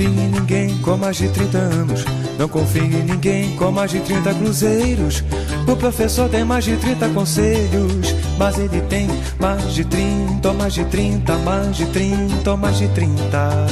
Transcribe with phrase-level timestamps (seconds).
[0.00, 2.04] confie em ninguém com mais de 30 anos.
[2.38, 5.24] Não confie em ninguém com mais de 30 cruzeiros.
[5.68, 8.14] O professor tem mais de 30 conselhos.
[8.38, 9.08] Mas ele tem
[9.38, 13.66] mais de 30, ou mais de 30, mais de 30, ou mais de 30.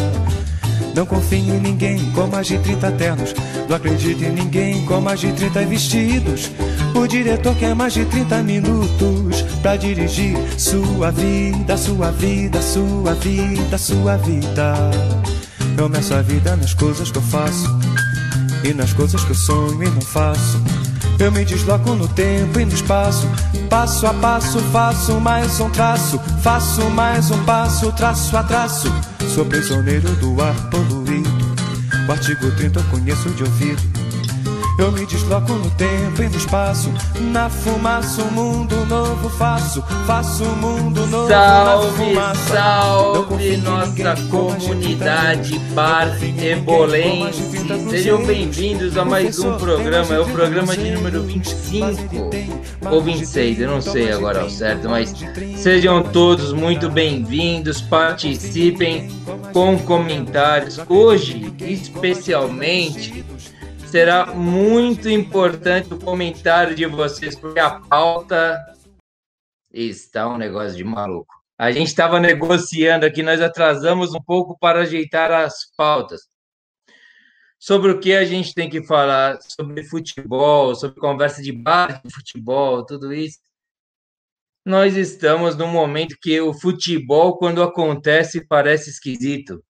[0.94, 3.34] Não confie em ninguém com mais de 30 ternos.
[3.66, 6.50] Não acredite em ninguém com mais de 30 vestidos.
[6.94, 13.78] O diretor quer mais de 30 minutos pra dirigir sua vida, sua vida, sua vida,
[13.78, 15.37] sua vida.
[15.76, 17.78] Eu meço a vida nas coisas que eu faço
[18.64, 20.60] e nas coisas que eu sonho e não faço.
[21.18, 23.26] Eu me desloco no tempo e no espaço,
[23.68, 28.92] passo a passo faço mais um traço, faço mais um passo, traço a traço.
[29.34, 31.28] Sou prisioneiro do ar poluído.
[32.08, 33.97] O artigo 30 eu conheço de ouvido.
[34.78, 36.88] Eu me desloco no tempo e no espaço.
[37.32, 39.82] Na fumaça, um mundo novo faço.
[40.06, 42.14] Faço um mundo novo salve,
[42.46, 47.58] Salve, nossa comunidade Bar Embolense.
[47.90, 50.14] Sejam bem-vindos a mais um programa.
[50.14, 52.30] É o programa de número 25
[52.88, 55.12] ou 26, eu não sei agora ao certo, mas
[55.56, 57.80] sejam todos muito bem-vindos.
[57.80, 59.08] Participem
[59.52, 60.78] com comentários.
[60.88, 63.24] Hoje, especialmente
[63.88, 68.62] será muito importante o comentário de vocês, porque a pauta
[69.72, 71.34] está um negócio de maluco.
[71.56, 76.20] A gente estava negociando aqui, nós atrasamos um pouco para ajeitar as pautas.
[77.58, 82.14] Sobre o que a gente tem que falar, sobre futebol, sobre conversa de bar de
[82.14, 83.38] futebol, tudo isso.
[84.64, 89.64] Nós estamos num momento que o futebol, quando acontece, parece esquisito.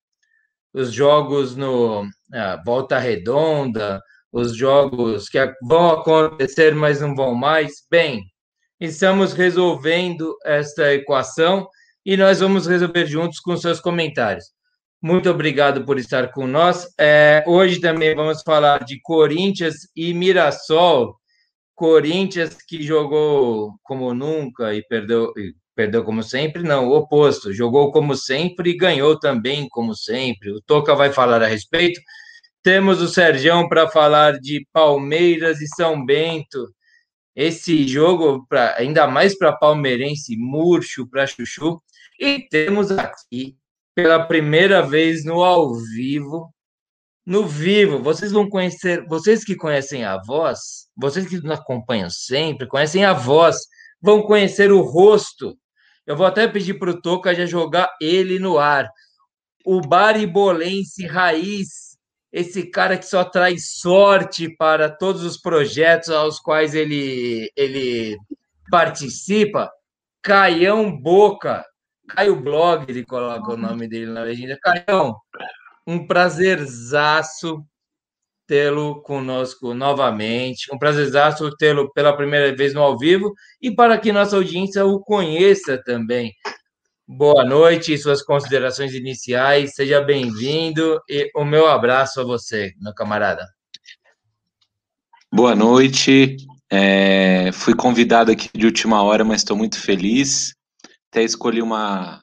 [0.73, 4.01] Os jogos no ah, Volta Redonda,
[4.33, 7.87] os jogos que vão acontecer, mas não vão mais?
[7.91, 8.23] Bem,
[8.81, 11.67] estamos resolvendo esta equação
[12.05, 14.45] e nós vamos resolver juntos com seus comentários.
[15.01, 16.89] Muito obrigado por estar com nós.
[16.99, 21.17] É, hoje também vamos falar de Corinthians e Mirassol.
[21.75, 25.33] Corinthians que jogou como nunca e perdeu,
[25.79, 30.51] perdeu como sempre, não, o oposto, jogou como sempre e ganhou também como sempre.
[30.51, 32.01] O Toca vai falar a respeito.
[32.65, 36.67] Temos o Sergião para falar de Palmeiras e São Bento.
[37.33, 41.81] Esse jogo, pra, ainda mais para palmeirense, murcho, para chuchu.
[42.19, 43.57] E temos aqui,
[43.95, 46.53] pela primeira vez no ao vivo,
[47.25, 52.67] no vivo, vocês vão conhecer, vocês que conhecem a voz, vocês que nos acompanham sempre,
[52.67, 53.59] conhecem a voz,
[54.03, 55.57] vão conhecer o rosto.
[56.09, 58.91] Eu vou até pedir para o Toca já jogar ele no ar.
[59.65, 61.89] O Baribolense Raiz
[62.33, 68.17] esse cara que só traz sorte para todos os projetos aos quais ele, ele
[68.71, 69.71] participa,
[70.23, 71.65] Caião Boca.
[72.09, 74.59] Caio Blog, ele coloca o nome dele na legenda.
[74.63, 75.15] Caião,
[75.87, 77.63] um prazerzaço
[78.49, 80.75] tê-lo conosco novamente.
[80.75, 84.99] Um prazerzaço tê-lo pela primeira vez no ao vivo e para que nossa audiência o
[84.99, 86.33] conheça também.
[87.07, 89.75] Boa noite suas considerações iniciais.
[89.75, 93.47] Seja bem-vindo e o meu abraço a você, meu camarada.
[95.31, 96.37] Boa noite.
[96.71, 100.55] É, fui convidado aqui de última hora, mas estou muito feliz.
[101.11, 102.23] Até escolhi uma,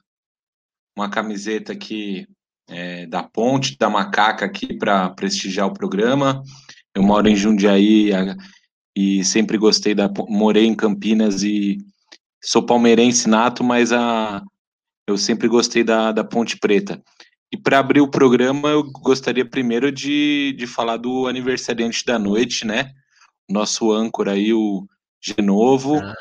[0.96, 2.28] uma camiseta aqui
[2.68, 6.42] é, da Ponte, da Macaca, aqui para prestigiar o programa.
[6.94, 8.12] Eu moro em Jundiaí
[8.96, 10.10] e sempre gostei da.
[10.28, 11.78] Morei em Campinas e
[12.44, 14.42] sou palmeirense nato, mas a
[15.08, 17.02] eu sempre gostei da, da Ponte Preta.
[17.52, 22.66] E para abrir o programa, eu gostaria primeiro de, de falar do aniversariante da noite,
[22.66, 22.92] né?
[23.48, 24.88] Nosso âncora aí, o
[25.22, 26.14] Genovo, ah.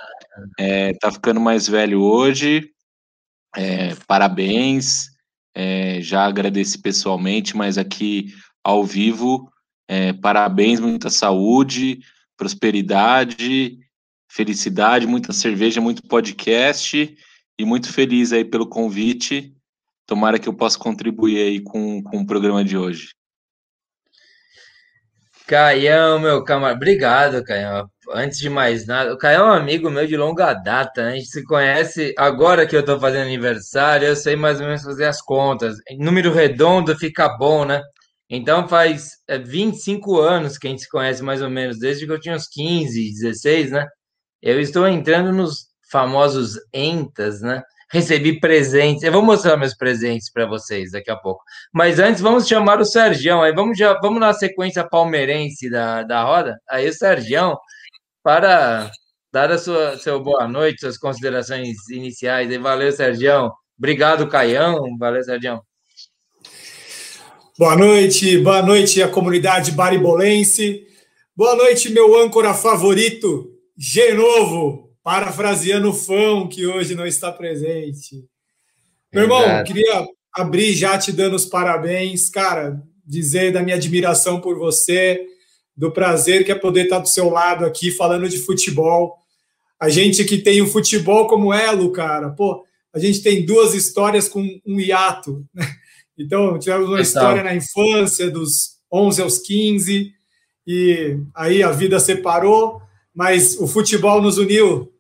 [0.58, 2.70] é, tá ficando mais velho hoje.
[3.56, 5.13] É, parabéns.
[5.54, 9.50] É, já agradeci pessoalmente, mas aqui ao vivo,
[9.86, 12.00] é, parabéns, muita saúde,
[12.36, 13.78] prosperidade,
[14.28, 17.16] felicidade, muita cerveja, muito podcast
[17.58, 19.54] e muito feliz aí pelo convite.
[20.06, 23.10] Tomara que eu possa contribuir aí com, com o programa de hoje.
[25.46, 27.88] Caião, meu camarada, obrigado, Caião.
[28.12, 31.12] Antes de mais nada, o Caião é um amigo meu de longa data, né?
[31.12, 34.82] A gente se conhece agora que eu tô fazendo aniversário, eu sei mais ou menos
[34.82, 35.76] fazer as contas.
[35.98, 37.82] Número redondo fica bom, né?
[38.28, 39.12] Então faz
[39.46, 42.34] 25 é, anos que a gente se conhece mais ou menos, desde que eu tinha
[42.34, 43.86] uns 15, 16, né?
[44.42, 47.62] Eu estou entrando nos famosos entas, né?
[47.90, 49.04] Recebi presentes.
[49.04, 51.42] Eu vou mostrar meus presentes para vocês daqui a pouco.
[51.72, 53.42] Mas antes, vamos chamar o Sergião.
[53.42, 56.58] Aí vamos, já, vamos na sequência palmeirense da, da roda.
[56.68, 57.56] Aí o Sergião,
[58.24, 58.90] para
[59.30, 62.50] dar a sua seu boa noite, suas considerações iniciais.
[62.50, 63.52] E valeu, Sergião.
[63.78, 64.96] Obrigado, Caião.
[64.98, 65.60] Valeu, Sergião.
[67.58, 70.86] Boa noite, boa noite a comunidade baribolense.
[71.36, 78.24] Boa noite, meu âncora favorito, Genovo, parafraseando o Fão, que hoje não está presente.
[79.12, 84.58] Meu irmão, queria abrir já te dando os parabéns, cara, dizer da minha admiração por
[84.58, 85.24] você,
[85.76, 89.16] do prazer que é poder estar do seu lado aqui falando de futebol.
[89.80, 94.28] A gente que tem o futebol como elo, cara, pô, a gente tem duas histórias
[94.28, 95.66] com um hiato, né?
[96.16, 100.12] Então, tivemos uma história na infância, dos 11 aos 15,
[100.66, 102.80] e aí a vida separou,
[103.12, 104.92] mas o futebol nos uniu.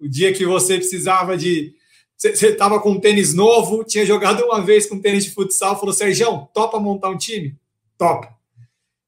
[0.00, 1.74] O dia que você precisava de.
[2.16, 5.92] Você estava com um tênis novo, tinha jogado uma vez com tênis de futsal, falou:
[5.92, 7.56] Sérgio, topa montar um time?
[7.98, 8.34] Topa.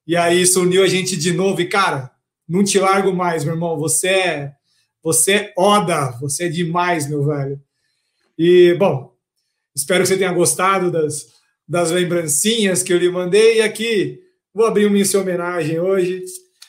[0.06, 1.60] E aí isso uniu a gente de novo.
[1.60, 2.10] E, cara,
[2.48, 3.78] não te largo mais, meu irmão.
[3.78, 4.52] Você é,
[5.02, 7.60] você é oda, você é demais, meu velho.
[8.38, 9.14] E, bom,
[9.74, 11.28] espero que você tenha gostado das,
[11.66, 13.58] das lembrancinhas que eu lhe mandei.
[13.58, 14.20] E aqui,
[14.52, 16.22] vou abrir uma em sua homenagem hoje.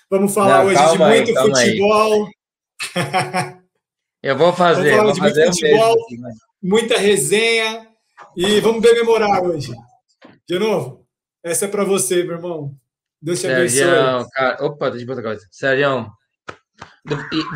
[0.10, 2.30] Vamos falar Não, hoje de muito aí, futebol.
[4.24, 4.96] eu vou fazer.
[4.96, 5.98] Vamos falar de muito futebol,
[6.62, 7.88] muita resenha.
[8.36, 9.74] E vamos bememorar hoje.
[10.48, 11.06] De novo,
[11.44, 12.76] essa é para você, meu irmão.
[13.26, 14.30] Deus te abençoe.
[14.34, 15.42] Cara, opa, deixa eu botar coisa.
[15.50, 16.08] Sérgio,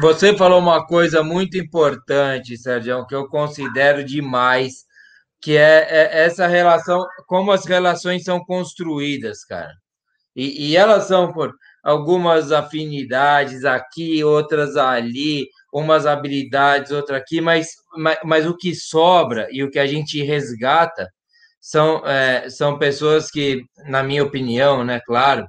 [0.01, 4.88] você falou uma coisa muito importante, Sérgio, que eu considero demais
[5.39, 9.71] que é, é, essa relação, como as relações são construídas, cara.
[10.36, 17.68] E, e, elas são por algumas afinidades aqui, outras ali, umas habilidades, outra aqui, mas,
[17.95, 21.07] mas, mas o que sobra e o que a gente resgata
[21.62, 25.48] são, é, são pessoas que, na minha opinião, né, claro,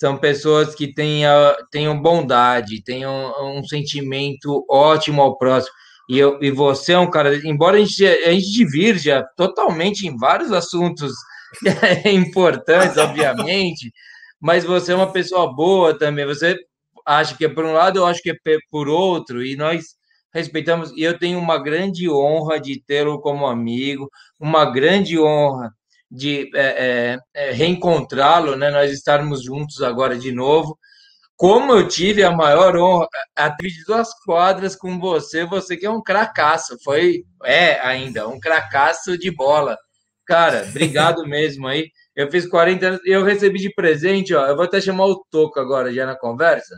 [0.00, 5.74] são pessoas que tenham, tenham bondade, tenham um sentimento ótimo ao próximo.
[6.08, 10.16] E, eu, e você é um cara, embora a gente, a gente divirja totalmente em
[10.16, 11.12] vários assuntos
[12.10, 13.92] importantes, obviamente,
[14.40, 16.24] mas você é uma pessoa boa também.
[16.24, 16.56] Você
[17.04, 18.36] acha que é por um lado, eu acho que é
[18.70, 19.84] por outro, e nós
[20.32, 20.90] respeitamos.
[20.96, 24.08] E eu tenho uma grande honra de tê-lo como amigo,
[24.38, 25.70] uma grande honra
[26.10, 28.70] de é, é, é reencontrá-lo, né?
[28.70, 30.78] Nós estarmos juntos agora de novo.
[31.36, 35.90] Como eu tive a maior honra, a de duas quadras com você, você que é
[35.90, 39.78] um cracaço, foi, é ainda, um cracaço de bola.
[40.26, 41.88] Cara, obrigado mesmo aí.
[42.14, 44.46] Eu fiz 40 anos eu recebi de presente, ó.
[44.46, 46.74] Eu vou até chamar o Toco agora já na conversa.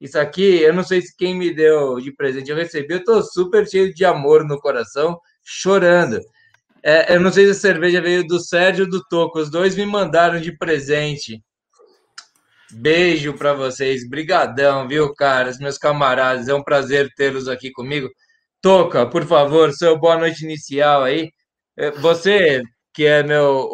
[0.00, 3.22] Isso aqui, eu não sei se quem me deu de presente eu recebi, eu tô
[3.22, 6.20] super cheio de amor no coração, chorando.
[6.88, 9.74] É, eu não sei se a cerveja veio do Sérgio ou do Toco, os dois
[9.74, 11.42] me mandaram de presente.
[12.72, 18.08] Beijo para vocês, brigadão, viu, caras, meus camaradas, é um prazer tê-los aqui comigo.
[18.62, 21.30] Toca, por favor, seu boa noite inicial aí.
[21.76, 22.62] É, você,
[22.94, 23.68] que é meu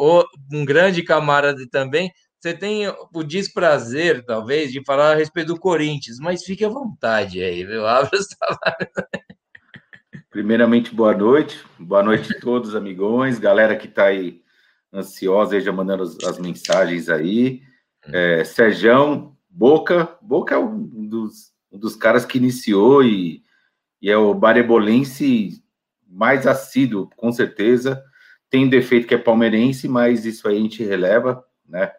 [0.51, 2.11] um grande camarada também,
[2.41, 7.43] você tem o desprazer, talvez, de falar a respeito do Corinthians, mas fique à vontade
[7.43, 7.85] aí, viu?
[7.87, 8.27] Abra os
[10.33, 11.63] Primeiramente, boa noite.
[11.77, 14.41] Boa noite a todos, amigões, galera que está aí
[14.91, 17.61] ansiosa, já mandando as, as mensagens aí.
[18.05, 23.43] É, Serjão, Boca, Boca é um dos, um dos caras que iniciou e,
[24.01, 25.63] e é o barebolense
[26.09, 28.03] mais assíduo, com certeza.
[28.49, 31.91] Tem defeito que é palmeirense, mas isso aí a gente releva, né?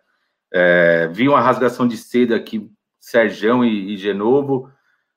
[0.52, 2.68] É, vi uma rasgação de seda aqui,
[2.98, 4.73] Serjão e, e Genovo.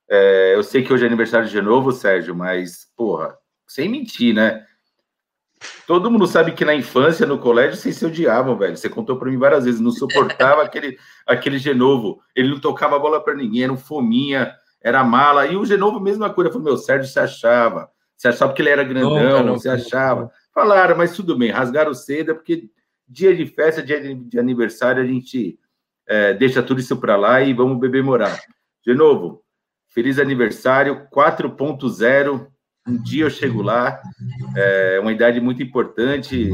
[0.10, 3.38] É, eu sei que hoje é aniversário de Genovo, Sérgio, mas, porra,
[3.68, 4.66] sem mentir, né?
[5.86, 8.78] Todo mundo sabe que na infância, no colégio, vocês se odiavam, velho.
[8.78, 12.22] Você contou para mim várias vezes, não suportava aquele, aquele Genovo.
[12.36, 15.48] Ele não tocava a bola para ninguém, era um fominha, era mala.
[15.48, 16.52] E o Genovo, mesma coisa.
[16.52, 17.90] Falou, meu, Sérgio se achava.
[18.16, 20.32] Se achava que ele era grandão, não, não, se achava.
[20.54, 22.70] Falaram, mas tudo bem, rasgaram seda, porque
[23.08, 25.58] dia de festa, dia de aniversário, a gente
[26.08, 28.40] é, deixa tudo isso para lá e vamos beber morar.
[28.84, 29.44] De novo,
[29.90, 32.48] feliz aniversário 4.0
[32.88, 34.02] um dia eu chego lá,
[34.56, 36.50] é uma idade muito importante,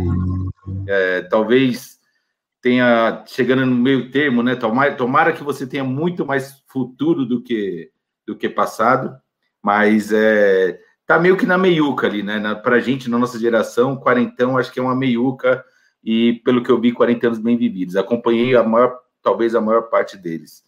[0.87, 1.99] é, talvez
[2.59, 4.55] tenha chegando no meio termo, né?
[4.55, 7.91] Tomara, tomara que você tenha muito mais futuro do que
[8.25, 9.15] do que passado,
[9.61, 12.39] mas é, tá meio que na meiuca ali, né?
[12.39, 15.63] Na, pra gente, na nossa geração, quarentão, acho que é uma meiuca
[16.03, 17.95] e pelo que eu vi, 40 anos bem vividos.
[17.95, 20.63] Acompanhei a maior, talvez a maior parte deles.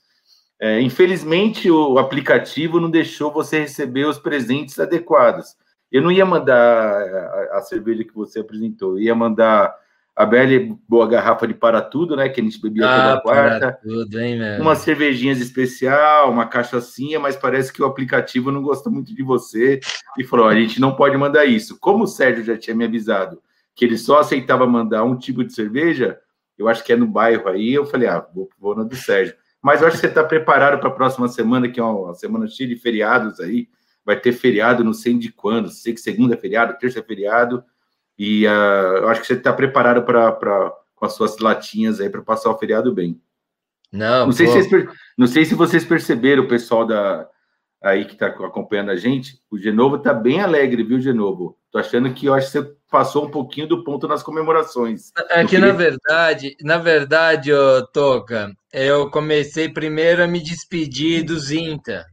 [0.66, 5.56] É, infelizmente, o aplicativo não deixou você receber os presentes adequados.
[5.92, 9.76] Eu não ia mandar a, a cerveja que você apresentou, eu ia mandar
[10.16, 10.50] a bela
[10.88, 12.30] boa garrafa de para tudo, né?
[12.30, 13.80] Que a gente bebia ah, toda quarta.
[13.84, 19.14] Tudo, hein, Umas cervejinhas especial, uma cachaçinha, mas parece que o aplicativo não gosta muito
[19.14, 19.80] de você
[20.18, 21.78] e falou: a gente não pode mandar isso.
[21.80, 23.40] Como o Sérgio já tinha me avisado
[23.76, 26.18] que ele só aceitava mandar um tipo de cerveja,
[26.58, 27.74] eu acho que é no bairro aí.
[27.74, 29.36] Eu falei, ah, vou, vou no do Sérgio.
[29.66, 32.48] Mas eu acho que você está preparado para a próxima semana, que é uma semana
[32.48, 33.68] cheia de feriados aí.
[34.06, 37.64] Vai ter feriado, não sei de quando, sei que segunda é feriado, terça é feriado.
[38.16, 42.22] E uh, eu acho que você está preparado para com as suas latinhas aí para
[42.22, 43.20] passar o feriado bem.
[43.92, 47.28] Não, não sei, se vocês, não sei se vocês perceberam, o pessoal da,
[47.82, 51.58] aí que está acompanhando a gente, o Genovo está bem alegre, viu, Genovo?
[51.72, 55.12] Tô achando que eu acho que você passou um pouquinho do ponto nas comemorações.
[55.30, 61.40] É que, na verdade, na verdade, ô, Toca, eu comecei primeiro a me despedir do
[61.40, 62.06] Zinta.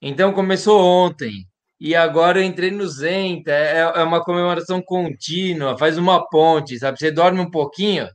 [0.00, 1.46] Então começou ontem.
[1.78, 3.52] E agora eu entrei no Zenta.
[3.52, 6.98] É, é uma comemoração contínua, faz uma ponte, sabe?
[6.98, 8.08] Você dorme um pouquinho,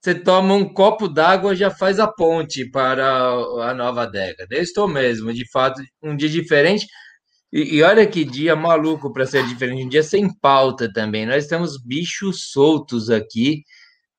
[0.00, 3.04] você toma um copo d'água, já faz a ponte para
[3.34, 4.54] a nova década.
[4.54, 6.86] Eu estou mesmo, de fato, um dia diferente.
[7.52, 11.26] E, e olha que dia maluco para ser diferente, um dia sem pauta também.
[11.26, 13.62] Nós estamos bichos soltos aqui.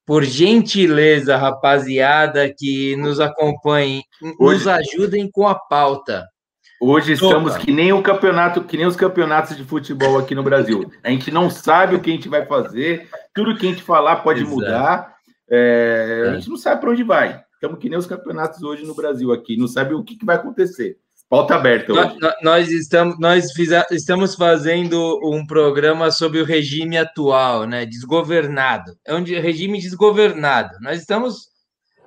[0.04, 4.02] Por gentileza, rapaziada, que nos acompanhem,
[4.38, 6.26] nos ajudem com a pauta.
[6.80, 7.64] Hoje estamos Opa.
[7.64, 10.90] que nem o campeonato, que nem os campeonatos de futebol aqui no Brasil.
[11.04, 14.16] A gente não sabe o que a gente vai fazer, tudo que a gente falar
[14.16, 14.54] pode Exato.
[14.56, 15.11] mudar.
[15.54, 17.44] É, a gente não sabe para onde vai.
[17.52, 20.36] Estamos que nem os campeonatos hoje no Brasil aqui, não sabe o que, que vai
[20.36, 20.96] acontecer.
[21.28, 22.18] Pauta aberta hoje.
[22.20, 27.86] Nós, nós estamos, nós fiz, estamos fazendo um programa sobre o regime atual, né?
[27.86, 28.92] Desgovernado.
[29.06, 30.70] É um regime desgovernado.
[30.80, 31.48] Nós estamos.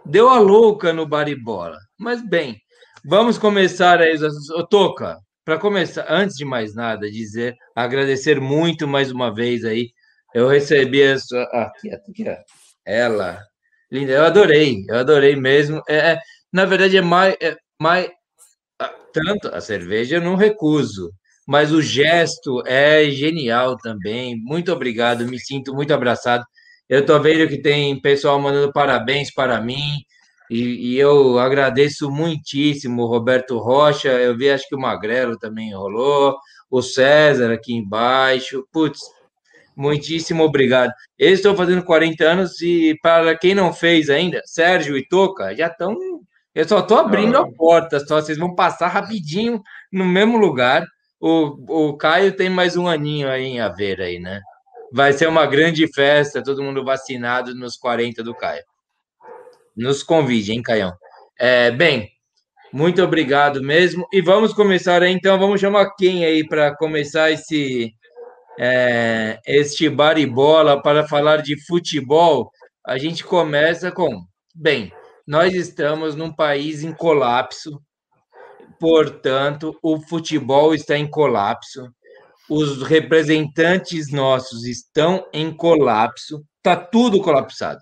[0.05, 1.77] Deu a louca no baribola.
[1.99, 2.57] Mas bem,
[3.03, 4.15] vamos começar aí.
[4.55, 9.89] Ô, Toca, para começar, antes de mais nada, dizer, agradecer muito mais uma vez aí.
[10.35, 11.41] Eu recebi essa.
[11.51, 12.25] Aqui, aqui,
[12.85, 13.41] ela.
[13.91, 15.81] Linda, eu adorei, eu adorei mesmo.
[15.87, 16.19] É, é
[16.51, 18.09] na verdade, é mais, é mais
[19.13, 21.11] tanto a cerveja eu não recuso,
[21.47, 24.35] mas o gesto é genial também.
[24.37, 26.43] Muito obrigado, me sinto muito abraçado.
[26.89, 30.01] Eu estou vendo que tem pessoal mandando parabéns para mim.
[30.49, 34.09] E, e, eu agradeço muitíssimo Roberto Rocha.
[34.09, 36.37] Eu vi, acho que o Magrelo também rolou,
[36.69, 38.67] o César aqui embaixo.
[38.71, 38.99] Putz,
[39.75, 40.91] muitíssimo obrigado.
[41.17, 45.67] Eles estão fazendo 40 anos e, para quem não fez ainda, Sérgio e Toca já
[45.67, 45.95] estão
[46.55, 50.85] eu só estou abrindo a porta, só vocês vão passar rapidinho no mesmo lugar.
[51.19, 54.39] O, o Caio tem mais um aninho aí em haver aí, né?
[54.89, 58.63] Vai ser uma grande festa, todo mundo vacinado nos 40 do Caio.
[59.75, 60.93] Nos convide, hein, Caião?
[61.37, 62.09] É, bem,
[62.71, 64.07] muito obrigado mesmo.
[64.13, 65.37] E vamos começar aí, então.
[65.37, 67.91] Vamos chamar quem aí para começar esse
[68.59, 72.51] é, este baribola para falar de futebol.
[72.85, 74.91] A gente começa com, bem,
[75.27, 77.81] nós estamos num país em colapso,
[78.79, 81.89] portanto, o futebol está em colapso,
[82.49, 87.79] os representantes nossos estão em colapso, está tudo colapsado.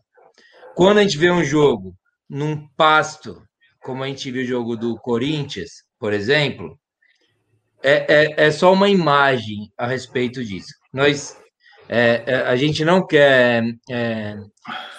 [0.75, 1.93] Quando a gente vê um jogo
[2.29, 3.41] num pasto,
[3.81, 6.79] como a gente viu o jogo do Corinthians, por exemplo,
[7.83, 10.73] é, é, é só uma imagem a respeito disso.
[10.91, 11.37] Nós
[11.89, 14.37] é, é, a gente não quer é,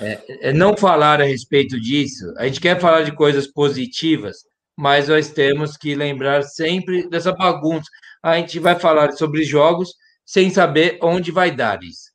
[0.01, 4.37] é, é, não falar a respeito disso, a gente quer falar de coisas positivas,
[4.77, 7.89] mas nós temos que lembrar sempre dessa bagunça.
[8.23, 9.91] A gente vai falar sobre jogos
[10.27, 12.13] sem saber onde vai dar isso.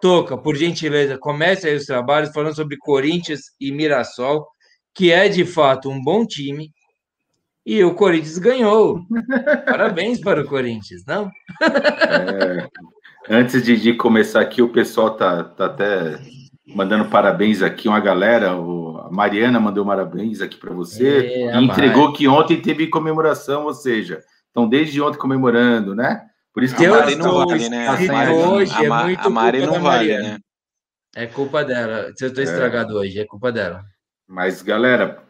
[0.00, 4.46] Toca, por gentileza, comece aí os trabalhos falando sobre Corinthians e Mirassol,
[4.94, 6.70] que é de fato um bom time,
[7.64, 9.00] e o Corinthians ganhou.
[9.66, 11.30] Parabéns para o Corinthians, não?
[11.60, 12.68] É,
[13.28, 16.18] Antes de, de, começar aqui, o pessoal tá, tá até
[16.66, 18.56] mandando parabéns aqui, uma galera.
[18.56, 23.64] O, a Mariana mandou parabéns aqui para você é, e entregou que ontem teve comemoração,
[23.64, 26.22] ou seja, estão desde ontem comemorando, né?
[26.52, 27.88] Por isso que a Mari não vale, né?
[27.88, 30.38] A Mari, hoje a, é muito a Mari culpa não vale, né?
[31.14, 32.12] É culpa dela.
[32.16, 32.46] Se eu estou é.
[32.46, 33.82] estragado hoje, é culpa dela.
[34.26, 35.22] Mas, galera,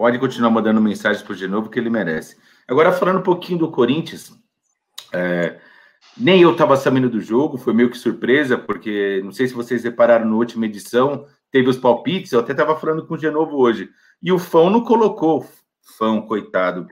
[0.00, 2.38] pode continuar mandando mensagens para o Genovo, que ele merece.
[2.66, 4.32] Agora, falando um pouquinho do Corinthians,
[5.12, 5.60] é,
[6.16, 9.84] nem eu estava sabendo do jogo, foi meio que surpresa, porque não sei se vocês
[9.84, 13.90] repararam na última edição, teve os palpites, eu até estava falando com o Genovo hoje.
[14.22, 15.46] E o Fão não colocou.
[15.98, 16.86] Fão, coitado.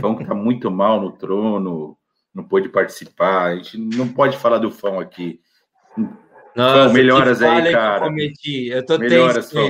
[0.00, 1.98] Fão que está muito mal no trono,
[2.32, 3.46] não pôde participar.
[3.46, 5.40] A gente não pode falar do Fão aqui.
[6.54, 8.06] Nossa, Fão, melhoras aí, cara.
[8.06, 9.68] Eu, eu tô melhoras, Fão.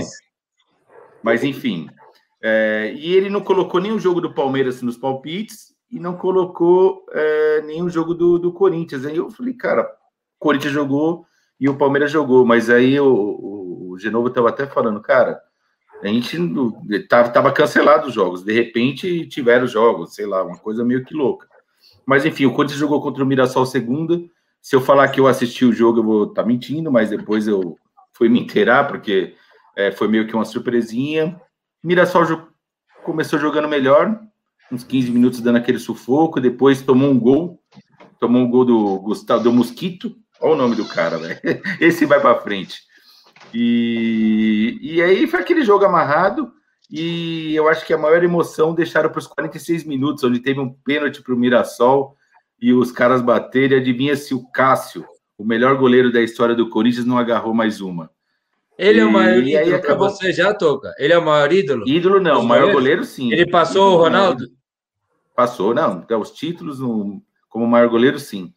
[1.23, 1.89] Mas enfim.
[2.41, 7.63] É, e ele não colocou o jogo do Palmeiras nos palpites e não colocou é,
[7.63, 9.05] nenhum jogo do, do Corinthians.
[9.05, 11.27] Aí eu falei, cara, o Corinthians jogou
[11.59, 15.41] e o Palmeiras jogou, mas aí o, o, o Genovo estava até falando, cara,
[16.03, 16.39] a gente
[17.09, 21.15] tava, tava cancelado os jogos, de repente tiveram jogos, sei lá, uma coisa meio que
[21.15, 21.49] louca.
[22.07, 24.21] Mas enfim, o Corinthians jogou contra o Mirassol segunda.
[24.63, 27.49] Se eu falar que eu assisti o jogo, eu vou estar tá mentindo, mas depois
[27.49, 27.77] eu
[28.13, 29.35] fui me inteirar, porque
[29.77, 31.41] é, foi meio que uma surpresinha.
[31.83, 32.49] Mirassol
[33.05, 34.21] começou jogando melhor,
[34.71, 37.63] uns 15 minutos dando aquele sufoco, depois tomou um gol,
[38.19, 41.41] tomou um gol do Gustavo do Mosquito, olha o nome do cara, velho.
[41.81, 42.83] Esse vai para frente.
[43.55, 46.53] E, e aí foi aquele jogo amarrado,
[46.91, 50.73] e eu acho que a maior emoção deixaram para os 46 minutos, onde teve um
[50.73, 52.17] pênalti para o Mirassol
[52.61, 53.79] e os caras baterem.
[53.79, 55.05] Adivinha se o Cássio,
[55.37, 58.11] o melhor goleiro da história do Corinthians, não agarrou mais uma.
[58.79, 60.95] Ele e, é o maior ídolo para você já, Toca?
[60.99, 61.89] Ele é o maior ídolo?
[61.89, 63.33] Ídolo não, o maior goleiro sim.
[63.33, 64.45] Ele passou ídolo, o Ronaldo?
[65.35, 66.07] Passou, não.
[66.21, 68.53] Os títulos no, como maior goleiro sim.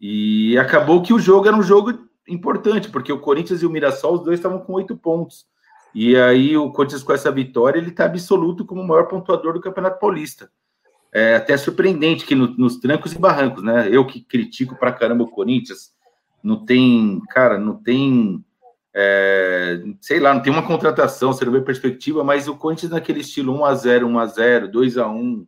[0.00, 1.92] E acabou que o jogo era um jogo
[2.26, 5.46] importante, porque o Corinthians e o Mirassol, os dois estavam com oito pontos.
[5.94, 9.60] E aí o Corinthians com essa vitória, ele está absoluto como o maior pontuador do
[9.60, 10.50] Campeonato Paulista.
[11.12, 13.88] É até surpreendente que no, nos trancos e barrancos, né?
[13.90, 15.92] Eu que critico pra caramba o Corinthians,
[16.42, 18.42] não tem, cara, não tem,
[18.94, 23.20] é, sei lá, não tem uma contratação, você não vê perspectiva, mas o Corinthians naquele
[23.20, 25.46] estilo 1x0, 1x0, 2x1,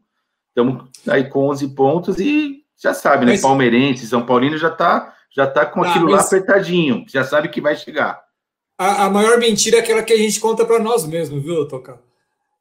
[0.48, 3.32] estamos aí com 11 pontos e já sabe, né?
[3.32, 3.42] Mas...
[3.42, 6.14] Palmeirense, São Paulino já tá, já tá com aquilo mas...
[6.14, 8.22] lá apertadinho, já sabe que vai chegar.
[8.78, 12.00] A, a maior mentira é aquela que a gente conta para nós mesmos, viu, Toca?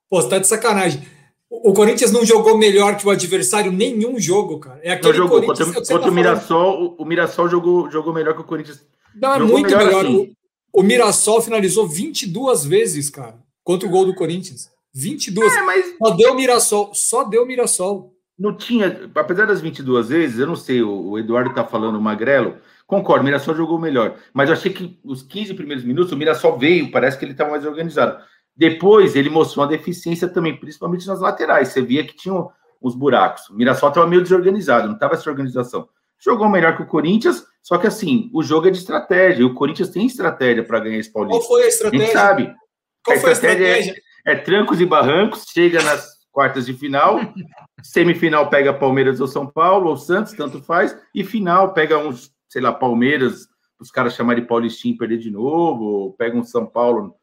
[0.10, 1.02] Pô, você tá de sacanagem.
[1.50, 4.80] O, Corinthians não jogou melhor que o adversário nenhum jogo, cara.
[4.84, 8.34] É aquele jogou, Corinthians contra, contra tá o Mirassol, o, o, Mirassol jogou, jogou melhor
[8.34, 8.86] que o Corinthians.
[9.16, 9.86] Não, é muito melhor.
[9.86, 10.06] melhor.
[10.06, 10.36] Assim.
[10.74, 14.70] O, o, Mirassol finalizou 22 vezes, cara, contra o gol do Corinthians.
[14.94, 15.54] 22.
[15.54, 15.98] É, mas...
[15.98, 18.14] Só deu o Mirassol, só deu o Mirassol.
[18.38, 22.58] Não tinha, apesar das 22 vezes, eu não sei, o, o Eduardo tá falando Magrelo,
[22.86, 24.18] Concordo, o Mirassol jogou melhor.
[24.34, 27.52] Mas eu achei que os 15 primeiros minutos, o Mirassol veio, parece que ele estava
[27.52, 28.24] mais organizado.
[28.56, 31.70] Depois ele mostrou uma deficiência também, principalmente nas laterais.
[31.70, 32.36] Você via que tinha
[32.80, 33.50] os buracos.
[33.50, 35.88] O Mirassol estava meio desorganizado, não estava essa organização.
[36.24, 39.42] Jogou melhor que o Corinthians, só que assim, o jogo é de estratégia.
[39.42, 41.40] E o Corinthians tem estratégia para ganhar esse Paulista.
[41.40, 42.04] Qual foi a estratégia?
[42.04, 42.56] A gente sabe.
[43.04, 43.96] Qual a foi a estratégia?
[44.26, 47.20] É, é trancos e barrancos, chega nas quartas de final,
[47.84, 52.62] semifinal pega Palmeiras ou São Paulo, ou Santos, tanto faz, e final pega uns sei
[52.62, 53.48] lá, Palmeiras,
[53.80, 57.16] os caras chamarem de Paulistinho e perder de novo, ou pega um São Paulo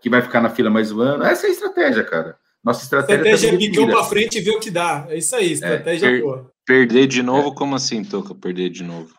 [0.00, 1.22] que vai ficar na fila mais um ano.
[1.22, 2.36] Essa é a estratégia, cara.
[2.64, 3.14] Nossa estratégia.
[3.14, 5.06] Estratégia tá é picão para frente e ver o que dá.
[5.08, 7.54] É isso aí, é, estratégia é, per Perder de novo, é.
[7.54, 8.34] como assim, Toca?
[8.34, 9.14] Perder de novo.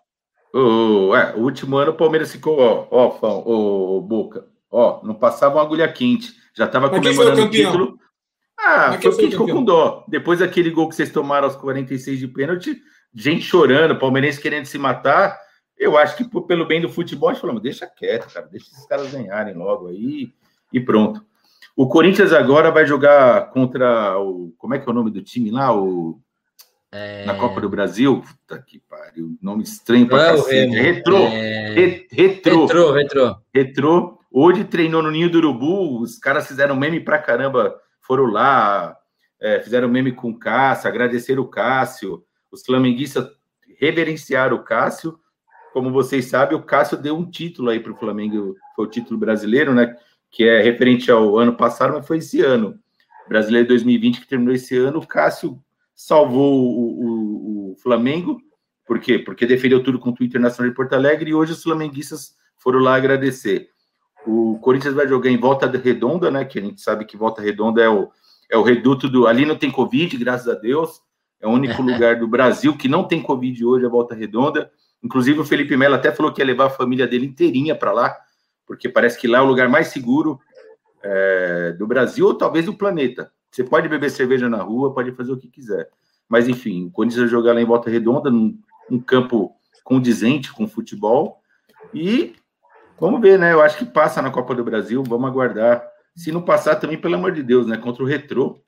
[0.54, 5.16] Oh, é, o último ano o Palmeiras ficou, ó, ó, Fão, ó, Boca, ó, não
[5.16, 8.00] passava uma agulha quente, já tava Mas comemorando o, o título.
[8.58, 10.06] Ah, Mas foi o que ficou com dó.
[10.08, 12.80] Depois daquele gol que vocês tomaram aos 46 de pênalti,
[13.14, 15.40] gente chorando, palmeirense querendo se matar,
[15.78, 18.86] eu acho que pelo bem do futebol, a gente falou, deixa quieto, cara, deixa esses
[18.86, 20.32] caras ganharem logo aí
[20.72, 21.26] e pronto.
[21.76, 24.54] O Corinthians agora vai jogar contra o.
[24.58, 25.76] Como é que é o nome do time lá?
[25.76, 26.20] O.
[26.94, 27.26] É...
[27.26, 28.22] Na Copa do Brasil?
[28.22, 29.38] Puta que pariu.
[29.42, 30.76] Nome estranho pra é cacete.
[30.76, 31.18] Retrô.
[31.18, 31.74] É...
[32.12, 32.66] Retrô.
[32.66, 33.36] Retrô, retrô.
[33.54, 34.20] Retrô.
[34.32, 36.02] Hoje treinou no Ninho do Urubu.
[36.02, 37.76] Os caras fizeram meme pra caramba.
[38.02, 38.96] Foram lá,
[39.42, 42.24] é, fizeram meme com o Cássio, agradeceram o Cássio.
[42.52, 43.28] Os flamenguistas
[43.80, 45.18] reverenciaram o Cássio
[45.74, 49.20] como vocês sabem, o Cássio deu um título aí para o Flamengo, foi o título
[49.20, 49.96] brasileiro, né?
[50.30, 52.78] Que é referente ao ano passado, mas foi esse ano.
[53.28, 55.60] Brasileiro 2020, que terminou esse ano, o Cássio
[55.96, 58.40] salvou o, o, o Flamengo.
[58.86, 59.18] Por quê?
[59.18, 62.96] Porque defendeu tudo contra o Internacional de Porto Alegre e hoje os flamenguistas foram lá
[62.96, 63.70] agradecer.
[64.26, 66.46] O Corinthians vai jogar em volta redonda, né?
[66.46, 68.10] Que a gente sabe que volta redonda é o,
[68.50, 69.28] é o reduto do.
[69.28, 71.02] Ali não tem Covid, graças a Deus.
[71.42, 74.72] É o único lugar do Brasil que não tem Covid hoje, a volta redonda.
[75.04, 78.16] Inclusive, o Felipe Melo até falou que ia levar a família dele inteirinha para lá,
[78.66, 80.40] porque parece que lá é o lugar mais seguro
[81.04, 83.30] é, do Brasil ou talvez do planeta.
[83.54, 85.88] Você pode beber cerveja na rua, pode fazer o que quiser.
[86.28, 88.58] Mas, enfim, o Corinthians vai jogar lá em Volta Redonda, num,
[88.90, 91.40] num campo condizente com futebol.
[91.94, 92.36] E
[93.00, 93.54] vamos ver, né?
[93.54, 95.86] Eu acho que passa na Copa do Brasil, vamos aguardar.
[96.16, 97.78] Se não passar também, pelo amor de Deus, né?
[97.78, 98.60] Contra o Retrô,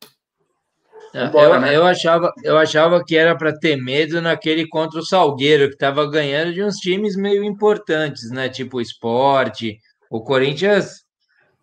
[1.16, 1.76] Embora, eu, né?
[1.78, 6.08] eu, achava, eu achava que era para ter medo naquele contra o Salgueiro, que estava
[6.08, 8.50] ganhando de uns times meio importantes, né?
[8.50, 9.80] Tipo o esporte.
[10.12, 11.05] O Corinthians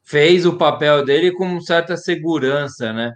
[0.04, 3.12] fez o papel dele com certa segurança, né?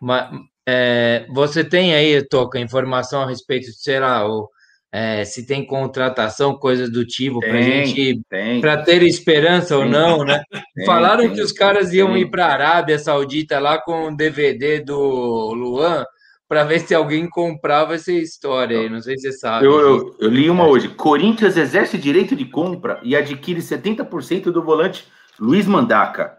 [0.00, 0.30] Mas
[0.66, 4.48] é, você tem aí, Toca, informação a respeito de, sei lá, o,
[4.92, 8.20] é, se tem contratação, coisa do tipo, para gente,
[8.60, 9.84] para ter esperança tem.
[9.84, 10.42] ou não, né?
[10.74, 14.16] Tem, Falaram tem, que os caras iam ir para a Arábia Saudita lá com o
[14.16, 16.04] DVD do Luan
[16.48, 18.88] para ver se alguém comprava essa história aí.
[18.88, 19.66] Não sei se você sabe.
[19.66, 20.88] Eu, eu, eu li uma hoje.
[20.88, 25.04] Corinthians exerce direito de compra e adquire 70% do volante
[25.40, 26.38] Luiz Mandaca.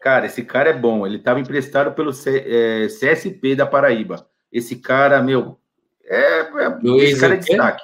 [0.00, 1.06] Cara, esse cara é bom.
[1.06, 4.26] Ele estava emprestado pelo C, é, CSP da Paraíba.
[4.52, 5.58] Esse cara, meu,
[6.04, 7.82] é, é Luiz esse cara é destaque.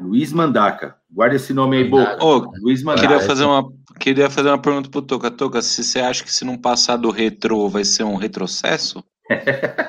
[0.00, 0.96] Luiz Mandaca.
[1.10, 2.18] Guarda esse nome aí, Boca.
[2.20, 3.06] Oh, Luiz Mandaca.
[3.06, 5.30] Queria fazer uma, queria fazer uma pergunta pro Toca.
[5.30, 9.02] Toca, se você acha que se não passar do retrô vai ser um retrocesso?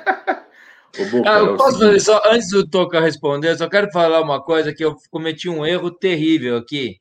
[1.11, 4.21] Boca, ah, eu é posso fazer só, antes do Toca responder, eu só quero falar
[4.21, 6.97] uma coisa que eu cometi um erro terrível aqui,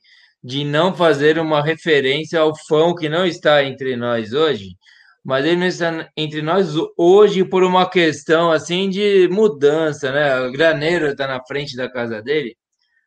[0.46, 4.76] de não fazer uma referência ao fã que não está entre nós hoje,
[5.24, 10.38] mas ele não está entre nós hoje por uma questão assim de mudança, né?
[10.42, 12.56] O graneiro está na frente da casa dele,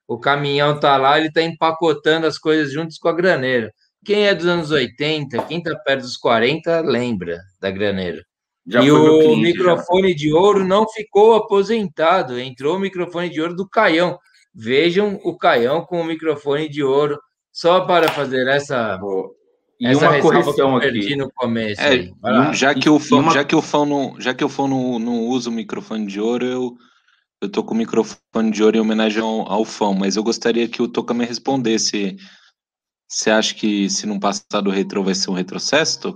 [0.06, 3.74] o caminhão está lá, ele está empacotando as coisas juntos com a graneira.
[4.04, 8.22] Quem é dos anos 80, quem está perto dos 40, lembra da graneira.
[8.68, 10.18] Já e o cliente, microfone já.
[10.18, 14.20] de ouro não ficou aposentado, entrou o microfone de ouro do Caião.
[14.54, 17.18] Vejam o Caião com o microfone de ouro,
[17.52, 19.00] só para fazer essa,
[19.80, 21.16] e Essa uma correção aqui.
[21.16, 21.82] no começo.
[21.82, 22.12] É,
[22.54, 23.32] já que o fã, uma...
[23.32, 26.20] já que o fã não, já que o fã não, não usa o microfone de
[26.20, 26.78] ouro, eu
[27.42, 30.68] eu tô com o microfone de ouro em homenagem ao, ao fã, mas eu gostaria
[30.68, 32.18] que o Toca me respondesse.
[33.08, 36.14] Você acha que se não passar do retro vai ser um retrocesso?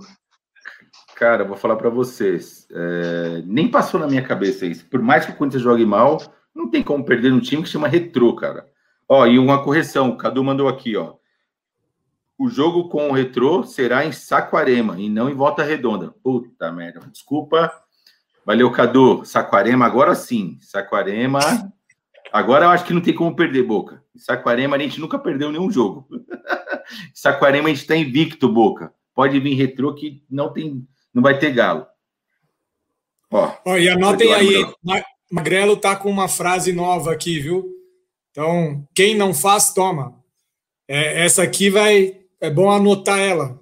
[1.16, 2.66] Cara, vou falar para vocês.
[2.70, 4.84] É, nem passou na minha cabeça isso.
[4.86, 6.20] Por mais que o Corinthians jogue mal,
[6.54, 8.66] não tem como perder um time que chama retrô, cara.
[9.08, 11.14] Ó, e uma correção, o Cadu mandou aqui, ó.
[12.44, 16.14] O jogo com o Retrô será em Saquarema e não em Volta Redonda.
[16.22, 17.00] Puta merda.
[17.10, 17.72] Desculpa.
[18.44, 19.24] Valeu, Cadu.
[19.24, 20.58] Saquarema, agora sim.
[20.60, 21.40] Saquarema.
[22.30, 24.04] Agora eu acho que não tem como perder, Boca.
[24.14, 26.06] Saquarema a gente nunca perdeu nenhum jogo.
[27.14, 28.92] Saquarema a gente está invicto, Boca.
[29.14, 31.86] Pode vir retrô que não tem, não vai ter galo.
[33.30, 34.66] Ó, Ó e anotem aí,
[35.32, 37.72] Magrelo tá com uma frase nova aqui, viu?
[38.30, 40.22] Então, quem não faz, toma.
[40.86, 43.58] É, essa aqui vai é bom anotar ela,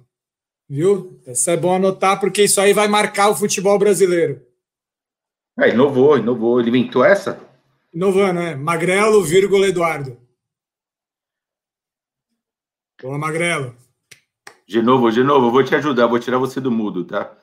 [0.69, 1.21] viu?
[1.25, 4.45] Essa é bom anotar porque isso aí vai marcar o futebol brasileiro.
[5.59, 6.59] É, inovou, inovou.
[6.59, 7.39] Ele inventou essa?
[7.93, 8.55] Inovando, né?
[8.55, 10.17] Magrelo, vírgula, Eduardo.
[13.01, 13.75] Boa, Magrelo.
[14.67, 17.37] De novo, de novo, eu vou te ajudar, vou tirar você do mudo, tá?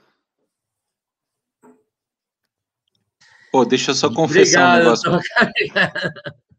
[3.53, 6.31] Pô, deixa eu só confessar Obrigado, um negócio.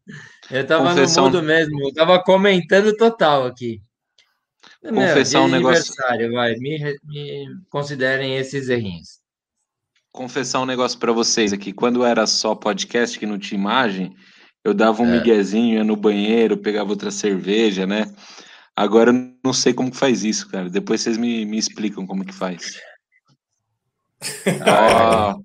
[0.52, 3.82] Eu tava confessar no mudo mesmo, eu tava comentando total aqui.
[4.82, 5.94] Confessar Meu, um negócio.
[6.34, 9.20] Vai, me, me considerem esses errinhos.
[10.12, 11.72] Confessar um negócio para vocês aqui.
[11.72, 14.16] Quando era só podcast que não tinha imagem,
[14.64, 15.20] eu dava um é.
[15.20, 18.12] miguezinho, ia no banheiro, pegava outra cerveja, né?
[18.76, 20.70] Agora eu não sei como que faz isso, cara.
[20.70, 22.80] Depois vocês me, me explicam como que faz.
[24.66, 25.36] ah,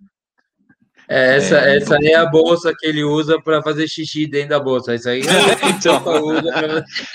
[1.08, 4.50] é, essa, é, essa aí é a bolsa que ele usa para fazer xixi dentro
[4.50, 4.94] da bolsa.
[4.94, 5.22] Isso aí
[5.76, 6.02] então,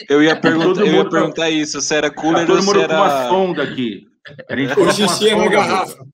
[0.10, 2.88] eu ia, perguntar, eu ia perguntar isso, se era cooler tá ou se era...
[2.88, 4.08] com uma sonda aqui.
[4.50, 6.06] A gente o xixi é uma garrafa.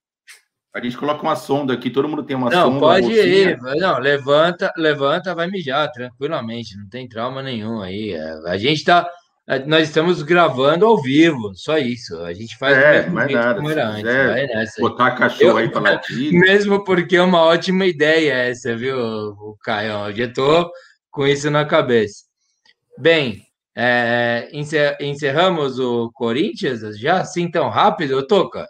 [0.74, 2.72] A gente coloca uma sonda aqui, todo mundo tem uma não, sonda.
[2.72, 3.58] Não, pode ir.
[3.60, 8.14] Não, levanta, levanta, vai mijar tranquilamente, não tem trauma nenhum aí.
[8.46, 9.08] A gente tá
[9.66, 12.20] nós estamos gravando ao vivo, só isso.
[12.20, 14.04] A gente faz é, mesmo nada, como era antes.
[14.04, 14.80] Nessa.
[14.80, 16.32] Botar cachorro Eu, aí para latir.
[16.32, 20.08] Mesmo porque é uma ótima ideia essa, viu, o Caio?
[20.08, 20.70] Eu já estou
[21.10, 22.24] com isso na cabeça.
[22.98, 23.42] Bem,
[23.74, 24.50] é,
[25.00, 28.66] encerramos o Corinthians já assim tão rápido, Toca?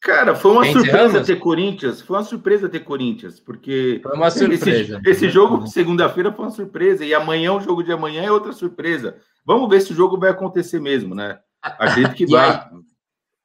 [0.00, 2.00] Cara, foi uma surpresa ter Corinthians.
[2.00, 4.00] Foi uma surpresa ter Corinthians, porque.
[4.02, 4.98] Foi uma surpresa.
[5.04, 7.04] Esse, esse jogo, segunda-feira, foi uma surpresa.
[7.04, 9.16] E amanhã, o jogo de amanhã é outra surpresa.
[9.44, 11.38] Vamos ver se o jogo vai acontecer mesmo, né?
[11.62, 12.68] Acredito que vai.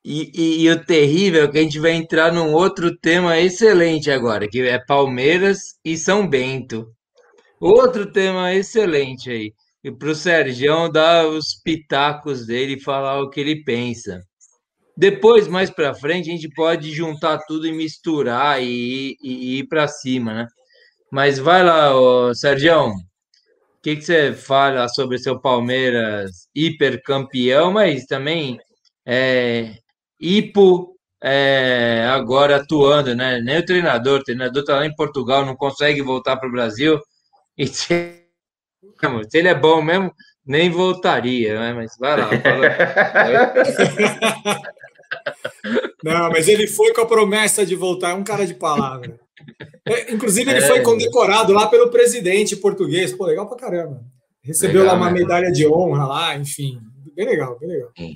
[0.03, 4.11] E, e, e, o terrível é que a gente vai entrar num outro tema excelente
[4.11, 6.87] agora, que é Palmeiras e São Bento.
[7.59, 9.53] Outro tema excelente aí.
[9.83, 14.21] E para o Sérgio dar os pitacos dele e falar o que ele pensa.
[14.95, 19.67] Depois, mais para frente, a gente pode juntar tudo e misturar e, e, e ir
[19.67, 20.47] para cima, né?
[21.11, 21.91] Mas vai lá,
[22.33, 22.93] Sérgio.
[23.85, 28.59] Que, que você fala sobre seu Palmeiras hipercampeão, mas também
[29.05, 29.75] é,
[30.19, 33.39] hipo é, agora atuando, né?
[33.41, 36.99] Nem o treinador, o treinador está lá em Portugal, não consegue voltar para o Brasil.
[37.55, 38.23] E se,
[39.29, 40.11] se ele é bom mesmo,
[40.43, 41.73] nem voltaria, né?
[41.73, 42.29] Mas vai lá.
[42.41, 42.65] Fala.
[46.03, 49.19] Não, mas ele foi com a promessa de voltar, é um cara de palavra.
[49.85, 53.13] É, inclusive, ele é, foi condecorado lá pelo presidente português.
[53.13, 54.03] Pô, legal pra caramba.
[54.41, 55.19] Recebeu legal, lá uma né?
[55.19, 56.79] medalha de honra lá, enfim.
[57.15, 57.91] Bem legal, bem legal.
[57.97, 58.15] Sim.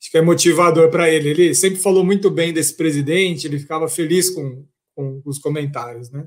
[0.00, 1.30] Acho que é motivador para ele.
[1.30, 6.26] Ele sempre falou muito bem desse presidente, ele ficava feliz com, com os comentários, né?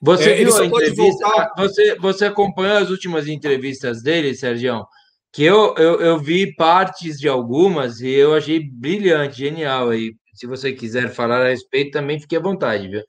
[0.00, 1.52] Você é, viu a entrevista?
[1.56, 4.84] Você, você acompanhou as últimas entrevistas dele, Sérgio?
[5.32, 9.88] que eu, eu, eu vi partes de algumas e eu achei brilhante, genial.
[9.88, 10.14] aí.
[10.34, 13.02] se você quiser falar a respeito, também fique à vontade, viu?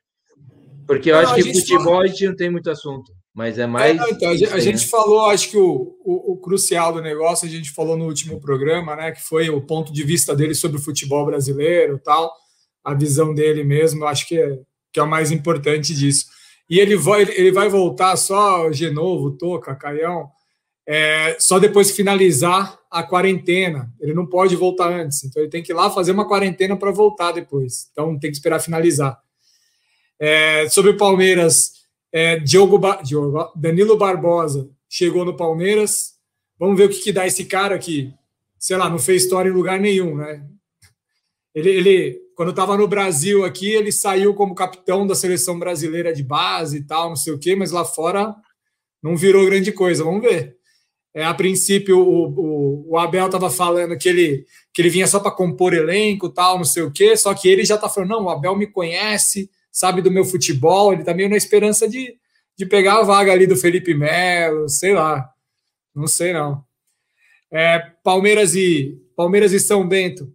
[0.86, 3.12] Porque eu não, acho que futebol a gente não tem muito assunto.
[3.34, 4.00] mas é mais.
[4.00, 7.48] É, então, a, gente, a gente falou, acho que o, o, o, crucial do negócio,
[7.48, 9.12] a gente falou no último programa, né?
[9.12, 12.32] Que foi o ponto de vista dele sobre o futebol brasileiro tal,
[12.84, 14.60] a visão dele mesmo, acho que é,
[14.92, 16.26] que é o mais importante disso.
[16.70, 20.30] E ele vai, ele vai voltar só Genovo, Toca, Caião,
[20.88, 23.92] é, só depois que finalizar a quarentena.
[24.00, 26.92] Ele não pode voltar antes, então ele tem que ir lá fazer uma quarentena para
[26.92, 27.90] voltar depois.
[27.92, 29.18] Então tem que esperar finalizar.
[30.26, 36.14] É, sobre o Palmeiras, é, Diogo, ba Diogo, Danilo Barbosa chegou no Palmeiras.
[36.58, 38.10] Vamos ver o que, que dá esse cara que,
[38.58, 40.42] sei lá, não fez história em lugar nenhum, né?
[41.54, 46.24] Ele, ele quando estava no Brasil aqui, ele saiu como capitão da seleção brasileira de
[46.24, 48.34] base e tal, não sei o quê, mas lá fora
[49.04, 50.06] não virou grande coisa.
[50.06, 50.56] Vamos ver.
[51.14, 55.20] É, a princípio, o, o, o Abel estava falando que ele, que ele vinha só
[55.20, 58.24] para compor elenco, tal, não sei o quê, só que ele já está falando: não,
[58.24, 62.16] o Abel me conhece, sabe do meu futebol, ele está meio na esperança de,
[62.56, 65.28] de pegar a vaga ali do Felipe Melo, sei lá.
[65.96, 66.64] Não sei não.
[67.52, 70.32] É, Palmeiras e Palmeiras e São Bento.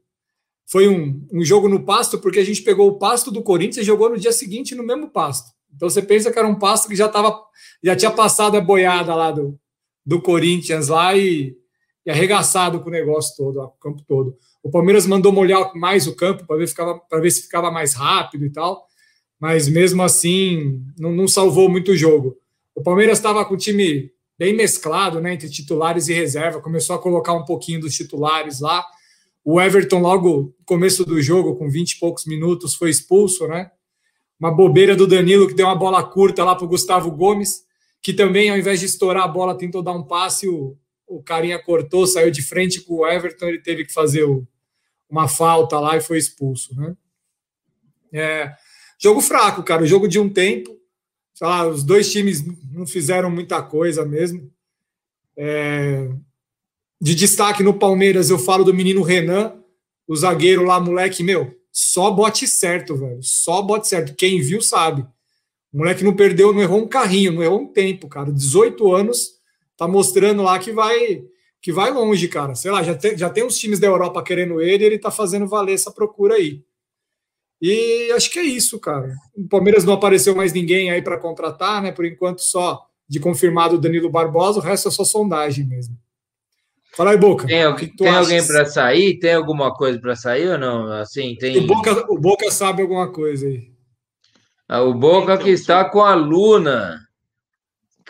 [0.67, 3.87] Foi um, um jogo no pasto, porque a gente pegou o pasto do Corinthians e
[3.87, 5.53] jogou no dia seguinte no mesmo pasto.
[5.75, 7.41] Então você pensa que era um pasto que já tava,
[7.83, 9.59] já tinha passado a boiada lá do,
[10.05, 11.57] do Corinthians lá e,
[12.05, 14.37] e arregaçado com o negócio todo, o campo todo.
[14.63, 16.69] O Palmeiras mandou molhar mais o campo para ver,
[17.23, 18.88] ver se ficava mais rápido e tal
[19.41, 22.37] mas mesmo assim não, não salvou muito o jogo.
[22.75, 26.99] O Palmeiras estava com o time bem mesclado, né, entre titulares e reserva, começou a
[26.99, 28.87] colocar um pouquinho dos titulares lá.
[29.45, 33.71] O Everton, logo começo do jogo, com 20 e poucos minutos, foi expulso, né?
[34.39, 37.63] Uma bobeira do Danilo que deu uma bola curta lá para o Gustavo Gomes,
[38.01, 41.59] que também, ao invés de estourar a bola, tentou dar um passe, o, o carinha
[41.59, 44.47] cortou, saiu de frente com o Everton, ele teve que fazer o,
[45.11, 46.97] uma falta lá e foi expulso, né?
[48.13, 48.53] É,
[49.01, 49.87] Jogo fraco, cara.
[49.87, 50.77] Jogo de um tempo.
[51.35, 54.51] Sei lá, os dois times não fizeram muita coisa mesmo.
[55.37, 56.09] É...
[57.01, 59.55] De destaque no Palmeiras, eu falo do menino Renan,
[60.07, 63.21] o zagueiro lá, moleque, meu, só bote certo, velho.
[63.23, 64.17] Só bote certo.
[64.17, 65.03] Quem viu sabe.
[65.73, 68.33] O moleque não perdeu, não errou um carrinho, não errou um tempo, cara.
[68.33, 69.29] 18 anos,
[69.77, 71.23] tá mostrando lá que vai
[71.61, 72.55] que vai longe, cara.
[72.55, 75.47] Sei lá, já tem, já tem uns times da Europa querendo ele, ele tá fazendo
[75.47, 76.63] valer essa procura aí.
[77.61, 79.13] E acho que é isso, cara.
[79.37, 81.91] O Palmeiras não apareceu mais ninguém aí para contratar, né?
[81.91, 85.97] Por enquanto, só de confirmado o Danilo Barbosa, o resto é só sondagem mesmo.
[86.95, 87.47] Fala aí, Boca.
[87.47, 89.19] Tem, alguém, tem alguém para sair?
[89.19, 90.93] Tem alguma coisa para sair ou não?
[90.93, 91.59] Assim, tem...
[91.59, 93.71] o, Boca, o Boca sabe alguma coisa aí.
[94.69, 97.01] Ah, o Boca então, que está com a Luna,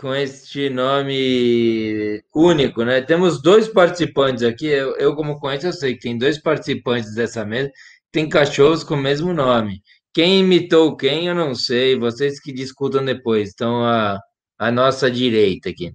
[0.01, 3.01] com este nome único, né?
[3.01, 4.67] Temos dois participantes aqui.
[4.67, 7.71] Eu, eu como conheço, eu sei que tem dois participantes dessa mesa
[8.13, 9.83] tem cachorros com o mesmo nome.
[10.15, 11.99] Quem imitou quem, eu não sei.
[11.99, 13.51] Vocês que discutam depois.
[13.53, 14.19] Então, a,
[14.59, 15.95] a nossa direita aqui.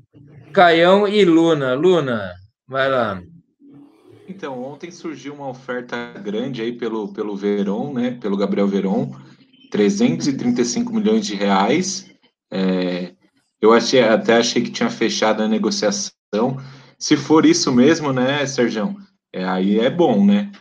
[0.54, 1.74] Caião e Luna.
[1.74, 2.34] Luna,
[2.68, 3.22] vai lá.
[4.28, 8.18] Então, ontem surgiu uma oferta grande aí pelo, pelo Veron, né?
[8.22, 9.12] Pelo Gabriel Veron.
[9.72, 12.10] 335 milhões de reais.
[12.52, 13.14] É,
[13.60, 16.12] eu achei, até achei que tinha fechado a negociação.
[16.98, 18.96] Se for isso mesmo, né, Sérgio?
[19.34, 20.52] É, aí é bom, né?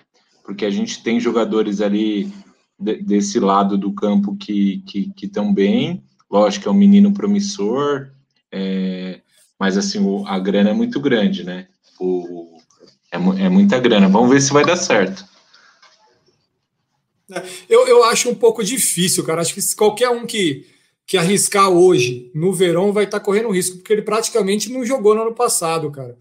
[0.53, 2.31] Porque a gente tem jogadores ali
[2.79, 8.11] de, desse lado do campo que estão que, que bem, lógico, é um menino promissor,
[8.53, 9.21] é,
[9.59, 11.69] mas assim, o, a grana é muito grande, né?
[11.99, 12.59] O,
[13.11, 14.09] é, é muita grana.
[14.09, 15.25] Vamos ver se vai dar certo.
[17.31, 19.41] É, eu, eu acho um pouco difícil, cara.
[19.41, 20.67] Acho que qualquer um que,
[21.07, 25.15] que arriscar hoje no verão vai estar tá correndo risco, porque ele praticamente não jogou
[25.15, 26.15] no ano passado, cara.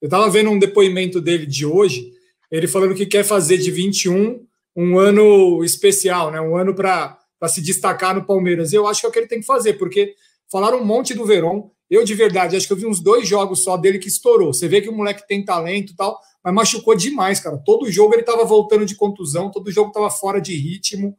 [0.00, 2.17] Eu estava vendo um depoimento dele de hoje
[2.50, 6.40] ele falando que quer fazer de 21 um ano especial, né?
[6.40, 8.72] um ano para se destacar no Palmeiras.
[8.72, 10.14] Eu acho que é o que ele tem que fazer, porque
[10.50, 11.70] falaram um monte do Verón.
[11.90, 14.52] Eu, de verdade, acho que eu vi uns dois jogos só dele que estourou.
[14.52, 17.58] Você vê que o moleque tem talento e tal, mas machucou demais, cara.
[17.64, 21.16] Todo jogo ele estava voltando de contusão, todo jogo estava fora de ritmo.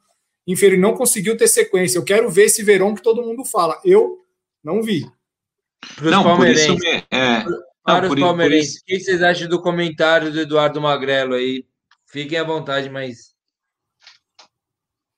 [0.48, 1.98] Enfim, ele não conseguiu ter sequência.
[1.98, 3.80] Eu quero ver esse Verón que todo mundo fala.
[3.84, 4.20] Eu
[4.64, 5.06] não vi.
[6.02, 6.76] Não, por isso,
[7.12, 7.46] é,
[7.84, 11.66] para os palmeirenses, o que vocês acham do comentário do Eduardo Magrelo aí?
[12.08, 13.34] Fiquem à vontade, mas.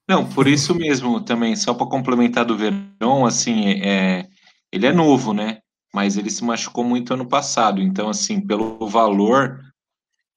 [0.08, 4.28] Não, por isso mesmo também, só para complementar do Verão, assim, é,
[4.72, 5.60] ele é novo, né?
[5.94, 9.62] Mas ele se machucou muito ano passado, então, assim, pelo valor,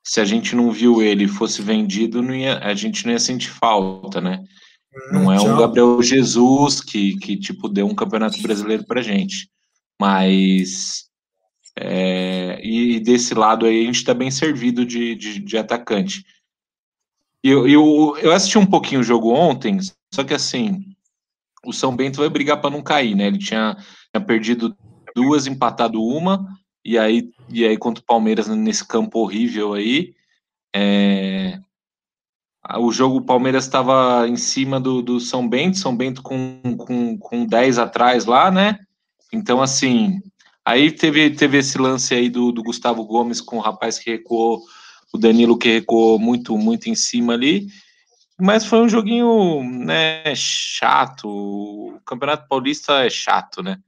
[0.03, 3.51] se a gente não viu ele fosse vendido, não ia, a gente não ia sentir
[3.51, 4.45] falta, né?
[5.11, 9.49] Não é um Gabriel Jesus que, que tipo, deu um campeonato brasileiro pra gente.
[10.01, 11.09] Mas
[11.77, 16.25] é, e, desse lado aí a gente está bem servido de, de, de atacante.
[17.43, 19.79] Eu, eu, eu assisti um pouquinho o jogo ontem,
[20.13, 20.83] só que assim,
[21.65, 23.27] o São Bento vai brigar para não cair, né?
[23.27, 23.77] Ele tinha,
[24.13, 24.77] tinha perdido
[25.15, 26.47] duas, empatado uma,
[26.85, 30.15] e aí, e aí contra o Palmeiras nesse campo horrível aí.
[30.75, 31.61] É,
[32.79, 37.19] o jogo, o Palmeiras estava em cima do, do São Bento, São Bento com, com,
[37.19, 38.79] com 10 atrás lá, né?
[39.33, 40.21] Então, assim,
[40.65, 44.63] aí teve, teve esse lance aí do, do Gustavo Gomes com o rapaz que recuou,
[45.13, 47.69] o Danilo que recuou muito, muito em cima ali.
[48.41, 51.29] Mas foi um joguinho, né, chato.
[51.29, 53.79] O Campeonato Paulista é chato, né?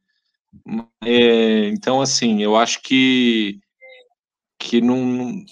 [1.04, 3.60] É, então, assim, eu acho que
[4.58, 5.44] que não,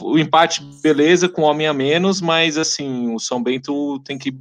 [0.00, 4.38] o empate, beleza, com homem a menos, mas assim, o São Bento tem que,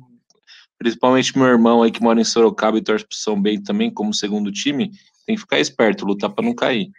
[0.78, 4.14] principalmente meu irmão aí que mora em Sorocaba e torce pro São Bento também, como
[4.14, 4.92] segundo time,
[5.26, 6.90] tem que ficar esperto, lutar para não cair.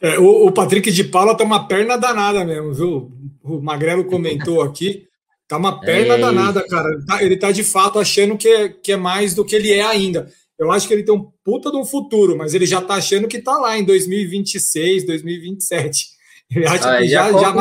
[0.00, 3.12] É, o, o, Patrick de Paula tá uma perna danada mesmo, viu?
[3.42, 5.06] O Magrelo comentou aqui.
[5.48, 6.88] Tá uma perna é danada, cara.
[6.90, 9.72] Ele tá, ele tá, de fato achando que é, que é mais do que ele
[9.72, 10.30] é ainda.
[10.58, 13.28] Eu acho que ele tem um puta de um futuro, mas ele já tá achando
[13.28, 16.18] que tá lá em 2026, 2027.
[16.50, 17.52] Ele acha ah, que já, já, já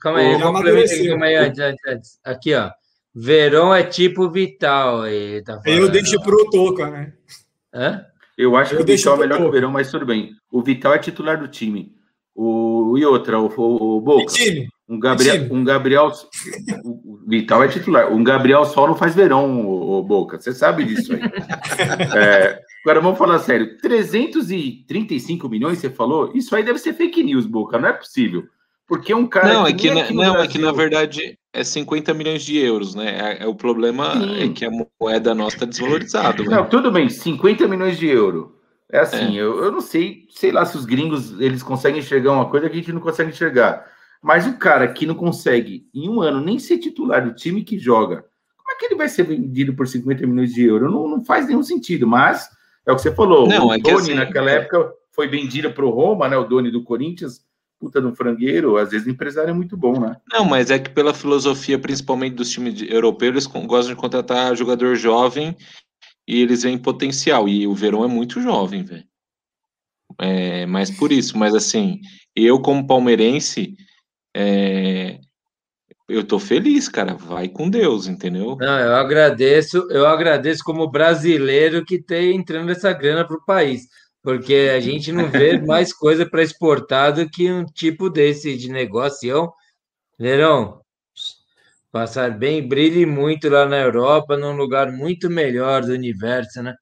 [0.00, 1.08] Calma aí, já complementei.
[1.08, 2.70] Calma aí, antes, Aqui, ó.
[3.12, 5.02] Verão é tipo Vital.
[5.02, 7.12] Aí, tá eu deixo pro Toca, né?
[7.72, 8.04] Hã?
[8.36, 10.32] Eu acho eu que o Vital é melhor que o Verão, mas tudo bem.
[10.50, 11.94] O Vital é titular do time.
[12.34, 14.32] O, e outra, o, o, o Boca.
[14.88, 16.12] Um Gabriel, um Gabriel,
[16.84, 18.12] o Vital é titular.
[18.12, 20.38] Um Gabriel só não faz verão, o, o Boca.
[20.38, 21.20] Você sabe disso aí.
[22.18, 23.78] é, agora vamos falar sério.
[23.78, 26.32] 335 milhões, você falou?
[26.34, 27.78] Isso aí deve ser fake news, Boca.
[27.78, 28.44] Não é possível.
[28.86, 29.52] Porque um cara.
[29.54, 33.38] Não, é que, na, não, é que na verdade é 50 milhões de euros, né?
[33.38, 34.42] É, é o problema Sim.
[34.42, 36.42] é que a moeda nossa está desvalorizada.
[36.42, 36.56] Né?
[36.56, 38.48] Não, tudo bem, 50 milhões de euros.
[38.90, 39.40] É assim, é.
[39.40, 42.74] Eu, eu não sei, sei lá se os gringos eles conseguem enxergar uma coisa que
[42.74, 43.86] a gente não consegue enxergar.
[44.20, 47.78] Mas o cara que não consegue, em um ano, nem ser titular do time que
[47.78, 48.24] joga,
[48.56, 50.90] como é que ele vai ser vendido por 50 milhões de euros?
[50.90, 52.48] Não, não faz nenhum sentido, mas
[52.86, 53.46] é o que você falou.
[53.46, 54.56] Não, o é Doni, assim, naquela é...
[54.56, 56.36] época, foi vendido para o Roma, né?
[56.36, 57.44] O Doni do Corinthians,
[57.84, 60.16] puta no frangueiro, às vezes o empresário é muito bom, né?
[60.32, 64.96] Não, mas é que pela filosofia, principalmente dos times europeus, eles gostam de contratar jogador
[64.96, 65.54] jovem
[66.26, 67.46] e eles veem potencial.
[67.46, 69.04] E o Verão é muito jovem, velho.
[70.18, 72.00] É, mas por isso, mas assim,
[72.34, 73.76] eu como palmeirense,
[74.34, 75.20] é,
[76.08, 77.14] eu tô feliz, cara.
[77.14, 78.56] Vai com Deus, entendeu?
[78.58, 83.88] Não, eu agradeço, eu agradeço como brasileiro que tem entrando essa grana para o país,
[84.24, 88.70] porque a gente não vê mais coisa para exportar do que um tipo desse de
[88.70, 89.52] negócio.
[90.18, 90.80] Verão,
[91.92, 96.74] passar bem, brilhe muito lá na Europa, num lugar muito melhor do universo, né?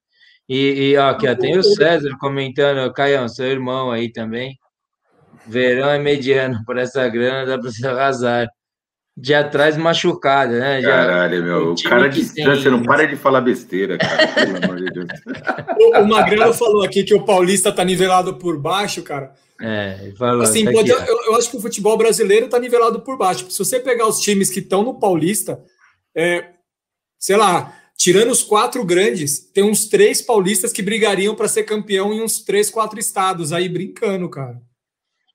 [0.47, 4.57] E, e ó, aqui ó, tem o César comentando, Caião, seu irmão aí também.
[5.45, 8.47] Verão é mediano, por essa grana dá para se arrasar.
[9.15, 10.81] De atrás machucado, né?
[10.81, 11.71] Já, Caralho, meu.
[11.73, 12.71] O cara de distância tem...
[12.71, 14.27] não para de falar besteira, cara.
[14.27, 15.07] Pelo amor de Deus.
[15.79, 19.33] O, o Magrelo falou aqui que o Paulista tá nivelado por baixo, cara.
[19.61, 23.01] É, falou, assim, tá pode, aqui, eu, eu, acho que o futebol brasileiro tá nivelado
[23.01, 23.49] por baixo.
[23.51, 25.63] Se você pegar os times que estão no Paulista,
[26.15, 26.49] é,
[27.19, 32.11] sei lá, tirando os quatro grandes, tem uns três paulistas que brigariam para ser campeão
[32.11, 34.59] em uns três, quatro estados aí brincando, cara.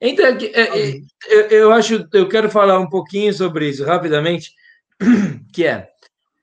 [0.00, 1.02] Então, é, é,
[1.50, 4.52] eu, acho, eu quero falar um pouquinho sobre isso rapidamente,
[5.52, 5.88] que é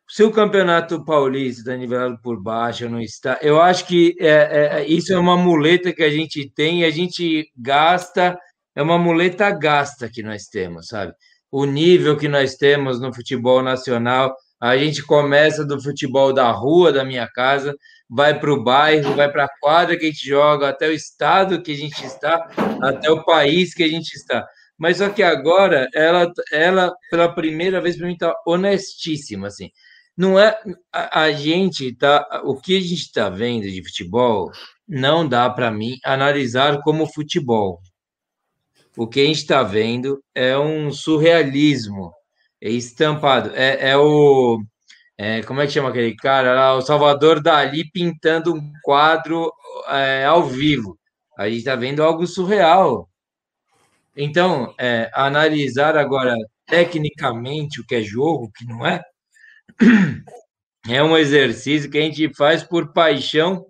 [0.07, 4.29] se o campeonato paulista está nivelado por baixo não está, eu acho que é,
[4.81, 8.37] é, isso é uma muleta que a gente tem e a gente gasta,
[8.75, 11.13] é uma muleta gasta que nós temos, sabe?
[11.51, 16.91] O nível que nós temos no futebol nacional, a gente começa do futebol da rua
[16.93, 17.75] da minha casa,
[18.09, 21.61] vai para o bairro, vai para a quadra que a gente joga, até o estado
[21.61, 22.49] que a gente está,
[22.81, 24.45] até o país que a gente está.
[24.77, 29.69] Mas só que agora ela, ela pela primeira vez para mim está honestíssima, assim.
[30.17, 30.57] Não é
[30.91, 34.51] a, a gente tá, o que a gente está vendo de futebol
[34.87, 37.79] não dá para mim analisar como futebol.
[38.97, 42.13] O que a gente está vendo é um surrealismo
[42.61, 43.51] é estampado.
[43.53, 44.59] É, é o
[45.17, 46.73] é, como é que chama aquele cara lá?
[46.73, 49.51] O Salvador Dali pintando um quadro
[49.87, 50.97] é, ao vivo.
[51.37, 53.09] A gente está vendo algo surreal.
[54.15, 56.35] Então, é, analisar agora
[56.65, 59.01] tecnicamente o que é jogo, o que não é,
[60.87, 63.65] é um exercício que a gente faz por paixão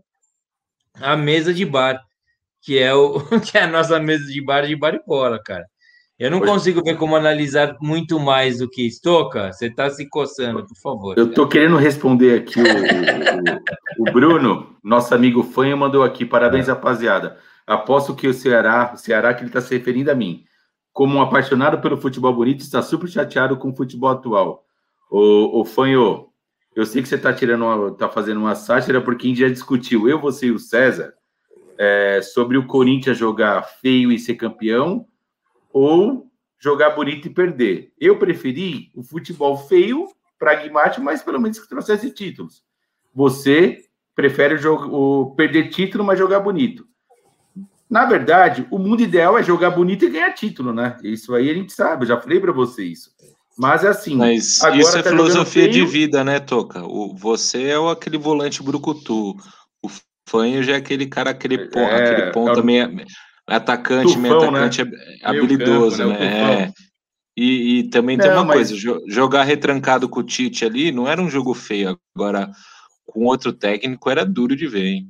[0.95, 1.99] a mesa de bar,
[2.61, 5.65] que é, o, que é a nossa mesa de bar de bar e bola, cara.
[6.18, 9.51] Eu não consigo ver como analisar muito mais do que Estoca.
[9.51, 11.18] Você está se coçando, por favor.
[11.18, 16.26] Eu estou querendo responder aqui o, o, o, Bruno, nosso amigo fã, mandou aqui.
[16.26, 16.72] Parabéns, é.
[16.72, 17.38] rapaziada.
[17.68, 20.45] Aposto que o Ceará, o Ceará que ele está se referindo a mim,
[20.93, 24.63] como um apaixonado pelo futebol bonito, está super chateado com o futebol atual.
[25.11, 26.28] O, o Fanho,
[26.74, 29.49] eu sei que você está tirando, uma, tá fazendo uma sátira porque a gente já
[29.49, 31.13] discutiu, eu, você e o César,
[31.78, 35.05] é, sobre o Corinthians jogar feio e ser campeão
[35.76, 37.91] ou jogar bonito e perder.
[37.99, 40.07] Eu preferi o futebol feio,
[40.39, 42.63] pragmático, mas pelo menos que trouxesse títulos.
[43.13, 43.82] Você
[44.15, 46.88] prefere o jogo, o perder título, mas jogar bonito.
[47.89, 50.95] Na verdade, o mundo ideal é jogar bonito e ganhar título, né?
[51.03, 53.11] Isso aí a gente sabe, eu já falei para você isso.
[53.57, 54.15] Mas é assim.
[54.15, 56.86] Mas isso é tá filosofia de vida, né, Toca?
[56.86, 59.36] O, você é o, aquele volante brucutu.
[59.84, 59.89] O
[60.26, 63.05] Fanho já é aquele cara, aquele, é, aquele ponta é o...
[63.47, 64.97] atacante, Tufão, meio atacante né?
[65.23, 66.65] habilidoso, campo, né?
[66.65, 66.73] né?
[67.37, 68.69] E, e, também não, tem uma mas...
[68.69, 71.99] coisa: jogar retrancado com o Tite ali não era um jogo feio.
[72.15, 72.49] Agora,
[73.05, 75.09] com outro técnico, era duro de ver, hein?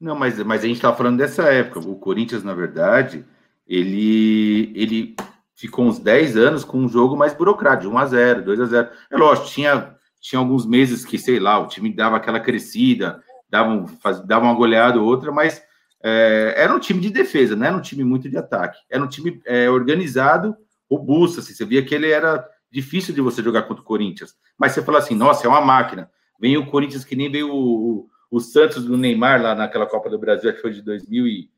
[0.00, 1.78] Não, mas, mas a gente está falando dessa época.
[1.80, 3.24] O Corinthians, na verdade,
[3.66, 5.14] ele, ele
[5.54, 8.88] ficou uns 10 anos com um jogo mais burocrático, 1x0, 2x0.
[9.10, 13.68] É lógico, tinha, tinha alguns meses que, sei lá, o time dava aquela crescida, dava,
[13.68, 15.62] um, faz, dava uma goleada ou outra, mas
[16.02, 18.78] é, era um time de defesa, não era um time muito de ataque.
[18.88, 20.56] Era um time é, organizado,
[20.90, 24.34] robusto, assim, você via que ele era difícil de você jogar contra o Corinthians.
[24.58, 26.10] Mas você fala assim, nossa, é uma máquina.
[26.40, 30.08] Vem o Corinthians que nem veio o, o, o Santos do Neymar lá naquela Copa
[30.08, 31.50] do Brasil, que foi de 2000 e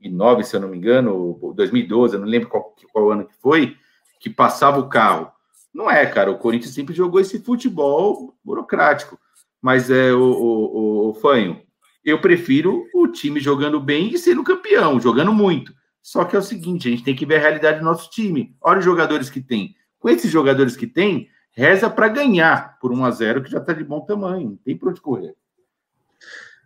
[0.00, 3.76] 2009, se eu não me engano, 2012, eu não lembro qual, qual ano que foi,
[4.18, 5.30] que passava o carro.
[5.72, 9.18] Não é, cara, o Corinthians sempre jogou esse futebol burocrático.
[9.62, 11.60] Mas é o, o, o Fanho,
[12.04, 15.74] eu prefiro o time jogando bem e sendo campeão, jogando muito.
[16.02, 18.56] Só que é o seguinte, a gente tem que ver a realidade do nosso time.
[18.60, 19.74] Olha os jogadores que tem.
[19.98, 23.72] Com esses jogadores que tem, reza para ganhar por 1 a 0 que já está
[23.72, 25.34] de bom tamanho, não tem para onde correr.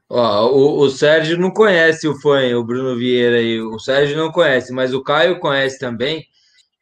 [0.08, 3.60] Ó, o, o, Sérgio não conhece o fã, o Bruno Vieira aí.
[3.60, 6.24] O Sérgio não conhece, mas o Caio conhece também.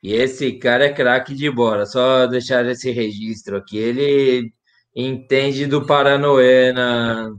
[0.03, 1.87] E esse cara é craque de bola.
[1.87, 3.79] Só deixar esse registro aqui.
[3.79, 4.53] Ele
[4.95, 7.33] entende do Paranoê na,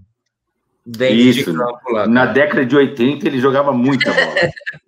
[0.86, 1.52] dentro Isso.
[1.52, 2.08] de campo lá.
[2.08, 4.36] Na década de 80 ele jogava muita bola.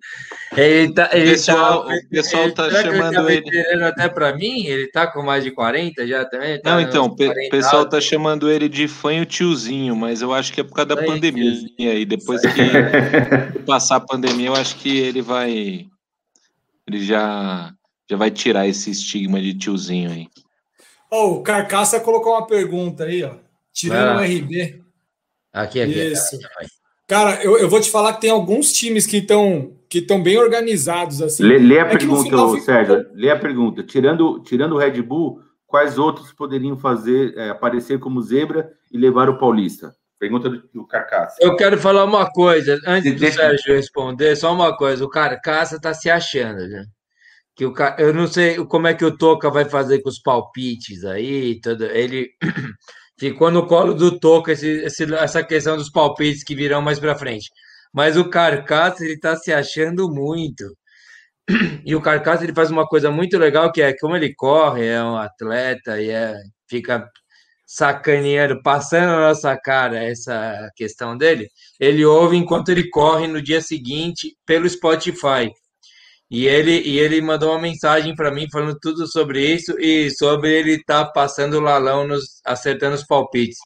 [0.56, 3.44] Ele tá, ele pessoal, tá, o pessoal ele, tá chamando ele.
[3.46, 3.84] ele...
[3.84, 6.60] Até para mim, ele tá com mais de 40 já também.
[6.62, 7.16] Tá não, então, o
[7.50, 10.96] pessoal tá chamando ele de fanho tiozinho, mas eu acho que é por causa da
[10.96, 11.50] fanho pandemia.
[11.50, 11.92] Tiozinho.
[11.98, 15.86] E depois que passar a pandemia, eu acho que ele vai.
[16.86, 17.72] Ele já,
[18.08, 20.28] já vai tirar esse estigma de tiozinho aí.
[21.10, 23.34] Oh, o Carcaça colocou uma pergunta aí, ó.
[23.74, 24.22] Tirando ah.
[24.22, 24.85] o RB.
[25.56, 26.12] Aqui, aqui.
[26.12, 26.38] Isso.
[27.08, 30.36] Cara, eu, eu vou te falar que tem alguns times que estão que estão bem
[30.36, 31.44] organizados assim.
[31.44, 33.06] Lê, lê a é pergunta, final, Sérgio.
[33.14, 33.82] Lê a pergunta.
[33.82, 39.30] Tirando, tirando o Red Bull, quais outros poderiam fazer é, aparecer como zebra e levar
[39.30, 39.94] o Paulista?
[40.18, 41.36] Pergunta do, do Carcaça.
[41.40, 44.36] Eu quero falar uma coisa antes do Sérgio responder.
[44.36, 45.04] Só uma coisa.
[45.04, 46.84] O Carcaça está se achando, né?
[47.54, 51.04] Que o eu não sei como é que o Toca vai fazer com os palpites
[51.04, 51.60] aí.
[51.62, 52.30] Todo, ele
[53.18, 57.50] ficou no colo do Toca essa questão dos palpites que virão mais para frente.
[57.92, 60.64] Mas o Carcaça, ele tá se achando muito.
[61.84, 65.02] E o Carcaça, ele faz uma coisa muito legal, que é como ele corre, é
[65.02, 66.34] um atleta e é,
[66.68, 67.08] fica
[67.66, 71.48] sacaneando, passando na nossa cara essa questão dele,
[71.80, 75.50] ele ouve enquanto ele corre no dia seguinte pelo Spotify.
[76.30, 80.52] E ele, e ele mandou uma mensagem para mim falando tudo sobre isso e sobre
[80.58, 83.58] ele estar tá passando o lalão, nos, acertando os palpites.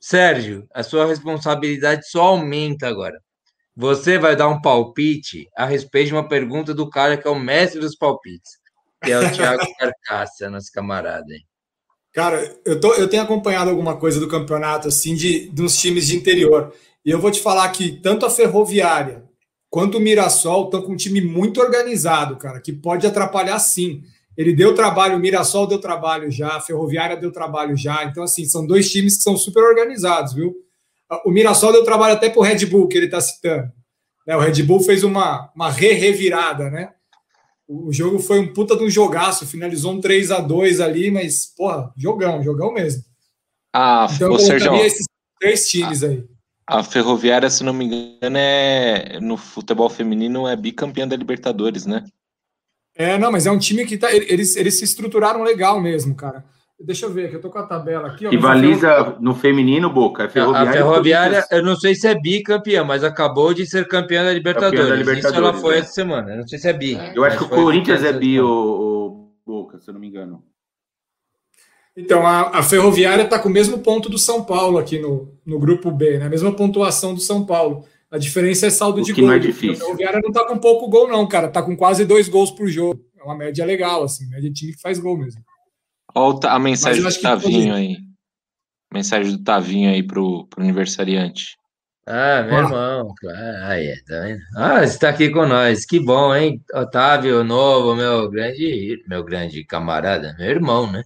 [0.00, 3.18] Sérgio, a sua responsabilidade só aumenta agora.
[3.76, 7.38] Você vai dar um palpite a respeito de uma pergunta do cara que é o
[7.38, 8.52] mestre dos palpites,
[9.02, 11.32] que é o Thiago Carcaça, nosso camarada.
[11.32, 11.44] Hein?
[12.12, 16.08] Cara, eu, tô, eu tenho acompanhado alguma coisa do campeonato, assim, de, de uns times
[16.08, 16.72] de interior.
[17.04, 19.24] E eu vou te falar que tanto a Ferroviária
[19.74, 24.04] quanto o Mirassol estão com um time muito organizado, cara, que pode atrapalhar sim.
[24.36, 28.04] Ele deu trabalho, o Mirassol deu trabalho já, a Ferroviária deu trabalho já.
[28.04, 30.54] Então, assim, são dois times que são super organizados, viu?
[31.26, 33.68] O Mirassol deu trabalho até para o Red Bull, que ele está citando.
[34.24, 36.92] Né, o Red Bull fez uma, uma re-revirada, né?
[37.66, 41.46] O jogo foi um puta de um jogaço, finalizou um 3 a 2 ali, mas,
[41.46, 43.02] porra, jogão, jogão mesmo.
[43.72, 45.04] Ah, então, eu Sérgio, esses
[45.40, 46.24] três times a, aí.
[46.66, 52.04] A Ferroviária, se não me engano, é no futebol feminino é bicampeã da Libertadores, né?
[52.96, 54.12] É, não, mas é um time que tá.
[54.12, 56.44] Eles, eles se estruturaram legal mesmo, cara.
[56.80, 58.26] Deixa eu ver, que eu tô com a tabela aqui.
[58.26, 60.24] Ó, Rivaliza no feminino, Boca.
[60.24, 64.24] É ferroviária, a Ferroviária, eu não sei se é bicampeã, mas acabou de ser campeã
[64.24, 64.88] da Libertadores.
[64.88, 65.80] Da Libertadores Isso ela foi né?
[65.80, 66.30] essa semana.
[66.32, 66.98] Eu não sei se é bi.
[67.14, 70.42] Eu acho que o Corinthians é bi, o, o, Boca, se eu não me engano.
[71.96, 75.58] Então, a, a Ferroviária está com o mesmo ponto do São Paulo aqui no, no
[75.58, 76.26] grupo B, né?
[76.26, 77.84] A mesma pontuação do São Paulo.
[78.10, 79.26] A diferença é saldo o de gol.
[79.26, 79.76] Não é difícil.
[79.76, 81.46] A Ferroviária não está com pouco gol, não, cara.
[81.46, 83.00] Está com quase dois gols por jogo.
[83.18, 85.40] É uma média legal, assim, média de time que faz gol mesmo.
[86.14, 87.96] Olha a mensagem do Tavinho aí.
[88.92, 91.56] Mensagem do Tavinho aí pro, pro aniversariante.
[92.06, 93.14] Ah, meu irmão,
[93.62, 94.40] Aí, tá vendo?
[94.56, 95.86] Ah, você está aqui com nós.
[95.86, 96.62] Que bom, hein?
[96.74, 101.02] Otávio Novo, meu grande, meu grande camarada, meu irmão, né?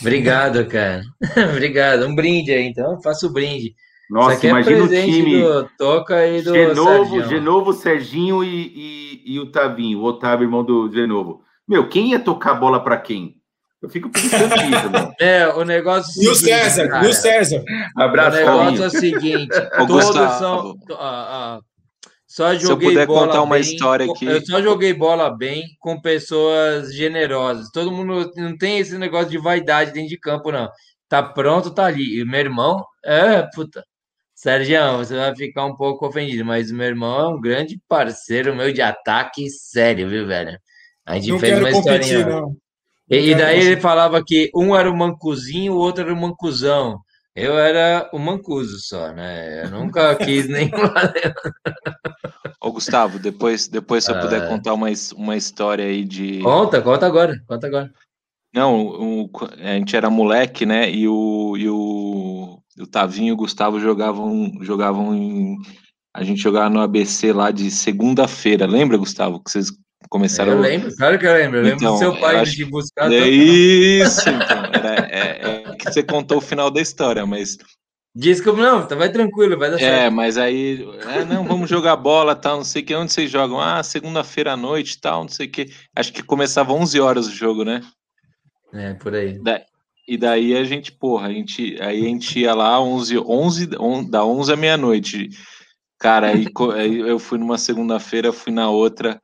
[0.00, 1.02] Obrigado, cara.
[1.52, 2.06] Obrigado.
[2.06, 3.00] Um brinde aí, então.
[3.02, 3.74] Faço o brinde.
[4.10, 5.40] Nossa, é imagina o time.
[5.40, 10.62] Do Toca e do Genovo, Genovo, Serginho e, e, e o Tavinho, o Otávio, irmão
[10.62, 11.42] do Genovo.
[11.66, 13.36] Meu, quem ia tocar bola para quem?
[13.80, 15.12] Eu fico pensando nisso, mano.
[15.18, 16.22] É, o negócio.
[16.22, 17.64] É e o César, cara, e o César.
[17.96, 19.48] Abraço, O negócio é o seguinte:
[19.88, 20.04] todos
[20.38, 20.76] são.
[20.92, 21.60] Ah, ah,
[22.32, 24.24] só joguei Se eu puder bola contar uma bem, história aqui.
[24.24, 27.70] Eu só joguei bola bem com pessoas generosas.
[27.70, 30.70] Todo mundo não tem esse negócio de vaidade dentro de campo, não.
[31.10, 32.18] Tá pronto, tá ali.
[32.18, 33.84] E meu irmão, é, puta.
[34.34, 38.56] Sérgio, você vai ficar um pouco ofendido, mas o meu irmão é um grande parceiro
[38.56, 40.58] meu de ataque sério, viu, velho?
[41.04, 42.26] A gente não fez uma historinha.
[42.26, 42.56] Não.
[43.10, 46.98] E, daí ele falava que um era o mancuzinho, o outro era o mancuzão.
[47.34, 49.64] Eu era o mancuso só, né?
[49.64, 50.70] Eu nunca quis nem.
[52.60, 54.48] Ô, Gustavo, depois, depois se eu puder ah.
[54.48, 56.40] contar uma, uma história aí de.
[56.40, 57.90] Conta, conta agora, conta agora.
[58.54, 60.90] Não, o, a gente era moleque, né?
[60.90, 65.56] E o, e o, o Tavinho e o Gustavo jogavam, jogavam em.
[66.14, 68.66] A gente jogava no ABC lá de segunda-feira.
[68.66, 69.42] Lembra, Gustavo?
[69.42, 69.68] Que vocês
[70.10, 70.52] começaram.
[70.52, 71.58] Eu lembro, claro que eu lembro.
[71.58, 72.54] Eu lembro então, do seu pai acho...
[72.54, 73.10] de buscar.
[73.10, 74.64] É isso, então.
[74.74, 77.58] Era, é, é, que você contou o final da história, mas.
[78.14, 80.02] Diz que não, tá, vai tranquilo, vai dar é, certo.
[80.02, 83.58] É, mas aí, é, não, vamos jogar bola, tal, não sei que, onde vocês jogam?
[83.58, 85.72] Ah, segunda-feira à noite, tal, não sei que.
[85.96, 87.80] Acho que começava 11 horas o jogo, né?
[88.72, 89.38] É, por aí.
[89.38, 89.62] Da,
[90.06, 94.04] e daí a gente, porra, a gente, aí a gente ia lá 11, 11 on,
[94.04, 95.30] da 11 à meia-noite.
[95.98, 99.20] Cara, aí, aí eu fui numa segunda-feira, fui na outra,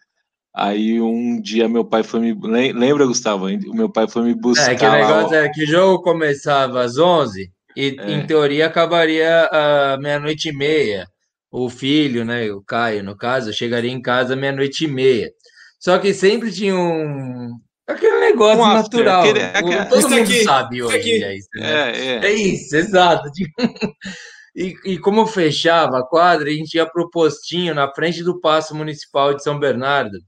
[0.59, 2.37] Aí um dia meu pai foi me.
[2.73, 3.47] Lembra, Gustavo?
[3.47, 4.73] O meu pai foi me buscar.
[4.73, 8.11] É, que o negócio era que o jogo começava às 11 e, é.
[8.11, 11.07] em teoria, acabaria à meia-noite e meia.
[11.49, 12.51] O filho, né?
[12.51, 15.31] O Caio, no caso, chegaria em casa meia-noite e meia.
[15.79, 17.57] Só que sempre tinha um.
[17.87, 19.23] Aquele negócio um natural.
[19.23, 20.97] Aquele, aquele, todo mundo aqui, sabe hoje.
[20.97, 21.25] Aqui.
[21.25, 21.71] É isso, né?
[21.71, 22.27] é, é.
[22.27, 23.31] é isso, exato.
[24.57, 28.75] E, e, como fechava a quadra, a gente ia pro postinho na frente do Paço
[28.75, 30.19] Municipal de São Bernardo.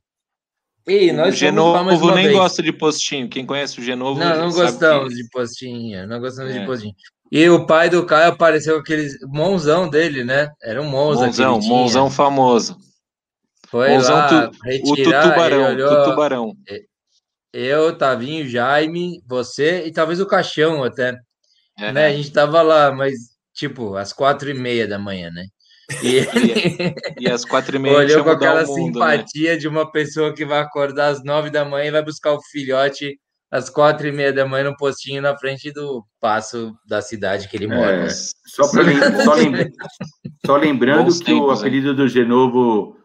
[0.91, 2.37] E nós o Genovo nem vez.
[2.37, 3.29] gosta de postinho.
[3.29, 4.19] Quem conhece o Genovo.
[4.19, 5.23] Não, não gostamos que...
[5.23, 6.07] de postinho.
[6.09, 6.59] Não gostamos é.
[6.59, 6.95] de postinho.
[7.31, 10.51] E o pai do Caio apareceu aquele monzão dele, né?
[10.61, 11.27] Era um monza.
[11.27, 12.77] Monzão, monzão famoso.
[13.69, 16.57] Foi monzão lá tu, retirar, o tubarão, olhou, tubarão.
[17.53, 21.17] Eu, Tavinho, Jaime, você e talvez o Caixão até.
[21.79, 21.93] É.
[21.93, 22.07] Né?
[22.07, 23.15] A gente tava lá, mas
[23.55, 25.47] tipo, às quatro e meia da manhã, né?
[26.03, 28.85] E, e, e às quatro e meia olhou com aquela mundo, né?
[28.85, 29.57] simpatia né?
[29.57, 33.19] de uma pessoa que vai acordar às nove da manhã e vai buscar o filhote
[33.51, 37.57] às quatro e meia da manhã no postinho na frente do passo da cidade que
[37.57, 38.05] ele mora.
[38.05, 39.37] É, só, só,
[40.47, 42.97] só, lembrando Bons que tempos, o apelido do Genovo,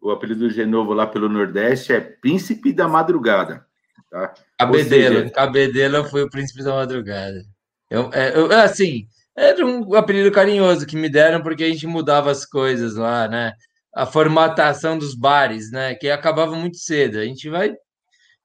[0.00, 3.64] o apelido do Genovo lá pelo Nordeste é Príncipe da Madrugada.
[4.10, 4.34] Tá?
[4.58, 5.30] Cabedelo, seja...
[5.30, 7.44] Cabedelo foi o Príncipe da Madrugada.
[7.88, 9.06] Eu, é, eu, assim,
[9.36, 13.52] era um apelido carinhoso que me deram porque a gente mudava as coisas lá, né?
[13.94, 15.94] A formatação dos bares, né?
[15.94, 17.18] Que acabava muito cedo.
[17.18, 17.74] A gente vai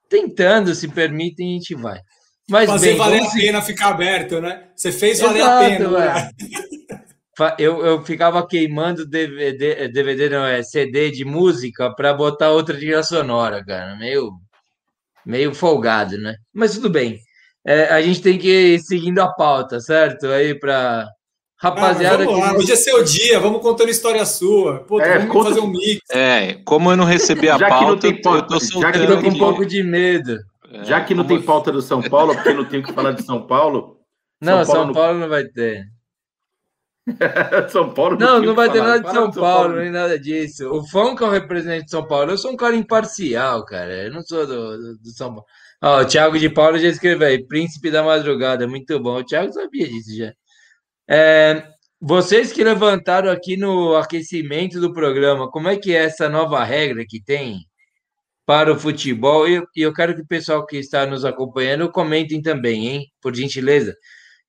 [0.09, 1.99] tentando, se permitem, a gente vai.
[2.49, 4.67] Mas Fazer bem, valer a pena ficar aberto, né?
[4.75, 5.89] Você fez Exato, valer a pena.
[5.89, 6.31] Né?
[7.57, 13.01] Eu, eu ficava queimando DVD, DVD não, é CD de música para botar outra trilha
[13.01, 13.95] sonora, cara.
[13.95, 14.31] Meio,
[15.25, 16.35] meio folgado, né?
[16.53, 17.21] Mas tudo bem
[17.65, 20.27] é, a gente tem que ir seguindo a pauta, certo?
[20.27, 21.07] Aí para
[21.57, 22.23] rapaziada.
[22.23, 24.79] Ah, vamos lá, hoje é seu dia, vamos contando história sua.
[24.79, 25.49] Pô, é, vamos conta...
[25.49, 26.01] fazer um mix.
[26.11, 29.27] É, como eu não recebi a pauta, eu tô, eu tô já que tô com
[29.27, 30.39] um pouco de medo.
[30.71, 33.23] É, já que não tem pauta do São Paulo, porque não tenho que falar de
[33.23, 33.97] São Paulo.
[34.41, 35.19] Não, São Paulo, São Paulo não...
[35.19, 35.85] não vai ter.
[37.69, 40.69] São Paulo não, não vai ter nada de São, São Paulo, Paulo, nem nada disso.
[40.71, 44.05] O Fão que é o representante de São Paulo, eu sou um cara imparcial, cara.
[44.05, 45.45] Eu não sou do, do, do São Paulo.
[45.83, 49.17] Ó, o Thiago de Paulo já escreveu aí, Príncipe da Madrugada, muito bom.
[49.19, 50.33] O Thiago sabia disso já.
[51.09, 51.67] É,
[51.99, 57.03] vocês que levantaram aqui no aquecimento do programa, como é que é essa nova regra
[57.07, 57.65] que tem
[58.45, 59.47] para o futebol?
[59.47, 63.11] E eu, eu quero que o pessoal que está nos acompanhando comentem também, hein?
[63.21, 63.95] Por gentileza.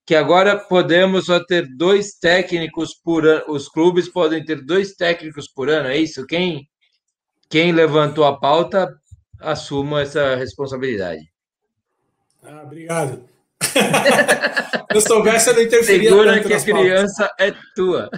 [0.06, 3.44] Que agora podemos só ter dois técnicos por ano.
[3.48, 6.26] Os clubes podem ter dois técnicos por ano, é isso?
[6.26, 6.68] Quem,
[7.48, 8.88] quem levantou a pauta
[9.42, 11.22] assumo essa responsabilidade.
[12.42, 13.24] Ah, obrigado.
[14.94, 17.48] eu soubesse, eu não interferia Segura que a criança pautas.
[17.48, 18.10] é tua.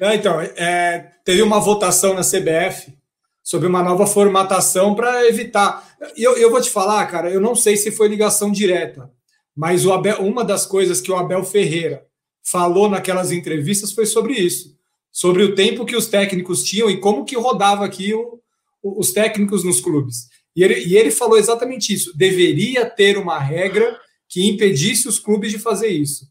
[0.00, 2.96] então, é, teve uma votação na CBF
[3.42, 5.96] sobre uma nova formatação para evitar.
[6.16, 9.10] Eu, eu vou te falar, cara, eu não sei se foi ligação direta,
[9.54, 12.06] mas o Abel, uma das coisas que o Abel Ferreira
[12.42, 14.76] falou naquelas entrevistas foi sobre isso,
[15.10, 18.40] sobre o tempo que os técnicos tinham e como que rodava aqui o,
[18.84, 20.28] os técnicos nos clubes.
[20.54, 22.16] E ele, e ele falou exatamente isso.
[22.16, 26.26] Deveria ter uma regra que impedisse os clubes de fazer isso.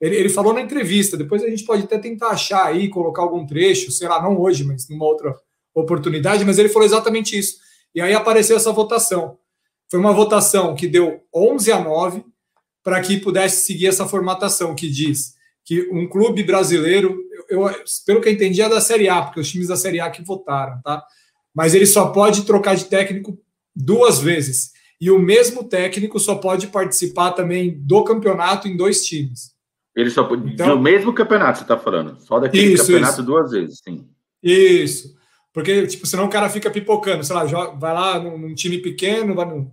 [0.00, 3.46] Ele, ele, falou na entrevista, depois a gente pode até tentar achar aí, colocar algum
[3.46, 5.34] trecho, sei lá, não hoje, mas numa outra
[5.74, 7.56] oportunidade, mas ele falou exatamente isso.
[7.94, 9.38] E aí apareceu essa votação.
[9.90, 12.24] Foi uma votação que deu 11 a 9
[12.82, 15.34] para que pudesse seguir essa formatação que diz
[15.64, 17.18] que um clube brasileiro,
[17.48, 17.74] eu, eu,
[18.04, 20.22] pelo que eu entendi, é da Série A, porque os times da Série A que
[20.22, 21.02] votaram, tá?
[21.54, 23.38] Mas ele só pode trocar de técnico
[23.74, 24.72] duas vezes.
[25.00, 29.52] E o mesmo técnico só pode participar também do campeonato em dois times.
[29.94, 30.52] Ele só pode.
[30.52, 32.20] Então, do mesmo campeonato, você está falando.
[32.20, 33.22] Só daquele isso, campeonato isso.
[33.22, 34.08] duas vezes, sim.
[34.42, 35.14] Isso.
[35.52, 38.78] Porque, tipo, senão o cara fica pipocando, sei lá, joga, vai lá num, num time
[38.78, 39.70] pequeno, vai no,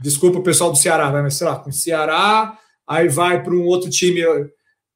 [0.00, 2.56] desculpa o pessoal do Ceará, vai, mas sei lá, com o Ceará,
[2.86, 4.22] aí vai para um outro time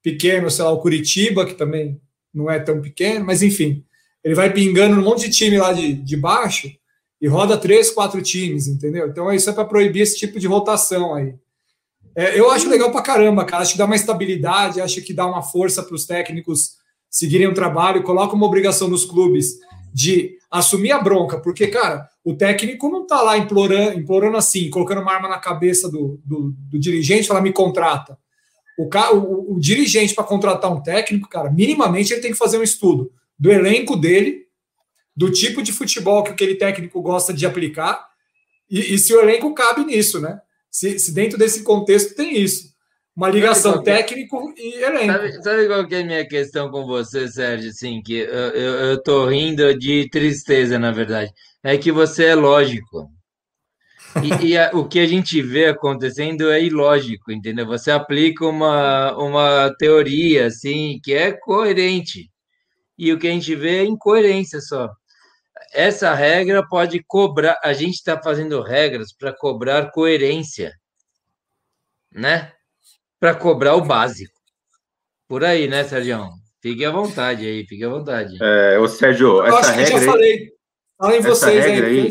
[0.01, 2.01] pequeno, sei lá, o Curitiba, que também
[2.33, 3.85] não é tão pequeno, mas enfim,
[4.29, 6.71] ele vai pingando um monte de time lá de, de baixo
[7.19, 9.09] e roda três, quatro times, entendeu?
[9.09, 11.35] Então isso é para proibir esse tipo de rotação aí.
[12.15, 13.63] É, eu acho legal para caramba, cara.
[13.63, 16.73] Acho que dá uma estabilidade, acho que dá uma força para os técnicos
[17.09, 19.55] seguirem o trabalho, coloca uma obrigação nos clubes
[19.95, 25.01] de assumir a bronca, porque, cara, o técnico não está lá implorando, implorando assim, colocando
[25.01, 28.19] uma arma na cabeça do, do, do dirigente, falar me contrata.
[28.79, 32.63] O, o, o dirigente, para contratar um técnico, cara, minimamente ele tem que fazer um
[32.63, 34.47] estudo do elenco dele,
[35.17, 38.07] do tipo de futebol que aquele técnico gosta de aplicar,
[38.71, 40.41] e, e se o elenco cabe nisso, né?
[40.71, 42.69] Se, se dentro desse contexto tem isso
[43.19, 45.13] uma ligação técnico e elenco.
[45.13, 47.71] Sabe, sabe, qual que é a minha questão com você, Sérgio?
[47.71, 51.33] Assim, que eu, eu, eu tô rindo de tristeza, na verdade.
[51.65, 53.11] É que você é lógico.
[54.23, 57.67] E, e a, o que a gente vê acontecendo é ilógico, entendeu?
[57.67, 62.31] Você aplica uma, uma teoria, assim, que é coerente.
[62.99, 64.89] E o que a gente vê é incoerência só.
[65.73, 67.59] Essa regra pode cobrar.
[67.63, 70.73] A gente está fazendo regras para cobrar coerência,
[72.13, 72.53] né?
[73.21, 74.33] para cobrar o básico.
[75.29, 76.27] Por aí, né, Sérgio?
[76.63, 78.37] Fique à vontade aí, fique à vontade.
[78.41, 79.85] É, ô, Sérgio, essa acho regra.
[79.85, 80.49] Que já falei.
[80.97, 82.01] Falem vocês regra aí.
[82.01, 82.11] aí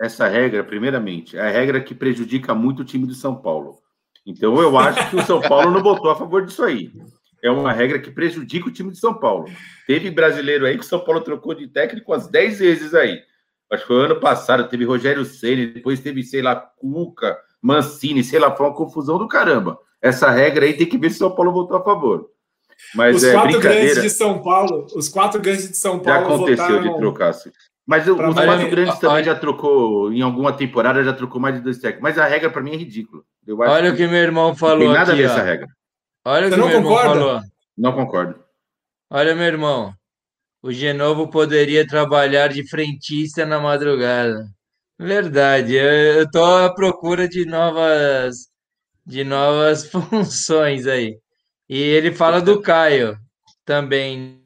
[0.00, 3.78] essa regra, primeiramente, é a regra que prejudica muito o time do São Paulo.
[4.24, 6.92] Então, eu acho que o São Paulo não votou a favor disso aí.
[7.42, 9.46] É uma regra que prejudica o time de São Paulo.
[9.86, 13.22] Teve brasileiro aí que o São Paulo trocou de técnico umas 10 vezes aí.
[13.70, 18.38] Acho que foi ano passado, teve Rogério Ceni, depois teve, sei lá, Cuca, Mancini, sei
[18.38, 21.34] lá, foi uma confusão do caramba essa regra aí tem que ver se o São
[21.34, 22.30] Paulo votou a favor.
[22.94, 23.84] Mas os é quatro brincadeira.
[23.84, 26.20] grandes de São Paulo, os quatro grandes de São Paulo.
[26.20, 26.92] Já aconteceu votaram...
[26.92, 27.50] de trocar, sim.
[27.84, 31.78] Mas os quatro grandes também já trocou, em alguma temporada já trocou mais de dois
[31.78, 32.02] técnicos.
[32.02, 33.22] Mas a regra para mim é ridícula.
[33.48, 34.78] Olha o que meu irmão falou.
[34.78, 35.66] Não tem nada aqui, a ver essa regra.
[36.28, 37.08] Olha o que meu irmão concorda?
[37.08, 37.40] falou.
[37.76, 38.44] Não concordo.
[39.08, 39.94] Olha, meu irmão.
[40.62, 44.46] O Genovo poderia trabalhar de frentista na madrugada.
[44.98, 45.74] Verdade.
[45.74, 48.48] Eu estou à procura de novas
[49.06, 51.18] de novas funções aí.
[51.66, 53.16] E ele fala do Caio
[53.64, 54.42] também.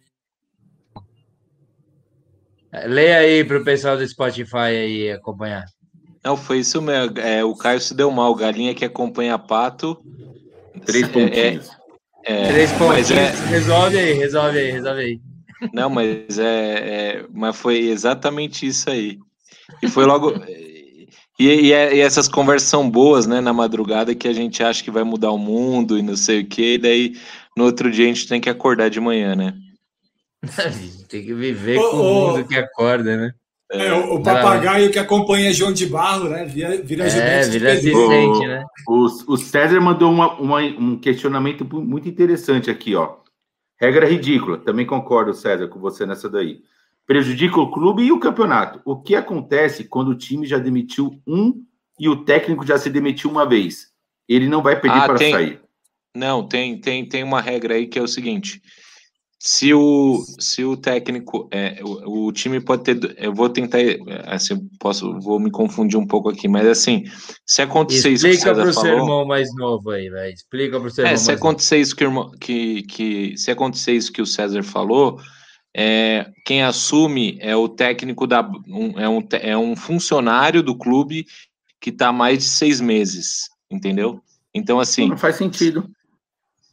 [2.85, 5.65] Leia aí para o pessoal do Spotify aí acompanhar.
[6.25, 7.19] Não, foi isso mesmo.
[7.19, 8.33] É, o Caio se deu mal.
[8.37, 10.01] Galinha que acompanha pato.
[10.85, 11.71] Três pontinhos.
[12.25, 13.11] É, é, Três pontinhos.
[13.11, 13.31] É...
[13.49, 15.21] Resolve aí, resolve aí, resolve aí.
[15.73, 19.19] Não, mas é, é, mas foi exatamente isso aí.
[19.83, 20.33] E foi logo.
[21.39, 24.83] E, e, é, e, essas conversas são boas, né, na madrugada, que a gente acha
[24.83, 27.17] que vai mudar o mundo e não sei o quê, e daí
[27.57, 29.55] no outro dia a gente tem que acordar de manhã, né?
[31.09, 33.35] tem que viver com o mundo que acorda, né?
[33.73, 36.45] É, o, o papagaio que acompanha João de Barro, né?
[36.45, 38.65] Vira, vira é, vira assistente, né?
[38.87, 43.17] O, o César mandou uma, uma, um questionamento muito interessante aqui, ó.
[43.81, 46.61] Regra ridícula, também concordo, César, com você nessa daí
[47.07, 48.81] prejudica o clube e o campeonato.
[48.85, 51.65] O que acontece quando o time já demitiu um
[51.99, 53.89] e o técnico já se demitiu uma vez?
[54.29, 55.33] Ele não vai pedir ah, para tem...
[55.33, 55.61] sair.
[56.15, 58.63] Não, tem, tem, tem uma regra aí que é o seguinte:
[59.45, 63.79] se o, se o técnico, é, o, o time pode ter, eu vou tentar,
[64.27, 67.03] assim, posso, vou me confundir um pouco aqui, mas assim,
[67.45, 70.33] se acontecer Explica isso que o César falou, irmão mais novo aí, velho.
[70.33, 71.25] Explica para o seu é, irmão.
[71.25, 71.83] Se acontecer novo.
[71.83, 72.07] isso que,
[72.39, 75.19] que, que, se acontecer isso que o César falou,
[75.77, 81.27] é, quem assume é o técnico da um, é, um, é um funcionário do clube
[81.81, 84.23] que está há mais de seis meses, entendeu?
[84.55, 85.91] Então assim não faz sentido.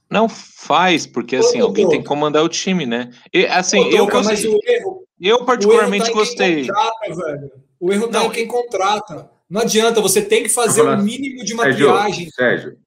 [0.10, 3.12] Não faz porque assim Ô, alguém tem que comandar o time, né?
[3.34, 6.68] E assim Ô, eu mas o erro, eu particularmente o erro tá gostei.
[6.68, 9.30] Contrata, o erro está em quem contrata.
[9.50, 12.30] Não adianta, você tem que fazer o um mínimo de maquiagem.
[12.30, 12.78] Sérgio, Sérgio,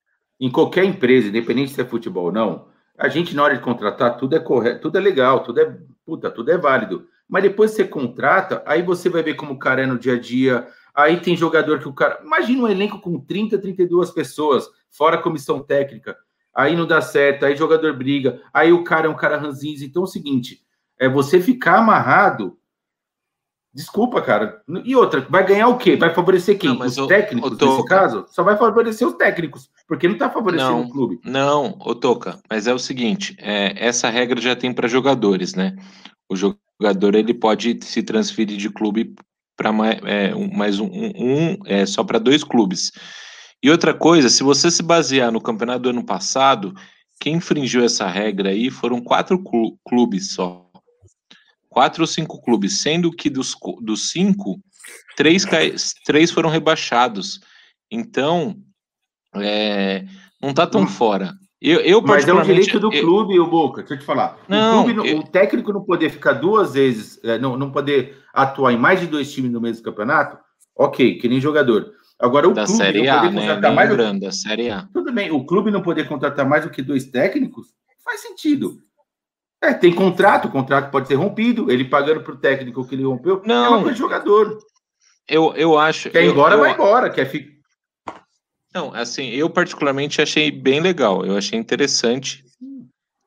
[0.40, 2.66] em qualquer empresa, independente se é futebol ou não,
[2.98, 6.30] a gente, na hora de contratar, tudo é correto, tudo é legal, tudo é puta,
[6.30, 7.06] tudo é válido.
[7.28, 10.20] Mas depois você contrata, aí você vai ver como o cara é no dia a
[10.20, 10.66] dia.
[10.94, 12.20] Aí tem jogador que o cara.
[12.22, 16.16] Imagina um elenco com 30, 32 pessoas, fora a comissão técnica.
[16.54, 19.84] Aí não dá certo, aí jogador briga, aí o cara é um cara ranzinza.
[19.84, 20.62] Então é o seguinte:
[20.98, 22.58] é você ficar amarrado
[23.74, 24.60] Desculpa, cara.
[24.84, 25.96] E outra, vai ganhar o quê?
[25.96, 26.78] Vai favorecer quem?
[26.78, 28.26] Não, os o, técnicos, o nesse caso?
[28.28, 31.20] Só vai favorecer os técnicos, porque não está favorecendo não, o clube.
[31.24, 35.74] Não, ô Toca, mas é o seguinte: é, essa regra já tem para jogadores, né?
[36.28, 39.14] O jogador ele pode se transferir de clube
[39.56, 42.92] para mais, é, um, mais um, um é, só para dois clubes.
[43.62, 46.74] E outra coisa, se você se basear no campeonato do ano passado,
[47.20, 49.40] quem infringiu essa regra aí foram quatro
[49.84, 50.72] clubes só
[51.72, 54.60] quatro ou cinco clubes, sendo que dos, dos cinco,
[55.16, 55.44] três,
[56.04, 57.40] três foram rebaixados.
[57.90, 58.56] Então,
[59.34, 60.04] é,
[60.40, 60.86] não está tão hum.
[60.86, 61.32] fora.
[61.60, 64.36] Eu, eu Mas é um direito do eu, clube, o Boca, deixa eu te falar.
[64.48, 68.18] Não, o, clube, eu, o técnico não poder ficar duas vezes, é, não, não poder
[68.34, 70.36] atuar em mais de dois times no mesmo campeonato,
[70.76, 71.92] ok, que nem jogador.
[72.22, 73.76] Agora, o da clube série não poder a, contratar né?
[73.76, 73.90] mais.
[73.90, 74.88] Lembrando, da série A.
[74.94, 78.78] Tudo bem, o clube não poder contratar mais do que dois técnicos faz sentido.
[79.60, 83.04] É, tem contrato, o contrato pode ser rompido, ele pagando para o técnico que ele
[83.04, 84.56] rompeu, não, é uma coisa de jogador.
[85.28, 86.10] Eu, eu acho.
[86.10, 87.10] Quer ir eu, embora, eu, vai embora.
[87.10, 87.52] Quer ficar.
[88.72, 92.44] Não, assim, eu particularmente achei bem legal, eu achei interessante.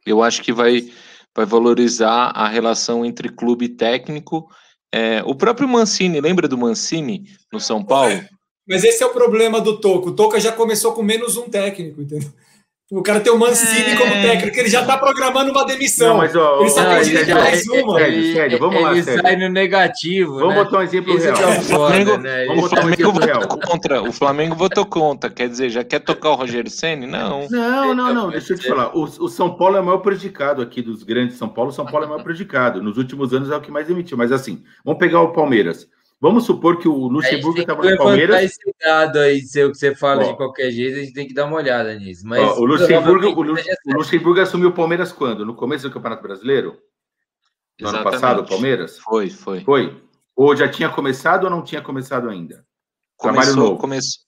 [0.06, 0.90] Eu acho que vai,
[1.36, 4.50] vai valorizar a relação entre clube e técnico.
[4.94, 8.24] É, o próprio Mancini, lembra do Mancini no São Paulo?
[8.68, 10.10] Mas esse é o problema do Toco.
[10.10, 12.30] O Toca já começou com menos um técnico, entendeu?
[12.92, 13.98] O cara tem o Mancini é...
[13.98, 16.10] como técnico, ele já está programando uma demissão.
[16.10, 17.98] Não, mas, ó, ele só precisa de mais uma.
[17.98, 18.92] Sério, sério, vamos lá.
[18.92, 19.22] Ele sério.
[19.24, 20.36] sai no negativo.
[20.36, 20.64] Vamos né?
[20.64, 21.50] botar um exemplo Esse real.
[21.52, 22.46] É o Flamengo, né?
[22.46, 23.48] Vamos botar um exemplo real.
[23.48, 25.32] Contra, o Flamengo votou contra.
[25.32, 27.08] Quer dizer, já quer tocar o Rogério Senni?
[27.08, 27.48] Não.
[27.50, 28.30] Não, não, não.
[28.30, 28.96] Deixa eu te falar.
[28.96, 31.72] O, o São Paulo é o maior prejudicado aqui dos grandes São Paulo.
[31.72, 32.84] O São Paulo é o maior prejudicado.
[32.84, 34.16] Nos últimos anos é o que mais emitiu.
[34.16, 35.90] Mas assim, vamos pegar o Palmeiras.
[36.20, 38.44] Vamos supor que o Luxemburgo estava no Palmeiras.
[38.44, 41.34] Esse dado aí, seu que você fala ó, de qualquer jeito, a gente tem que
[41.34, 42.26] dar uma olhada nisso.
[42.26, 45.46] Mas ó, o, Luxemburgo, o, Lu, o, Luxemburgo assumiu o Palmeiras quando?
[45.46, 46.78] No começo do Campeonato Brasileiro?
[47.80, 47.96] No Exatamente.
[47.96, 48.98] ano passado, o Palmeiras?
[49.00, 49.62] Foi, foi.
[49.62, 50.02] Foi.
[50.36, 52.66] Ou já tinha começado ou não tinha começado ainda?
[53.18, 53.80] Começou, Trabalho novo.
[53.80, 54.26] Começou,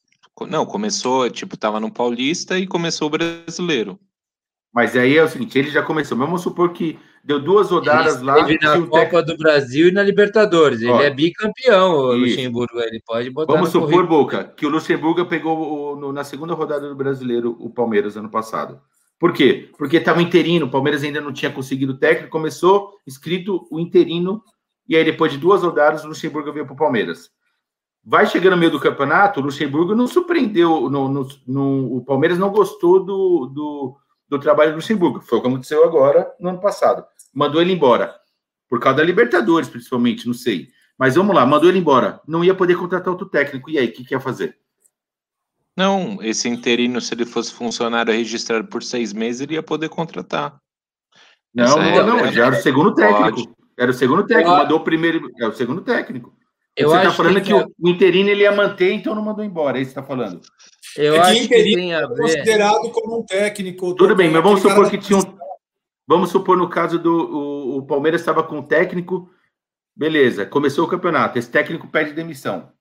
[0.47, 3.99] não, começou, tipo, estava no Paulista e começou o brasileiro.
[4.73, 6.17] Mas aí é o seguinte, ele já começou.
[6.17, 8.39] Vamos supor que deu duas rodadas lá.
[8.39, 10.81] Ele na Copa do Brasil e na Libertadores.
[10.81, 12.13] Ele Ó, é bicampeão, o.
[12.13, 12.79] Luxemburgo.
[12.79, 13.53] Ele pode botar.
[13.53, 14.07] Vamos supor, currículo.
[14.07, 18.29] Boca, que o Luxemburgo pegou o, no, na segunda rodada do Brasileiro o Palmeiras ano
[18.29, 18.79] passado.
[19.19, 19.69] Por quê?
[19.77, 24.43] Porque estava interino, o Palmeiras ainda não tinha conseguido o técnico, começou escrito o interino,
[24.87, 27.31] e aí depois de duas rodadas o Luxemburgo veio para o Palmeiras.
[28.05, 32.37] Vai chegando no meio do campeonato, o Luxemburgo não surpreendeu, no, no, no, o Palmeiras
[32.37, 33.97] não gostou do, do
[34.29, 35.21] do trabalho do Luxemburgo.
[35.21, 37.05] Foi o que aconteceu agora no ano passado.
[37.33, 38.15] Mandou ele embora.
[38.69, 40.69] Por causa da Libertadores, principalmente, não sei.
[40.97, 42.19] Mas vamos lá, mandou ele embora.
[42.27, 43.69] Não ia poder contratar outro técnico.
[43.69, 44.57] E aí, o que, que ia fazer?
[45.75, 50.59] Não, esse interino, se ele fosse funcionário registrado por seis meses, ele ia poder contratar.
[51.53, 53.55] Não, não, não, já era o segundo técnico.
[53.77, 55.29] Era o segundo técnico, mandou o primeiro.
[55.39, 56.35] É o segundo técnico.
[56.75, 59.77] Eu você está falando que, que, o interino ele ia manter, então não mandou embora.
[59.77, 60.41] É isso que você está falando.
[60.95, 62.17] Eu é acho que tem a ver.
[62.17, 63.95] considerado como um técnico.
[63.95, 65.37] Tudo bem, mas vamos supor que tinha um.
[66.07, 69.29] Vamos supor no caso do o, o Palmeiras estava com um técnico,
[69.93, 72.71] beleza, começou o campeonato, esse técnico pede demissão.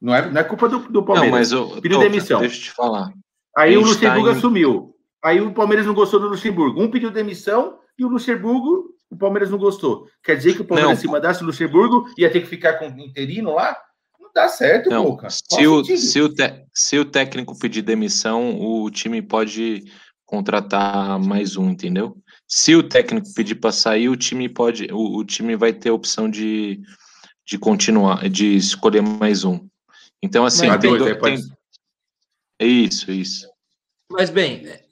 [0.00, 1.52] Não é, não é culpa do, do Palmeiras.
[1.52, 2.40] Não, mas pediu demissão.
[2.40, 3.12] Deixa eu te falar.
[3.56, 4.32] Aí o Luxemburgo em...
[4.32, 4.94] assumiu.
[5.22, 6.82] Aí o Palmeiras não gostou do Luxemburgo.
[6.82, 10.08] Um pediu demissão e o Luxemburgo, o Palmeiras não gostou.
[10.22, 11.00] Quer dizer que o Palmeiras, não.
[11.00, 13.78] se mandasse o Luxemburgo, ia ter que ficar com o interino lá?
[14.34, 15.28] Dá certo, não, Boca.
[15.30, 19.84] Se o, se, o te, se o técnico pedir demissão, o time pode
[20.24, 22.16] contratar mais um, entendeu?
[22.48, 25.94] Se o técnico pedir para sair, o time pode, o, o, time vai ter a
[25.94, 26.80] opção de,
[27.46, 29.66] de continuar, de escolher mais um.
[30.22, 31.38] Então, assim, tem, dois, do, tem...
[32.58, 33.46] É isso, isso.
[34.10, 34.82] Mas bem, é,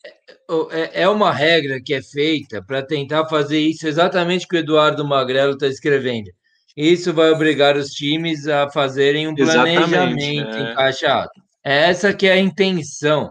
[0.72, 5.06] é, é uma regra que é feita para tentar fazer isso exatamente que o Eduardo
[5.06, 6.30] Magrelo está escrevendo.
[6.76, 10.72] Isso vai obrigar os times a fazerem um planejamento é.
[10.72, 11.30] encaixado.
[11.62, 13.30] Essa que é a intenção.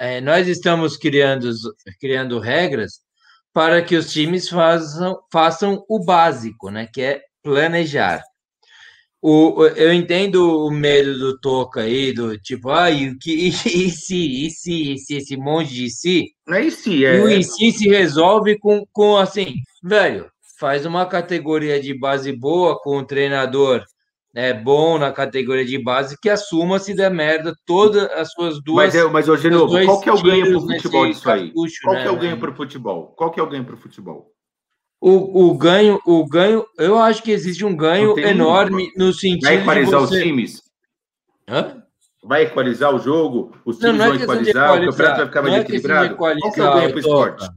[0.00, 1.50] É, nós estamos criando,
[2.00, 3.00] criando regras
[3.52, 6.88] para que os times façam, façam o básico, né?
[6.92, 8.22] que é planejar.
[9.20, 13.52] O, eu entendo o medo do Toca aí, do tipo, ah, e, que, e, e
[13.90, 16.26] se, e se, e se, esse monte de si.
[16.46, 17.16] Não é e se, é.
[17.16, 22.32] E o e si se resolve com, com assim, velho, faz uma categoria de base
[22.32, 23.84] boa com o treinador
[24.34, 28.86] é bom na categoria de base, que assuma se der merda todas as suas duas.
[28.86, 31.52] Mas, é, mas hoje, novo, qual que é o ganho para o futebol disso aí?
[31.82, 33.14] Qual né, que é o ganho para o futebol?
[33.16, 34.30] Qual que é o ganho para o futebol?
[35.00, 39.44] O, o ganho, o ganho, eu acho que existe um ganho enorme no sentido.
[39.44, 40.16] Vai equalizar você...
[40.16, 40.62] os times?
[41.48, 41.82] Hã?
[42.22, 43.56] Vai equalizar o jogo?
[43.64, 46.16] Os times não, não é vão equalizar, equalizar, o campeonato vai ficar mais é equilibrado?
[46.16, 47.48] Qual que é o ganho para o esporte?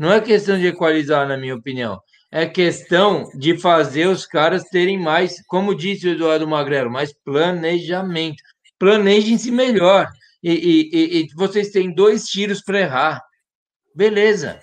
[0.00, 2.00] Não é questão de equalizar, na minha opinião.
[2.32, 8.42] É questão de fazer os caras terem mais, como disse o Eduardo Magrelo, mais planejamento.
[8.78, 10.08] Planejem-se melhor.
[10.42, 13.22] E, e, e, vocês têm dois tiros para errar.
[13.94, 14.58] Beleza.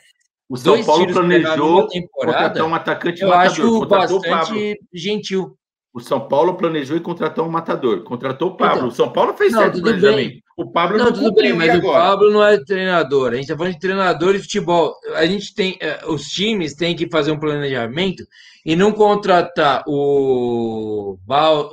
[0.49, 3.51] O São dois Paulo planejou contratar um atacante eu matador.
[3.51, 5.55] acho bastante gentil.
[5.93, 8.03] O São Paulo planejou e contratou um matador.
[8.03, 8.77] Contratou o Pablo.
[8.77, 10.31] Então, o São Paulo fez não, certo planejamento.
[10.31, 10.43] Bem.
[10.57, 11.99] O Pablo não, não tudo bem, mas agora.
[11.99, 13.29] o Pablo não é treinador.
[13.29, 14.95] A gente está falando de treinador de futebol.
[15.13, 18.25] A gente tem, eh, os times têm que fazer um planejamento
[18.65, 21.19] e não contratar o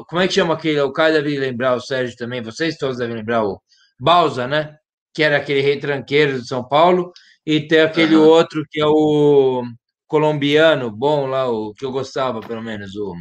[0.07, 0.81] como é que chama aquele?
[0.81, 2.43] O cara deve lembrar o Sérgio também.
[2.43, 3.59] Vocês todos devem lembrar o
[3.99, 4.77] Balsa, né?
[5.15, 7.11] Que era aquele retranqueiro de São Paulo
[7.47, 8.27] e tem aquele uhum.
[8.27, 9.63] outro que é o
[10.07, 13.15] colombiano, bom lá, o que eu gostava, pelo menos, o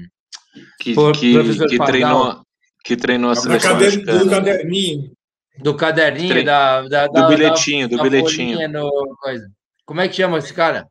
[0.81, 2.41] que, que, que treinou,
[2.83, 5.11] que treinou a seleção do caderninho.
[5.59, 6.43] Do caderninho, Tre...
[6.43, 8.67] da, da, do bilhetinho, da, do bilhetinho.
[8.69, 9.47] No, coisa.
[9.85, 10.87] Como é que chama esse cara?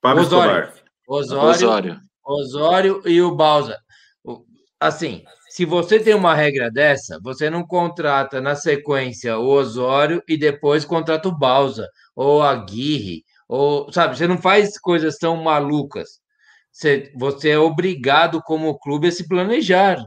[0.00, 0.72] Pablo Osório.
[1.06, 1.48] Osório.
[1.48, 2.00] Osório.
[2.24, 3.78] Osório e o Balsa.
[4.80, 10.36] Assim, se você tem uma regra dessa, você não contrata na sequência o Osório e
[10.36, 11.86] depois contrata o Balsa
[12.16, 16.20] ou a Aguirre, ou sabe, você não faz coisas tão malucas.
[16.72, 20.02] Você, você é obrigado como clube a se planejar.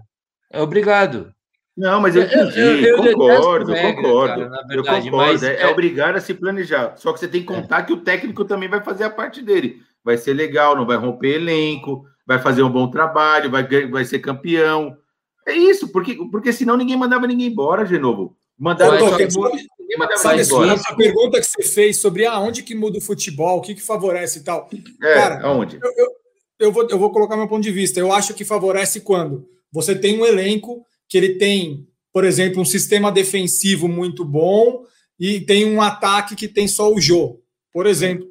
[0.52, 1.32] É obrigado.
[1.78, 4.50] Não, mas eu entendi, eu, eu, eu concordo, regra, concordo.
[4.50, 6.96] Cara, verdade, eu concordo, mas é, é, obrigado a se planejar.
[6.96, 7.84] Só que você tem que contar é.
[7.84, 9.82] que o técnico também vai fazer a parte dele.
[10.04, 14.20] Vai ser legal, não vai romper elenco, vai fazer um bom trabalho, vai, vai ser
[14.20, 14.96] campeão.
[15.46, 18.38] É isso, porque, porque senão ninguém mandava ninguém embora, de novo.
[18.58, 20.74] Mandava ninguém mandava sabe, embora.
[20.74, 23.82] Essa pergunta que você fez sobre ah, onde que muda o futebol, o que, que
[23.82, 24.70] favorece e tal.
[25.04, 25.78] É, Cara, aonde?
[25.82, 26.08] Eu, eu,
[26.60, 28.00] eu, vou, eu vou colocar meu ponto de vista.
[28.00, 32.66] Eu acho que favorece quando você tem um elenco que ele tem, por exemplo, um
[32.66, 34.84] sistema defensivo muito bom
[35.20, 37.42] e tem um ataque que tem só o Jô,
[37.72, 38.28] por exemplo.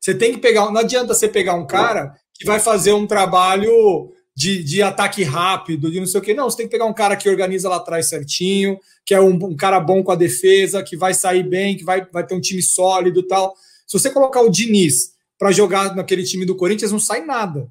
[0.00, 4.12] Você tem que pegar, não adianta você pegar um cara que vai fazer um trabalho
[4.34, 6.32] de, de ataque rápido, de não sei o que.
[6.32, 9.34] Não, você tem que pegar um cara que organiza lá atrás certinho, que é um,
[9.34, 12.40] um cara bom com a defesa, que vai sair bem, que vai, vai ter um
[12.40, 13.56] time sólido tal.
[13.84, 17.68] Se você colocar o Diniz para jogar naquele time do Corinthians, não sai nada.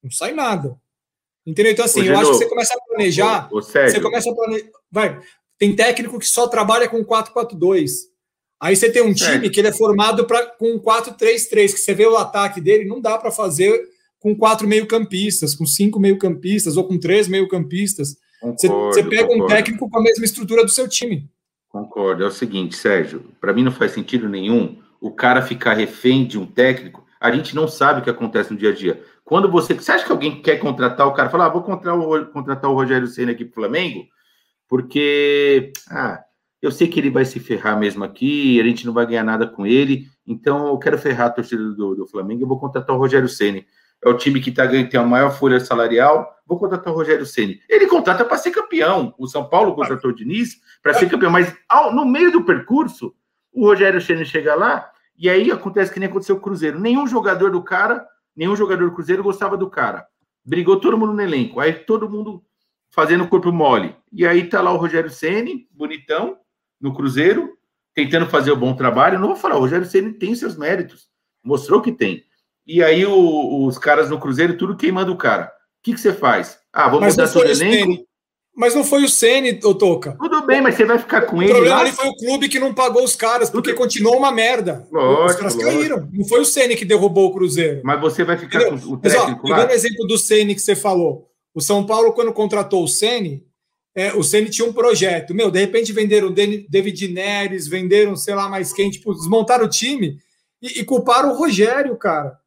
[0.00, 0.78] Não sai nada.
[1.46, 1.72] Entendeu?
[1.72, 3.48] Então, assim, eu acho que você começa a planejar.
[3.52, 4.68] O você começa a planejar.
[4.90, 5.18] Vai,
[5.58, 7.90] tem técnico que só trabalha com 4-4-2.
[8.60, 12.06] Aí você tem um time que ele é formado pra, com 4-3-3, que você vê
[12.06, 13.88] o ataque dele, não dá para fazer
[14.18, 18.16] com quatro meio-campistas, com cinco meio-campistas ou com três meio-campistas.
[18.42, 19.44] Você, você pega concordo.
[19.44, 21.28] um técnico com a mesma estrutura do seu time.
[21.68, 22.22] Concordo.
[22.22, 26.38] É o seguinte, Sérgio, para mim não faz sentido nenhum o cara ficar refém de
[26.38, 27.06] um técnico.
[27.18, 29.02] A gente não sabe o que acontece no dia a dia.
[29.30, 29.74] Quando você.
[29.74, 31.30] Você acha que alguém quer contratar o cara?
[31.30, 34.04] Fala, ah, vou contratar o, contratar o Rogério Senna aqui para o Flamengo,
[34.68, 35.72] porque.
[35.88, 36.20] Ah,
[36.60, 39.46] eu sei que ele vai se ferrar mesmo aqui, a gente não vai ganhar nada
[39.46, 42.98] com ele, então eu quero ferrar a torcida do, do Flamengo, eu vou contratar o
[42.98, 43.64] Rogério Senna
[44.02, 46.34] é o time que tá ganhando, tem a maior folha salarial.
[46.46, 47.60] Vou contratar o Rogério Ceni.
[47.68, 49.14] Ele contrata para ser campeão.
[49.18, 53.14] O São Paulo contratou o Diniz para ser campeão, mas ao, no meio do percurso,
[53.52, 56.80] o Rogério Ceni chega lá e aí acontece que nem aconteceu o Cruzeiro.
[56.80, 58.06] Nenhum jogador do cara,
[58.40, 60.06] nenhum jogador do Cruzeiro gostava do cara.
[60.42, 61.60] Brigou todo mundo no elenco.
[61.60, 62.42] Aí todo mundo
[62.90, 63.94] fazendo corpo mole.
[64.10, 66.38] E aí tá lá o Rogério Ceni, bonitão,
[66.80, 67.52] no Cruzeiro,
[67.94, 69.18] tentando fazer o bom trabalho.
[69.18, 71.10] Não vou falar, o Rogério Ceni tem seus méritos.
[71.44, 72.24] Mostrou que tem.
[72.66, 75.52] E aí o, os caras no Cruzeiro, tudo queimando o cara.
[75.80, 76.58] O que, que você faz?
[76.72, 78.06] Ah, vamos mas mudar seu elenco?
[78.56, 80.16] Mas não foi o Ceni, Toca.
[80.20, 81.50] Tudo bem, mas você vai ficar com o ele.
[81.50, 81.82] O problema lá?
[81.82, 83.78] ali foi o clube que não pagou os caras, porque Tudo...
[83.78, 84.86] continuou uma merda.
[84.90, 85.72] Lógico, os caras lógico.
[85.72, 86.08] caíram.
[86.12, 87.80] Não foi o Ceni que derrubou o Cruzeiro.
[87.84, 88.80] Mas você vai ficar Entendeu?
[88.80, 91.28] com o técnico mas, ó, Pegando o exemplo do Ceni que você falou.
[91.54, 93.44] O São Paulo, quando contratou o Ceni,
[93.94, 95.34] é, o Ceni tinha um projeto.
[95.34, 100.18] Meu, de repente venderam David Neres, venderam sei lá mais quem, tipo, desmontaram o time
[100.60, 102.38] e, e culparam o Rogério, cara.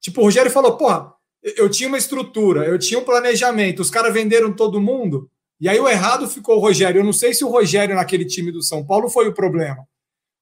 [0.00, 4.12] Tipo, o Rogério falou: porra, eu tinha uma estrutura, eu tinha um planejamento, os caras
[4.12, 5.30] venderam todo mundo.
[5.60, 7.00] E aí o errado ficou o Rogério.
[7.00, 9.86] Eu não sei se o Rogério naquele time do São Paulo foi o problema.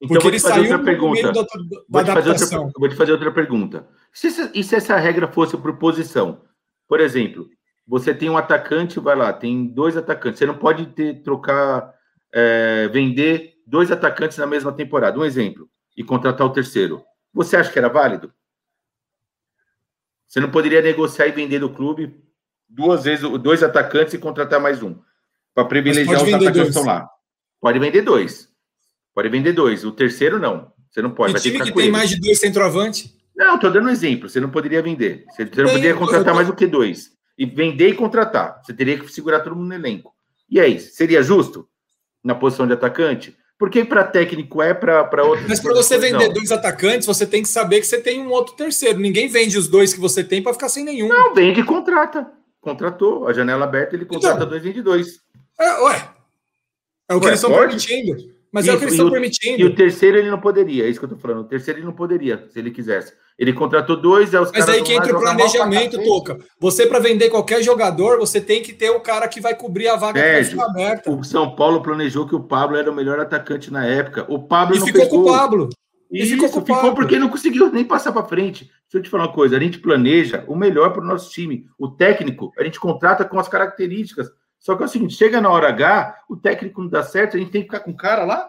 [0.01, 1.33] Então, porque ele saiu outra pergunta.
[1.33, 1.47] Da, da
[1.89, 3.89] vou, te fazer outra, vou te fazer outra pergunta.
[4.12, 6.43] Se, e se essa regra fosse por posição?
[6.87, 7.49] Por exemplo,
[7.87, 10.39] você tem um atacante, vai lá, tem dois atacantes.
[10.39, 11.95] Você não pode ter, trocar,
[12.33, 15.19] é, vender dois atacantes na mesma temporada.
[15.19, 15.69] Um exemplo.
[15.97, 17.03] E contratar o terceiro.
[17.33, 18.33] Você acha que era válido?
[20.27, 22.23] Você não poderia negociar e vender do clube
[22.69, 24.99] duas vezes, dois atacantes e contratar mais um.
[25.57, 27.09] Para privilegiar os atacantes que estão lá.
[27.59, 28.51] Pode vender dois.
[29.15, 29.87] Pode vender dois.
[29.87, 30.71] O terceiro, não.
[30.91, 31.35] Você não pode.
[31.35, 33.17] E time que, que tem mais de dois centroavante?
[33.35, 34.29] Não, estou dando um exemplo.
[34.29, 35.25] Você não poderia vender.
[35.31, 37.11] Você, não poderia contratar mais do que dois.
[37.39, 38.61] E vender e contratar.
[38.63, 40.13] Você teria que segurar todo mundo no elenco.
[40.49, 41.67] E aí, seria justo?
[42.23, 43.35] Na posição de atacante?
[43.59, 45.47] Porque para técnico é para outro.
[45.49, 46.35] Mas para você vender não.
[46.35, 48.99] dois atacantes, você tem que saber que você tem um outro terceiro.
[48.99, 51.09] Ninguém vende os dois que você tem para ficar sem nenhum.
[51.09, 52.31] Não, vende e contrata.
[52.61, 53.27] Contratou.
[53.27, 55.26] A janela aberta, ele contrata então, dois, vende dois.
[55.59, 56.09] É, ué.
[57.09, 58.37] É o que ué, eles estão permitindo.
[58.53, 59.61] Mas isso, é o que eles estão permitindo.
[59.61, 61.45] E o terceiro ele não poderia, é isso que eu estou falando.
[61.45, 63.13] O terceiro ele não poderia, se ele quisesse.
[63.39, 66.39] Ele contratou dois, é os Mas aí que entra o planejamento, Toca.
[66.59, 69.97] Você, para vender qualquer jogador, você tem que ter o cara que vai cobrir a
[69.97, 71.11] vaga Sérgio, aberta.
[71.11, 74.25] O São Paulo planejou que o Pablo era o melhor atacante na época.
[74.27, 75.25] O Pablo e não ficou pegou.
[75.25, 75.69] com o Pablo.
[76.11, 78.65] E isso, ficou, ficou porque não conseguiu nem passar para frente.
[78.65, 81.67] Deixa eu te falar uma coisa: a gente planeja o melhor para o nosso time.
[81.79, 84.31] O técnico, a gente contrata com as características.
[84.59, 87.41] Só que é o seguinte: chega na hora H, o técnico não dá certo, a
[87.41, 88.49] gente tem que ficar com o cara lá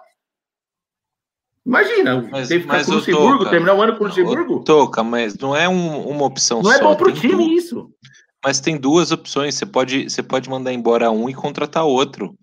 [1.68, 4.64] Imagina, mas, tem que ficar com o Luxemburgo, Toca, terminar o ano com o Luxemburgo.
[4.64, 6.78] Toca, mas não é um, uma opção não só.
[6.78, 7.92] Não é bom para o time isso.
[8.42, 9.56] Mas tem duas opções.
[9.56, 12.38] Você pode, você pode mandar embora um e contratar outro.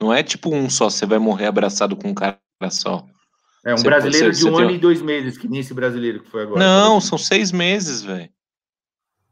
[0.00, 2.38] Não é tipo um só, você vai morrer abraçado com um cara
[2.70, 3.04] só.
[3.62, 4.76] É um você, brasileiro você, de um ano tem...
[4.76, 6.58] e dois meses, que nem esse brasileiro que foi agora.
[6.58, 8.30] Não, são seis meses, velho.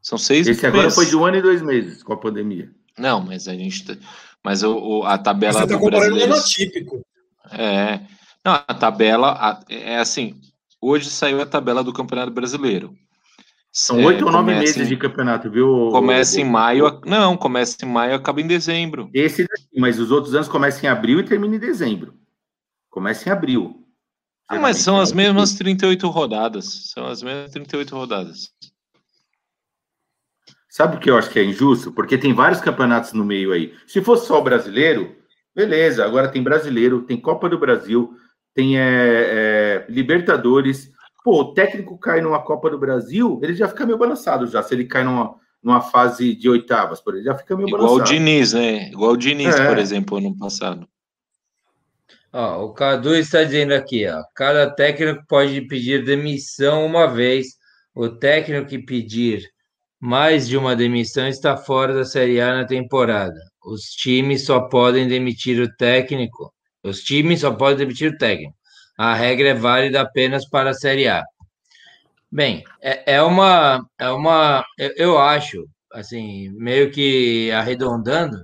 [0.03, 0.59] São seis esse meses.
[0.59, 2.71] Esse agora foi de um ano e dois meses com a pandemia.
[3.01, 3.85] Não, mas a gente.
[3.85, 3.97] Tá,
[4.45, 5.55] mas o, o a tabela.
[5.55, 6.37] Você tá comparando brasileiro...
[6.37, 7.07] um típico.
[7.53, 8.01] É.
[8.45, 10.41] Não, a tabela é assim.
[10.81, 12.95] Hoje saiu a tabela do Campeonato Brasileiro.
[13.73, 15.91] São oito é, ou nove meses em, de campeonato, viu?
[15.91, 17.01] Começa em maio.
[17.05, 19.09] Não, começa em maio acaba em dezembro.
[19.15, 22.15] Esse daqui, mas os outros anos começam em abril e terminam em dezembro.
[22.89, 23.87] Começa em abril.
[24.49, 26.91] Ah, mas são as mesmas 38 rodadas.
[26.93, 28.51] São as mesmas 38 rodadas.
[30.71, 31.91] Sabe o que eu acho que é injusto?
[31.91, 33.75] Porque tem vários campeonatos no meio aí.
[33.89, 35.17] Se fosse só o brasileiro,
[35.53, 36.05] beleza.
[36.05, 38.15] Agora tem brasileiro, tem Copa do Brasil,
[38.55, 40.93] tem é, é, Libertadores.
[41.25, 44.63] Pô, o técnico cai numa Copa do Brasil, ele já fica meio balançado já.
[44.63, 48.15] Se ele cai numa, numa fase de oitavas, por ele já fica meio Igual balançado.
[48.15, 48.89] Igual o Diniz, né?
[48.91, 49.67] Igual o Diniz, é.
[49.67, 50.89] por exemplo, ano passado.
[52.33, 57.59] Ó, o Cadu está dizendo aqui, ó, cada técnico pode pedir demissão uma vez.
[57.93, 59.51] O técnico que pedir
[60.01, 63.39] mais de uma demissão está fora da Série A na temporada.
[63.65, 68.55] Os times só podem demitir o técnico os times só podem demitir o técnico.
[68.97, 71.25] A regra é válida apenas para a Série A.
[72.31, 74.65] Bem, é, é uma, é uma,
[74.97, 78.39] eu acho, assim, meio que arredondando,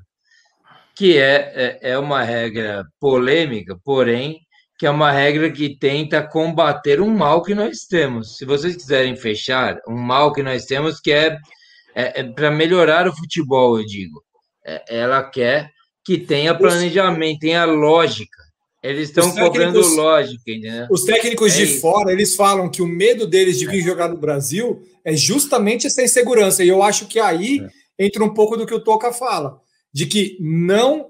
[0.95, 4.41] que é, é, é uma regra polêmica, porém,
[4.79, 8.37] que é uma regra que tenta combater um mal que nós temos.
[8.37, 11.39] Se vocês quiserem fechar, um mal que nós temos que é,
[11.95, 14.23] é, é para melhorar o futebol, eu digo.
[14.65, 15.71] É, ela quer
[16.05, 18.47] que tenha planejamento, tenha lógica.
[18.83, 20.87] Eles estão cobrando lógica, entendeu?
[20.91, 21.81] Os técnicos é de isso.
[21.81, 26.03] fora, eles falam que o medo deles de vir jogar no Brasil é justamente essa
[26.03, 26.63] insegurança.
[26.63, 27.67] E eu acho que aí
[27.99, 28.05] é.
[28.05, 29.61] entra um pouco do que o Toca fala,
[29.93, 31.09] de que não.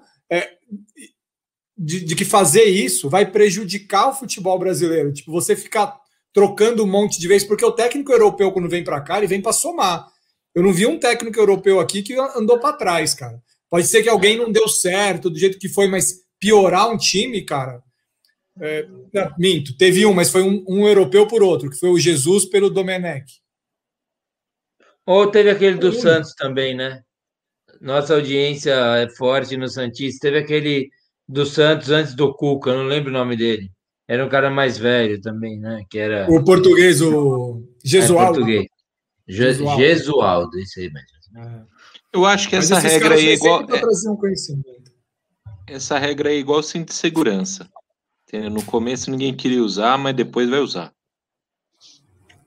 [1.78, 5.12] É, de, de, que fazer isso vai prejudicar o futebol brasileiro.
[5.12, 5.98] Tipo, você ficar
[6.32, 9.40] trocando um monte de vezes, porque o técnico europeu, quando vem para cá, ele vem
[9.40, 10.06] para somar.
[10.54, 13.42] Eu não vi um técnico europeu aqui que andou para trás, cara.
[13.70, 17.42] Pode ser que alguém não deu certo do jeito que foi, mas piorar um time,
[17.42, 17.82] cara.
[18.58, 21.98] É, não, minto, teve um, mas foi um, um, europeu por outro, que foi o
[21.98, 23.40] Jesus pelo Domenech.
[25.04, 27.02] Ou teve aquele do Santos também, né?
[27.80, 30.20] Nossa audiência é forte no Santista.
[30.22, 30.90] Teve aquele
[31.28, 33.70] do Santos antes do Cuca, não lembro o nome dele.
[34.08, 35.84] Era um cara mais velho também, né?
[35.90, 38.22] Que era o português, o Jesualdo.
[38.22, 38.66] É, português.
[39.28, 39.82] Jesualdo.
[39.82, 41.08] Jesualdo, isso aí mesmo.
[41.38, 41.62] É.
[42.12, 43.60] Eu acho que Mas essa regra aí é igual.
[43.62, 44.18] É, um
[45.66, 47.68] essa regra é igual cinto de segurança.
[48.50, 50.92] No começo ninguém queria usar, mas depois vai usar.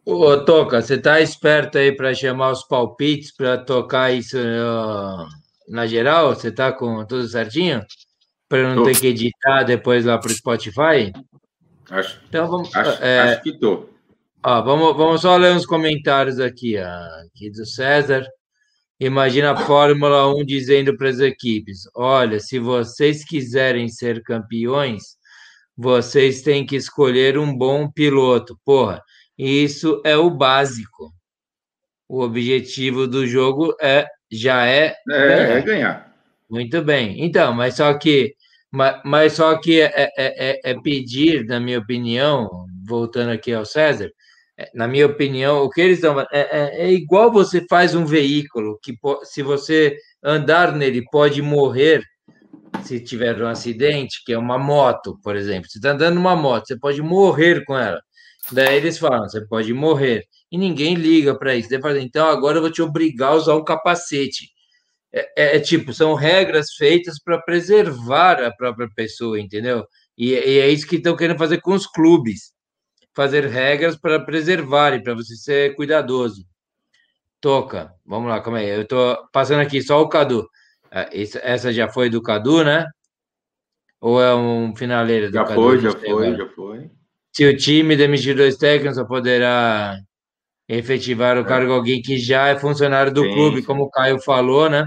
[0.06, 5.28] Ô, Toca, você tá esperto aí para chamar os palpites para tocar isso uh,
[5.68, 6.34] na geral?
[6.34, 7.86] Você tá com tudo certinho?
[8.50, 8.84] Para não tô.
[8.86, 11.14] ter que editar depois lá para o Spotify?
[11.91, 13.58] Acho, então, vamos, acho, é, acho que.
[14.43, 18.26] Ó, vamos, vamos só ler uns comentários aqui, ó, aqui do César.
[19.00, 25.18] Imagina a Fórmula 1 dizendo para as equipes: olha, se vocês quiserem ser campeões,
[25.78, 28.60] vocês têm que escolher um bom piloto.
[28.66, 29.02] Porra,
[29.38, 31.14] isso é o básico.
[32.08, 35.58] O objetivo do jogo é já é, é ganhar.
[35.58, 36.16] É ganhar.
[36.50, 37.24] Muito bem.
[37.24, 38.36] Então, mas só que
[38.72, 42.50] mas, mas só que é, é, é, é pedir, na minha opinião,
[42.86, 44.12] voltando aqui ao César,
[44.58, 46.20] é, na minha opinião, o que eles estão.
[46.20, 48.94] É, é, é, igual você faz um veículo que,
[49.24, 52.04] se você andar nele, pode morrer
[52.84, 55.70] se tiver um acidente, que é uma moto, por exemplo.
[55.70, 58.02] Você está andando numa moto, você pode morrer com ela.
[58.52, 60.24] Daí eles falam, você pode morrer.
[60.52, 61.70] E ninguém liga para isso.
[61.70, 64.50] Daí fala, então agora eu vou te obrigar a usar um capacete.
[65.12, 69.86] É, é, é tipo, são regras feitas para preservar a própria pessoa, entendeu?
[70.18, 72.53] E, e é isso que estão querendo fazer com os clubes.
[73.16, 76.45] Fazer regras para preservar e para você ser cuidadoso.
[77.41, 78.70] Toca, vamos lá, calma aí.
[78.70, 80.47] Eu estou passando aqui só o Cadu.
[80.91, 82.86] Ah, essa já foi do Cadu, né?
[84.01, 85.62] Ou é um finaleiro do já Cadu?
[85.62, 86.91] Foi, já foi, já foi.
[87.34, 89.97] Se o time demitir dois técnicos, só poderá
[90.68, 91.45] efetivar o é.
[91.45, 93.66] cargo alguém que já é funcionário do sim, clube, sim.
[93.66, 94.86] como o Caio falou, né?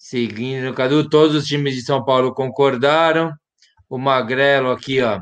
[0.00, 3.34] Seguindo Cadu, todos os times de São Paulo concordaram.
[3.86, 5.20] O Magrelo aqui, ó.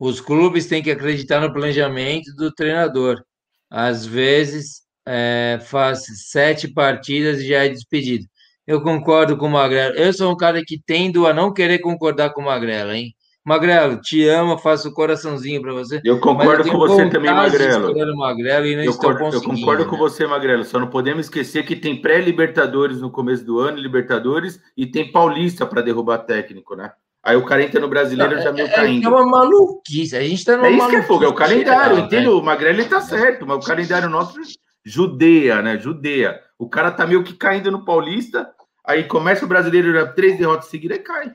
[0.00, 3.22] Os clubes têm que acreditar no planejamento do treinador.
[3.70, 8.26] Às vezes, é, faz sete partidas e já é despedido.
[8.66, 9.94] Eu concordo com o Magrelo.
[9.94, 13.14] Eu sou um cara que tendo a não querer concordar com o Magrelo, hein?
[13.44, 16.00] Magrelo, te amo, faço o coraçãozinho para você.
[16.04, 18.16] Eu concordo eu com você também, Magrelo.
[18.16, 19.90] Magrelo eu, conseguindo, eu concordo né?
[19.90, 20.64] com você, Magrelo.
[20.64, 25.66] Só não podemos esquecer que tem pré-Libertadores no começo do ano, Libertadores, e tem Paulista
[25.66, 26.92] para derrubar técnico, né?
[27.24, 29.06] Aí o cara entra no brasileiro não, já meio é, caindo.
[29.06, 30.16] É uma maluquice.
[30.16, 32.38] A gente tá numa É isso que é fogo, é o calendário, entendeu?
[32.38, 34.40] O Magrelo ele tá certo, mas o calendário nosso
[34.84, 35.78] judeia, né?
[35.78, 36.40] Judeia.
[36.58, 38.50] O cara tá meio que caindo no Paulista,
[38.84, 41.32] aí começa o brasileiro, já três derrotas seguidas e cai.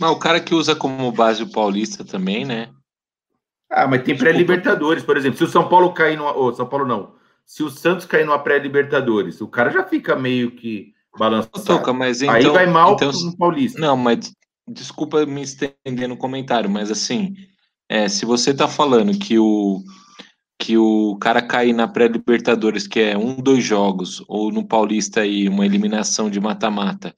[0.00, 2.70] Mas o cara que usa como base o Paulista também, né?
[3.70, 5.36] Ah, mas tem pré-Libertadores, por exemplo.
[5.36, 6.24] Se o São Paulo cair no.
[6.26, 7.12] Oh, São Paulo não.
[7.44, 11.64] Se o Santos cair numa pré-Libertadores, o cara já fica meio que balançado.
[11.64, 13.78] Toca, mas então, Aí vai mal então, no Paulista.
[13.78, 14.32] Não, mas
[14.66, 17.34] desculpa me estender no comentário, mas assim,
[17.88, 19.82] é, se você tá falando que o
[20.58, 25.48] que o cara cair na pré-Libertadores, que é um, dois jogos, ou no Paulista aí,
[25.48, 27.14] uma eliminação de mata-mata,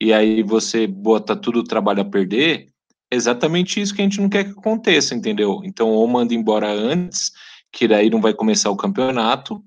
[0.00, 2.66] e aí você bota tudo o trabalho a perder,
[3.10, 5.60] é exatamente isso que a gente não quer que aconteça, entendeu?
[5.64, 7.32] Então, ou manda embora antes,
[7.72, 9.62] que daí não vai começar o campeonato,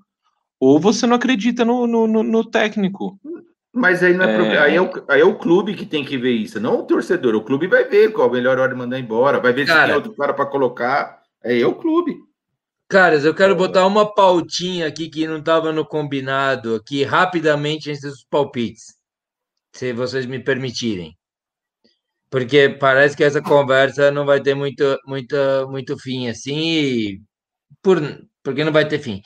[0.58, 3.18] ou você não acredita no, no, no, no técnico.
[3.74, 4.58] Mas aí, não é, é...
[4.58, 7.34] Aí, é o, aí é o clube que tem que ver isso, não o torcedor.
[7.34, 9.86] O clube vai ver qual a melhor hora de mandar embora, vai ver cara, se
[9.86, 11.20] tem outro cara para colocar.
[11.44, 12.16] É o clube.
[12.88, 18.02] Caras, eu quero botar uma pautinha aqui que não estava no combinado, aqui rapidamente antes
[18.02, 19.01] dos palpites
[19.72, 21.16] se vocês me permitirem.
[22.30, 25.36] Porque parece que essa conversa não vai ter muito, muito,
[25.68, 27.18] muito fim assim,
[27.82, 28.00] por,
[28.42, 29.20] porque não vai ter fim.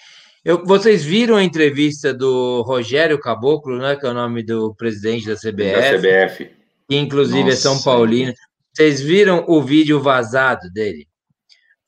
[0.45, 5.27] Eu, vocês viram a entrevista do Rogério Caboclo, né, que é o nome do presidente
[5.27, 6.51] da CBF, da CBF.
[6.89, 8.33] que inclusive Nossa, é São Paulino.
[8.73, 11.07] Vocês viram o vídeo vazado dele?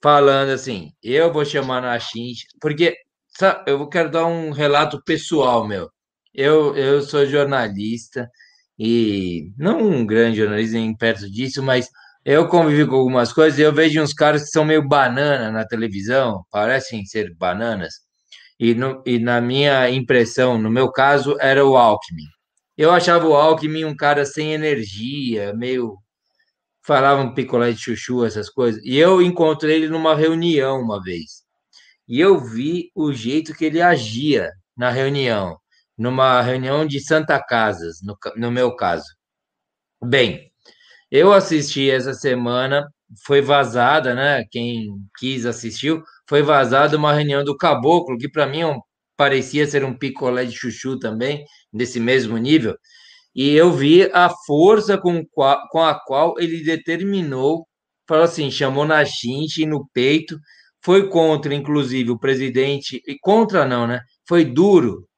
[0.02, 2.96] Falando assim, eu vou chamar na Xinx, porque
[3.36, 5.90] sabe, eu quero dar um relato pessoal meu.
[6.34, 8.28] Eu, eu sou jornalista,
[8.78, 11.88] e não um grande jornalista em perto disso, mas
[12.24, 15.66] eu convivi com algumas coisas e eu vejo uns caras que são meio banana na
[15.66, 17.94] televisão, parecem ser bananas,
[18.60, 22.26] e, no, e na minha impressão, no meu caso, era o Alckmin.
[22.76, 25.96] Eu achava o Alckmin um cara sem energia, meio.
[26.84, 28.82] falava um picolé de chuchu, essas coisas.
[28.84, 31.42] E eu encontrei ele numa reunião uma vez.
[32.08, 35.58] E eu vi o jeito que ele agia na reunião
[35.98, 39.06] numa reunião de Santa Casas, no, no meu caso.
[40.02, 40.52] Bem,
[41.10, 42.86] eu assisti essa semana,
[43.26, 44.44] foi vazada, né?
[44.50, 44.86] Quem
[45.18, 48.76] quis assistiu, foi vazada uma reunião do Caboclo, que para mim é
[49.16, 52.76] parecia ser um picolé de chuchu também, desse mesmo nível.
[53.34, 57.66] E eu vi a força com, com a qual ele determinou,
[58.08, 60.38] falou assim, chamou na chinche no peito,
[60.84, 64.00] foi contra, inclusive, o presidente, e contra não, né?
[64.28, 65.08] Foi duro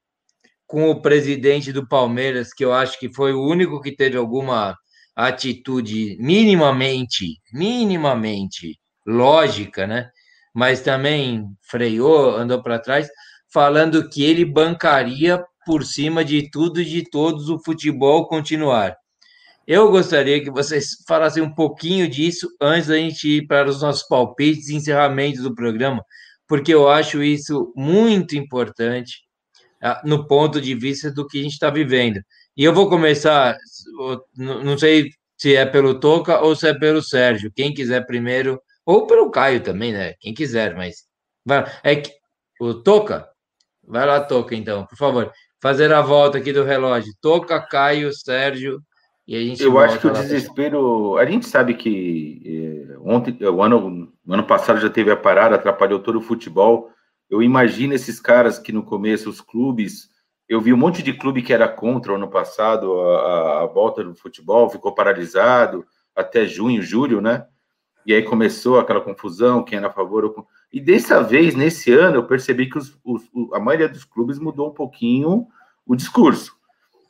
[0.71, 4.77] com o presidente do Palmeiras, que eu acho que foi o único que teve alguma
[5.17, 10.09] atitude minimamente, minimamente lógica, né?
[10.55, 13.09] Mas também freou, andou para trás,
[13.53, 18.97] falando que ele bancaria por cima de tudo e de todos o futebol continuar.
[19.67, 24.07] Eu gostaria que vocês falassem um pouquinho disso antes da gente ir para os nossos
[24.07, 26.05] palpites e encerramentos do programa,
[26.47, 29.29] porque eu acho isso muito importante
[30.05, 32.21] no ponto de vista do que a gente está vivendo.
[32.57, 33.57] E eu vou começar,
[34.37, 39.07] não sei se é pelo Toca ou se é pelo Sérgio, quem quiser primeiro, ou
[39.07, 40.15] pelo Caio também, né?
[40.21, 41.05] Quem quiser, mas
[41.83, 42.13] é que
[42.61, 43.27] o Toca,
[43.87, 47.13] vai lá, Toca, então, por favor, fazer a volta aqui do relógio.
[47.21, 48.83] Toca, Caio, Sérgio
[49.27, 51.17] E a gente eu acho que o desespero.
[51.17, 55.55] A gente sabe que é, ontem, o ano, o ano passado já teve a parada,
[55.55, 56.91] atrapalhou todo o futebol.
[57.31, 60.11] Eu imagino esses caras que no começo, os clubes.
[60.49, 64.03] Eu vi um monte de clube que era contra o ano passado, a, a volta
[64.03, 67.47] do futebol, ficou paralisado até junho, julho, né?
[68.05, 70.45] E aí começou aquela confusão, quem era a favor.
[70.73, 74.69] E dessa vez, nesse ano, eu percebi que os, os, a maioria dos clubes mudou
[74.69, 75.47] um pouquinho
[75.87, 76.57] o discurso.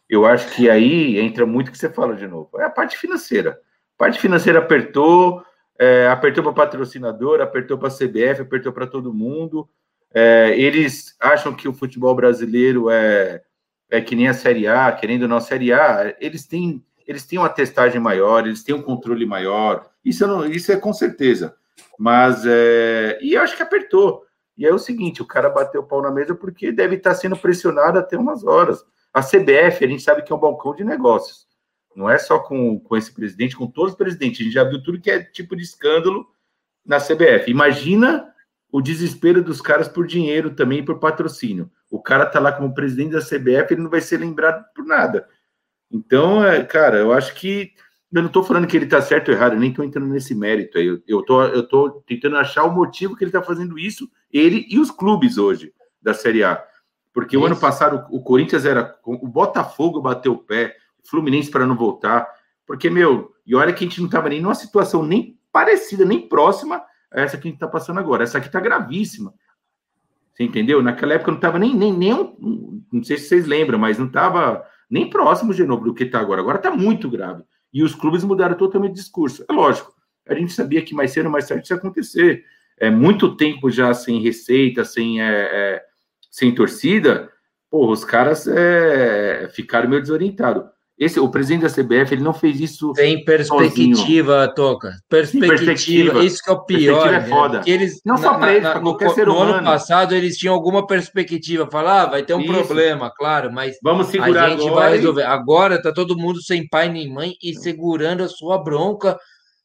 [0.09, 2.51] Eu acho que aí entra muito o que você fala de novo.
[2.59, 3.61] É a parte financeira.
[3.95, 5.43] A parte financeira apertou,
[5.79, 9.69] é, apertou para patrocinador, apertou para a CBF, apertou para todo mundo.
[10.12, 13.43] É, eles acham que o futebol brasileiro é,
[13.89, 17.24] é que nem a Série A, querendo ou não, a Série A, eles têm, eles
[17.24, 19.89] têm uma testagem maior, eles têm um controle maior.
[20.05, 21.55] Isso, não, isso é com certeza.
[21.99, 24.24] Mas, é, e acho que apertou.
[24.57, 27.37] E é o seguinte: o cara bateu o pau na mesa porque deve estar sendo
[27.37, 28.85] pressionado até umas horas.
[29.12, 31.47] A CBF, a gente sabe que é um balcão de negócios.
[31.97, 34.41] Não é só com, com esse presidente, com todos os presidentes.
[34.41, 36.27] A gente já viu tudo que é tipo de escândalo
[36.87, 37.51] na CBF.
[37.51, 38.30] Imagina
[38.73, 41.71] o desespero dos caras por dinheiro também por patrocínio.
[41.91, 45.29] O cara tá lá como presidente da CBF, ele não vai ser lembrado por nada.
[45.91, 47.73] Então, é, cara, eu acho que
[48.13, 50.35] eu não estou falando que ele está certo ou errado, eu nem estou entrando nesse
[50.35, 50.87] mérito aí.
[50.87, 54.67] Eu, eu, tô, eu tô tentando achar o motivo que ele está fazendo isso, ele
[54.69, 56.65] e os clubes hoje da Série A.
[57.13, 57.43] Porque Isso.
[57.43, 58.97] o ano passado o Corinthians era.
[59.05, 62.29] O Botafogo bateu o pé, o Fluminense para não voltar.
[62.67, 66.29] Porque, meu, e olha que a gente não estava nem numa situação nem parecida, nem
[66.29, 68.23] próxima essa que a gente está passando agora.
[68.23, 69.35] Essa aqui está gravíssima.
[70.32, 70.82] Você entendeu?
[70.82, 74.07] Naquela época não estava nem, nem, nem um, não sei se vocês lembram, mas não
[74.07, 76.41] estava nem próximo de novo do que está agora.
[76.41, 77.43] Agora está muito grave.
[77.73, 79.45] E os clubes mudaram totalmente de discurso.
[79.49, 79.95] É lógico,
[80.28, 82.45] a gente sabia que mais cedo ou mais tarde isso ia acontecer.
[82.78, 85.20] É muito tempo já sem receita, sem.
[85.20, 85.91] É, é,
[86.31, 87.28] sem torcida,
[87.69, 90.65] pô, os caras é, ficaram meio desorientados.
[91.01, 92.93] Esse, o presidente da CBF, ele não fez isso.
[92.93, 94.55] Tem perspectiva, sozinho.
[94.55, 94.93] Toca.
[95.09, 97.14] Perspectiva, perspectiva, Isso que é o pior.
[97.14, 97.62] É foda.
[97.64, 99.47] eles, não só para eles, no, ser humano.
[99.47, 101.66] No ano passado, eles tinham alguma perspectiva.
[101.70, 102.52] Falar, ah, vai ter um isso.
[102.52, 105.22] problema, claro, mas Vamos segurar a gente agora vai resolver.
[105.22, 105.24] E...
[105.24, 109.18] Agora tá todo mundo sem pai nem mãe e segurando a sua bronca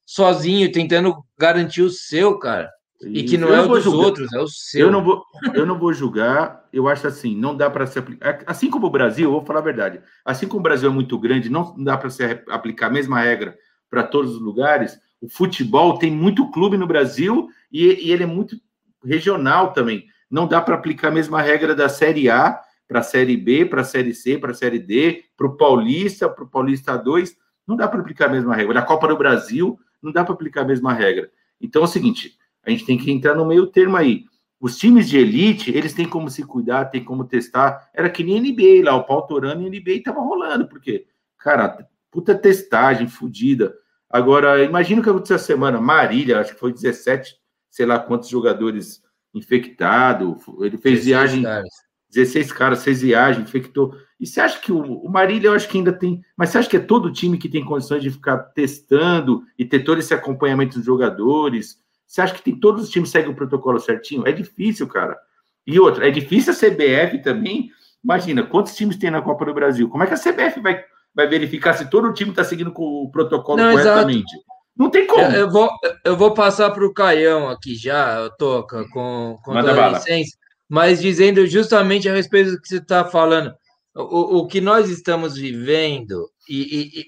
[0.05, 2.69] sozinho, tentando garantir o seu, cara.
[3.06, 4.06] E que não eu é o dos julgar.
[4.06, 4.88] outros, é o seu.
[4.88, 5.23] Eu não, vou,
[5.53, 8.44] eu não vou julgar, eu acho assim, não dá para se aplicar.
[8.45, 11.49] Assim como o Brasil, vou falar a verdade, assim como o Brasil é muito grande,
[11.49, 13.57] não dá para se aplicar a mesma regra
[13.90, 14.98] para todos os lugares.
[15.22, 18.56] O futebol tem muito clube no Brasil e, e ele é muito
[19.03, 20.06] regional também.
[20.30, 23.82] Não dá para aplicar a mesma regra da Série A para a Série B, para
[23.82, 27.36] a Série C, para a Série D, para o Paulista, para o Paulista 2.
[27.68, 28.76] Não dá para aplicar a mesma regra.
[28.76, 31.30] Da Copa do Brasil, não dá para aplicar a mesma regra.
[31.60, 34.25] Então é o seguinte a gente tem que entrar no meio termo aí.
[34.59, 37.89] Os times de elite, eles têm como se cuidar, têm como testar.
[37.93, 41.05] Era que nem NBA lá, o pau torando e NBA tava rolando, porque,
[41.37, 43.75] cara, puta testagem fodida.
[44.09, 45.79] Agora, imagina o que aconteceu essa semana.
[45.79, 47.35] Marília, acho que foi 17,
[47.69, 50.37] sei lá quantos jogadores infectados.
[50.61, 51.43] Ele fez viagem.
[51.43, 51.85] Caras.
[52.15, 53.93] 16 caras, fez viagem, infectou.
[54.17, 56.21] E você acha que o, o Marília, eu acho que ainda tem.
[56.37, 59.79] Mas você acha que é todo time que tem condições de ficar testando e ter
[59.79, 61.77] todo esse acompanhamento dos jogadores?
[62.07, 64.27] Você acha que tem, todos os times seguem o protocolo certinho?
[64.27, 65.18] É difícil, cara.
[65.65, 67.69] E outra, é difícil a CBF também.
[68.03, 69.90] Imagina, quantos times tem na Copa do Brasil?
[69.90, 70.84] Como é que a CBF vai,
[71.14, 74.36] vai verificar se todo o time está seguindo com o protocolo Não, corretamente?
[74.36, 74.56] Exato.
[74.77, 75.22] Não tem como.
[75.22, 75.69] Eu, eu, vou,
[76.03, 80.38] eu vou passar para o Caião aqui já, Toca, com, com Manda toda a licença,
[80.69, 83.53] mas dizendo justamente a respeito do que você está falando.
[83.95, 87.06] O, o que nós estamos vivendo, e, e,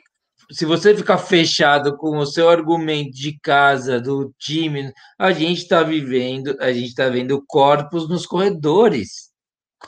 [0.52, 5.84] se você ficar fechado com o seu argumento de casa, do time, a gente está
[5.84, 9.32] vivendo, a gente está vendo corpos nos corredores.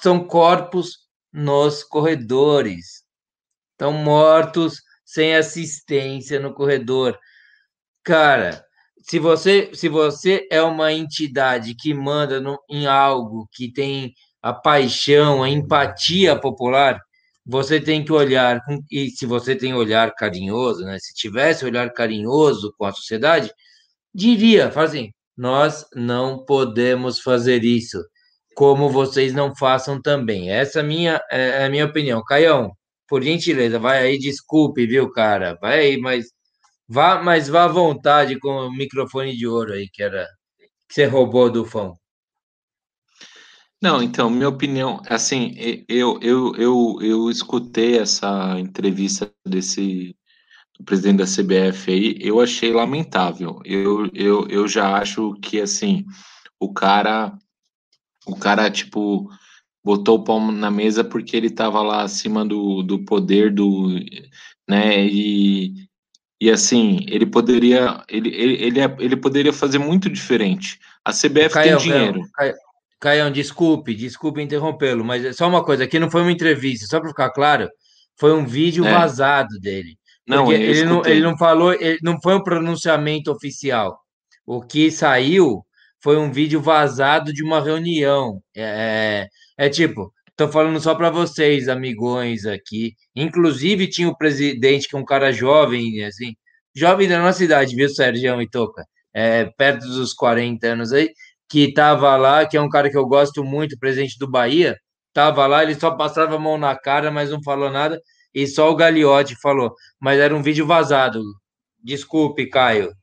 [0.01, 3.03] São corpos nos corredores.
[3.71, 7.17] Estão mortos sem assistência no corredor.
[8.03, 8.63] Cara,
[9.01, 14.53] se você, se você é uma entidade que manda no, em algo que tem a
[14.53, 16.99] paixão, a empatia popular,
[17.49, 18.61] você tem que olhar,
[18.91, 20.97] e se você tem olhar carinhoso, né?
[20.99, 23.51] Se tivesse olhar carinhoso com a sociedade,
[24.13, 28.03] diria, fala assim, nós não podemos fazer isso,
[28.55, 30.51] como vocês não façam também.
[30.51, 32.23] Essa é minha, é, é a minha opinião.
[32.23, 32.71] Caião,
[33.07, 35.57] por gentileza, vai aí, desculpe, viu, cara?
[35.61, 36.27] Vai aí, mas
[36.87, 40.27] vá, mas vá à vontade com o microfone de ouro aí, que era
[40.89, 41.93] que você roubou do fã.
[43.81, 45.55] Não, então, minha opinião, assim,
[45.87, 50.15] eu, eu, eu, eu escutei essa entrevista desse
[50.77, 53.61] do presidente da CBF aí, eu achei lamentável.
[53.65, 56.05] Eu, eu, eu já acho que, assim,
[56.59, 57.37] o cara,
[58.25, 59.29] o cara, tipo,
[59.83, 63.89] botou o pau na mesa porque ele estava lá acima do, do poder do,
[64.69, 65.73] né, e,
[66.39, 70.79] e assim, ele poderia, ele, ele, ele, ele poderia fazer muito diferente.
[71.03, 72.21] A CBF Caio, tem dinheiro.
[72.33, 72.55] Caio,
[72.99, 76.99] Caião, desculpe, desculpe interrompê-lo, mas é só uma coisa, aqui não foi uma entrevista, só
[76.99, 77.69] para ficar claro,
[78.19, 78.91] foi um vídeo é.
[78.91, 79.97] vazado dele.
[80.27, 83.97] Não, ele não, ele não falou, ele não foi um pronunciamento oficial.
[84.45, 85.65] O que saiu
[86.01, 88.39] foi um vídeo vazado de uma reunião.
[88.55, 89.27] É,
[89.57, 92.93] é, é tipo, estou falando só para vocês, amigões aqui.
[93.15, 96.35] Inclusive, tinha o presidente, que é um cara jovem, assim,
[96.75, 98.85] jovem da nossa idade, viu, Sérgio e Toca?
[99.13, 101.09] É, perto dos 40 anos aí,
[101.49, 104.77] que estava lá, que é um cara que eu gosto muito, presidente do Bahia,
[105.07, 107.99] estava lá, ele só passava a mão na cara, mas não falou nada,
[108.33, 109.73] e só o Gagliotti falou.
[109.99, 111.21] Mas era um vídeo vazado.
[111.83, 112.93] Desculpe, Caio.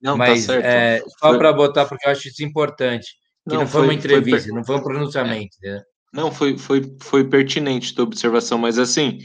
[0.00, 0.66] Não, tá mas tá certo.
[0.66, 3.08] É, só para botar, porque eu acho isso importante.
[3.48, 4.56] Que não, não foi, foi, uma entrevista, foi...
[4.56, 5.56] não foi um pronunciamento.
[5.64, 5.82] É.
[6.12, 9.18] Não, foi, foi, foi pertinente tua observação, mas assim,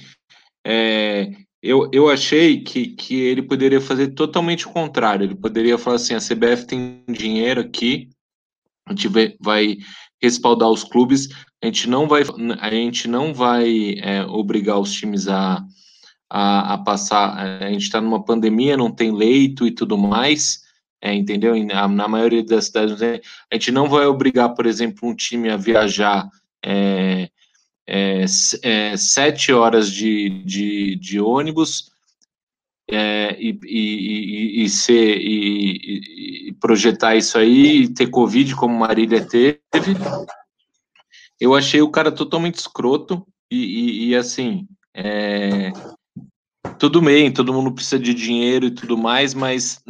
[0.66, 1.30] é,
[1.62, 5.26] eu, eu achei que, que ele poderia fazer totalmente o contrário.
[5.26, 8.10] Ele poderia falar assim: a CBF tem dinheiro aqui,
[8.92, 9.78] a gente vai
[10.22, 11.30] respaldar os clubes,
[11.62, 12.24] a gente não vai,
[12.60, 15.64] a gente não vai é, obrigar os times a,
[16.30, 17.62] a, a passar.
[17.62, 20.62] A gente está numa pandemia, não tem leito e tudo mais.
[21.04, 21.56] É, entendeu?
[21.66, 25.58] Na, na maioria das cidades, a gente não vai obrigar, por exemplo, um time a
[25.58, 26.30] viajar
[26.64, 27.30] é,
[27.88, 28.26] é,
[28.64, 31.92] é, sete horas de, de, de ônibus
[32.92, 39.62] é, e, e, e, ser, e, projetar isso aí, e ter Covid como Marília teve.
[41.40, 45.72] Eu achei o cara totalmente escroto e, assim, é,
[46.78, 49.82] tudo bem, todo mundo precisa de dinheiro e tudo mais, mas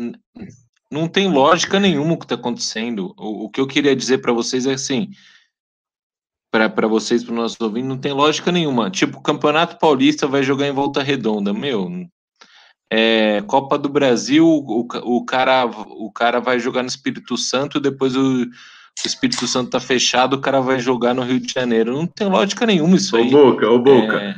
[0.91, 3.14] não tem lógica nenhuma o que está acontecendo.
[3.18, 5.10] O, o, que eu queria dizer para vocês é assim,
[6.52, 8.91] para vocês, para os nossos ouvintes, não tem lógica nenhuma.
[8.91, 11.53] Tipo, o Campeonato Paulista vai jogar em volta redonda.
[11.53, 11.90] Meu,
[12.91, 18.18] é, Copa do Brasil, o, o, cara, o cara vai jogar no Espírito Santo, depois
[18.18, 18.47] o, o
[19.05, 21.93] Espírito Santo tá fechado, o cara vai jogar no Rio de Janeiro.
[21.93, 23.30] Não tem lógica nenhuma isso aí.
[23.30, 24.22] Ô, Boca, ô, Boca.
[24.22, 24.35] É...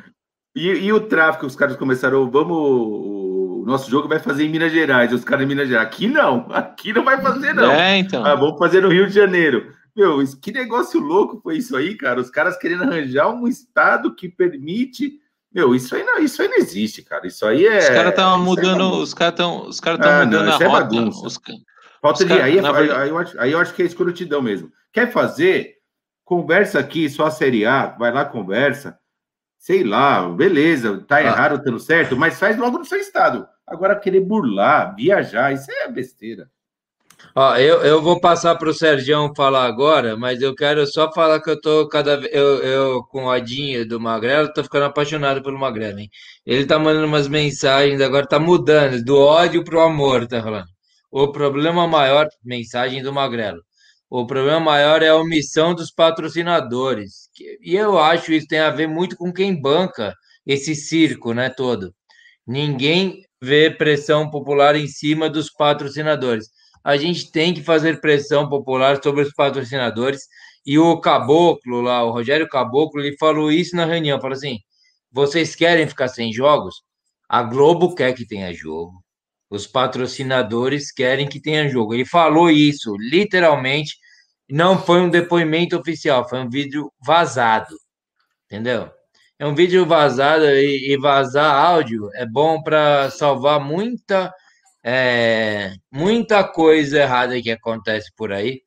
[0.56, 4.72] E, e, o tráfico, os caras começaram, vamos, o nosso jogo vai fazer em Minas
[4.72, 5.88] Gerais, os caras em Minas Gerais.
[5.88, 7.72] Aqui não, aqui não vai fazer não.
[7.72, 8.24] É, então.
[8.24, 9.74] Ah, vamos fazer no Rio de Janeiro.
[9.96, 12.22] Meu, que negócio louco foi isso aí, cara.
[12.22, 15.23] Os caras querendo arranjar um estado que permite.
[15.54, 17.28] Meu, isso aí não, isso aí não existe, cara.
[17.28, 17.78] Isso aí é.
[17.78, 20.58] Os caras estão é mudando, é os caras estão, os caras estão ah, mudando não,
[20.58, 20.84] a é rota.
[20.84, 21.28] Bagunça.
[21.28, 21.40] Os,
[22.02, 24.70] Falta de, aí, é, aí, aí, eu acho, aí eu acho que é escrotidão mesmo.
[24.92, 25.76] Quer fazer?
[26.26, 28.98] Conversa aqui, só a Série A, vai lá, conversa.
[29.58, 31.24] Sei lá, beleza, tá ah.
[31.24, 33.48] errado, tá certo, mas faz logo no seu estado.
[33.66, 36.50] Agora, querer burlar, viajar, isso é besteira.
[37.36, 41.42] Ó, eu, eu vou passar para o Sergião falar agora, mas eu quero só falar
[41.42, 42.32] que eu tô cada vez.
[42.34, 46.10] Eu, eu com o Adinho do Magrelo, tô ficando apaixonado pelo Magrelo, hein?
[46.46, 50.68] Ele tá mandando umas mensagens, agora tá mudando, do ódio pro amor, tá falando.
[51.12, 53.62] O problema maior, mensagem do Magrelo.
[54.10, 57.30] O problema maior é a omissão dos patrocinadores.
[57.62, 60.14] E eu acho isso tem a ver muito com quem banca
[60.46, 61.94] esse circo, né, todo.
[62.46, 66.48] Ninguém vê pressão popular em cima dos patrocinadores
[66.84, 70.28] a gente tem que fazer pressão popular sobre os patrocinadores.
[70.66, 74.60] E o Caboclo lá, o Rogério Caboclo, ele falou isso na reunião, falou assim:
[75.12, 76.76] vocês querem ficar sem jogos?
[77.30, 79.04] A Globo quer que tenha jogo.
[79.50, 81.94] Os patrocinadores querem que tenha jogo.
[81.94, 83.96] Ele falou isso, literalmente.
[84.50, 87.76] Não foi um depoimento oficial, foi um vídeo vazado.
[88.46, 88.92] Entendeu?
[89.40, 94.34] É um vídeo vazado e, vazar áudio é bom para salvar muita
[94.84, 98.62] é, muita coisa errada que acontece por aí.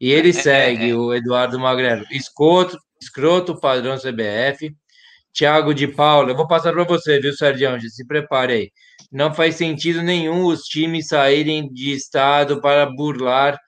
[0.00, 4.74] E ele é, segue, é, o Eduardo Magrelo, escroto, escroto padrão CBF.
[5.32, 7.80] Thiago de Paula, eu vou passar para você, viu, Sérgio?
[7.88, 8.70] Se prepare aí.
[9.10, 13.58] Não faz sentido nenhum os times saírem de estado para burlar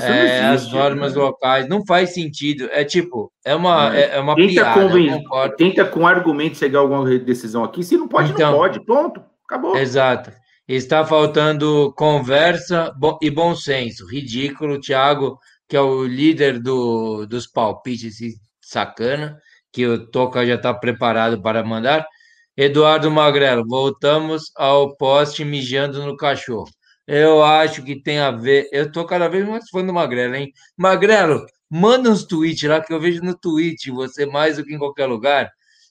[0.00, 1.22] é, as normas né?
[1.22, 1.68] locais.
[1.68, 2.68] Não faz sentido.
[2.70, 4.16] É tipo, é uma, é.
[4.16, 5.56] é uma tenta piada.
[5.56, 7.82] Tenta com argumento chegar a alguma decisão aqui.
[7.82, 8.84] Se não pode, então, não pode.
[8.84, 9.76] Pronto, acabou.
[9.76, 10.30] Exato.
[10.68, 14.06] Está faltando conversa e bom senso.
[14.06, 18.18] Ridículo, Thiago, que é o líder do, dos palpites,
[18.60, 19.38] sacana,
[19.72, 22.06] que o Toca já está preparado para mandar.
[22.54, 26.68] Eduardo Magrelo, voltamos ao poste mijando no cachorro.
[27.06, 28.68] Eu acho que tem a ver.
[28.70, 30.52] Eu tô cada vez mais fã do Magrelo, hein?
[30.76, 34.78] Magrelo, manda uns tweets lá que eu vejo no tweet, você mais do que em
[34.78, 35.50] qualquer lugar.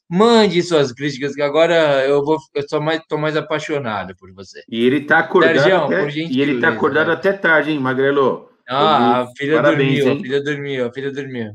[0.09, 4.63] Mande suas críticas, que agora eu vou, eu sou mais, tô mais apaixonado por você.
[4.69, 7.13] E ele tá acordado, Sergião, até, e ele tá acordado né?
[7.13, 8.49] até tarde, hein, Magrelo?
[8.69, 10.17] Ah, a filha Parabéns, dormiu, hein?
[10.17, 11.51] a filha dormiu, a filha dormiu.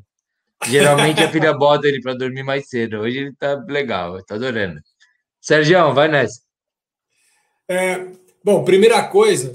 [0.67, 3.01] Geralmente a filha bota ele para dormir mais cedo.
[3.01, 4.81] Hoje ele tá legal, tá adorando.
[5.41, 6.41] Sérgio, vai nessa.
[7.69, 8.07] É,
[8.45, 9.55] bom, primeira coisa,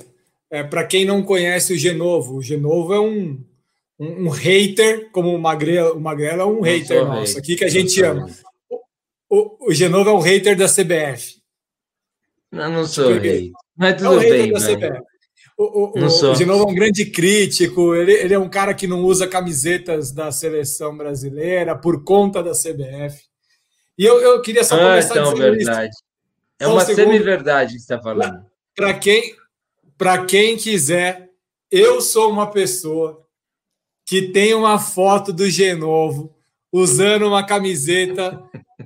[0.50, 3.40] é, para quem não conhece o Genovo, o Genovo é um,
[4.00, 7.70] um, um hater, como o Magrela, o Magrela é um hater nosso aqui que a
[7.70, 8.28] gente ama.
[9.30, 11.42] O, o Genovo é um hater da CBF.
[12.52, 13.52] Não, não sou hater.
[13.76, 15.02] Mas tudo é um bem, da CBF.
[15.58, 18.86] O, o, o, o Genovo é um grande crítico, ele, ele é um cara que
[18.86, 23.28] não usa camisetas da seleção brasileira por conta da CBF.
[23.98, 25.90] E eu, eu queria só ah, começar então, verdade.
[25.90, 26.04] Isso.
[26.60, 28.46] É uma semi-verdade que você está falando.
[28.76, 29.36] Para quem,
[30.28, 31.30] quem quiser,
[31.72, 33.26] eu sou uma pessoa
[34.06, 36.37] que tem uma foto do Genovo
[36.72, 38.42] usando uma camiseta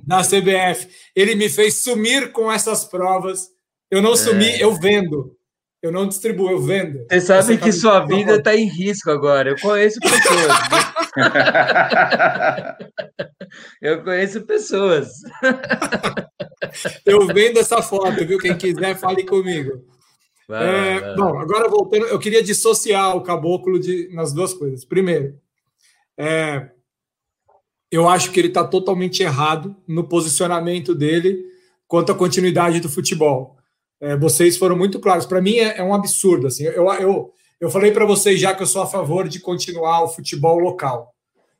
[0.06, 0.88] da CBF.
[1.14, 3.48] Ele me fez sumir com essas provas.
[3.90, 4.62] Eu não sumi, é.
[4.62, 5.36] eu vendo.
[5.82, 7.04] Eu não distribuo, eu vendo.
[7.10, 9.50] Você sabe que sua vida está em risco agora.
[9.50, 10.52] Eu conheço pessoas.
[13.82, 15.08] eu conheço pessoas.
[17.04, 18.38] eu vendo essa foto, viu?
[18.38, 19.84] Quem quiser, fale comigo.
[20.48, 21.16] Vai, é, vai.
[21.16, 24.84] Bom, agora voltando, eu queria dissociar o caboclo de, nas duas coisas.
[24.84, 25.36] Primeiro,
[26.16, 26.70] é,
[27.92, 31.44] eu acho que ele está totalmente errado no posicionamento dele
[31.86, 33.58] quanto à continuidade do futebol.
[34.00, 35.26] É, vocês foram muito claros.
[35.26, 36.46] Para mim é, é, um absurdo.
[36.46, 40.02] Assim, eu, eu, eu falei para vocês já que eu sou a favor de continuar
[40.02, 41.14] o futebol local.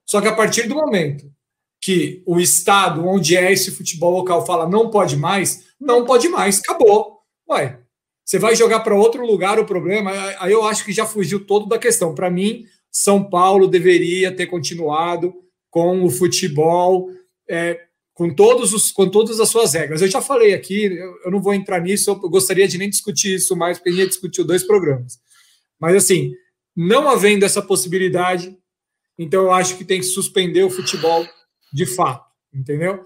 [0.06, 1.30] Só que a partir do momento
[1.78, 6.60] que o estado onde é esse futebol local fala não pode mais, não pode mais,
[6.60, 7.18] acabou.
[7.50, 7.78] Ué,
[8.24, 11.66] você vai jogar para outro lugar o problema, aí eu acho que já fugiu todo
[11.66, 12.14] da questão.
[12.14, 15.34] Para mim, São Paulo deveria ter continuado
[15.72, 17.08] com o futebol
[17.48, 17.80] é,
[18.12, 20.02] com todos os com todas as suas regras.
[20.02, 23.56] Eu já falei aqui, eu, não vou entrar nisso, eu gostaria de nem discutir isso
[23.56, 25.18] mais, porque a gente discutiu dois programas.
[25.80, 26.32] Mas assim,
[26.76, 28.56] não havendo essa possibilidade,
[29.18, 31.26] então eu acho que tem que suspender o futebol
[31.72, 33.04] de fato, entendeu?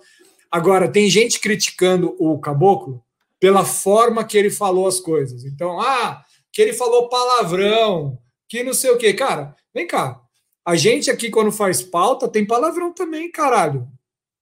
[0.51, 3.03] Agora, tem gente criticando o Caboclo
[3.39, 5.45] pela forma que ele falou as coisas.
[5.45, 8.19] Então, ah, que ele falou palavrão,
[8.49, 9.13] que não sei o quê.
[9.13, 10.21] Cara, vem cá.
[10.67, 13.87] A gente aqui, quando faz pauta, tem palavrão também, caralho.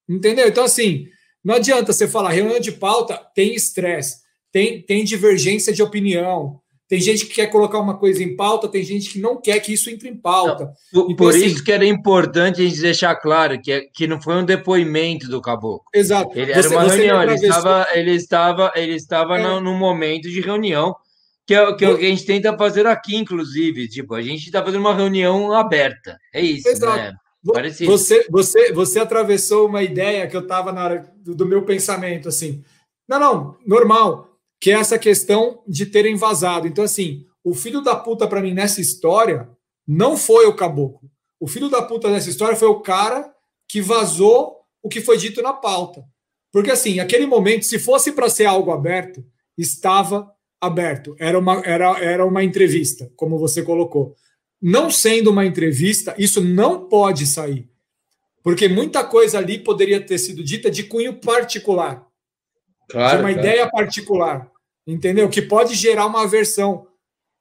[0.09, 0.49] Entendeu?
[0.49, 1.07] Então, assim,
[1.45, 6.61] não adianta você falar reunião de pauta, tem estresse, tem, tem divergência de opinião.
[6.89, 9.73] Tem gente que quer colocar uma coisa em pauta, tem gente que não quer que
[9.73, 10.73] isso entre em pauta.
[10.93, 14.07] Não, por, então, por assim, isso que era importante a gente deixar claro que, que
[14.07, 15.85] não foi um depoimento do caboclo.
[15.95, 16.39] Exato.
[16.39, 19.61] Ele era uma reunião, ele estava, ele estava, ele estava é.
[19.61, 20.95] no, momento de reunião,
[21.47, 23.89] que é, que é o que a gente tenta fazer aqui, inclusive.
[23.89, 26.19] Tipo, a gente está fazendo uma reunião aberta.
[26.33, 26.97] É isso, Exato.
[26.97, 27.15] né?
[27.53, 27.91] Parecido.
[27.91, 32.29] Você, você, você atravessou uma ideia que eu estava na hora do, do, meu pensamento,
[32.29, 32.65] assim.
[33.07, 36.67] Não, não, normal, que é essa questão de terem vazado.
[36.67, 39.49] Então, assim, o filho da puta para mim nessa história
[39.87, 41.11] não foi o caboclo.
[41.39, 43.31] O filho da puta nessa história foi o cara
[43.69, 46.03] que vazou o que foi dito na pauta.
[46.51, 49.23] Porque, assim, aquele momento, se fosse para ser algo aberto,
[49.59, 50.34] estava
[50.65, 51.15] aberto.
[51.19, 54.15] Era uma, era, era uma entrevista, como você colocou
[54.67, 57.69] não sendo uma entrevista, isso não pode sair.
[58.43, 62.07] Porque muita coisa ali poderia ter sido dita de cunho particular.
[62.89, 63.47] Claro, de uma claro.
[63.47, 64.51] ideia particular.
[64.87, 65.29] Entendeu?
[65.29, 66.87] Que pode gerar uma aversão.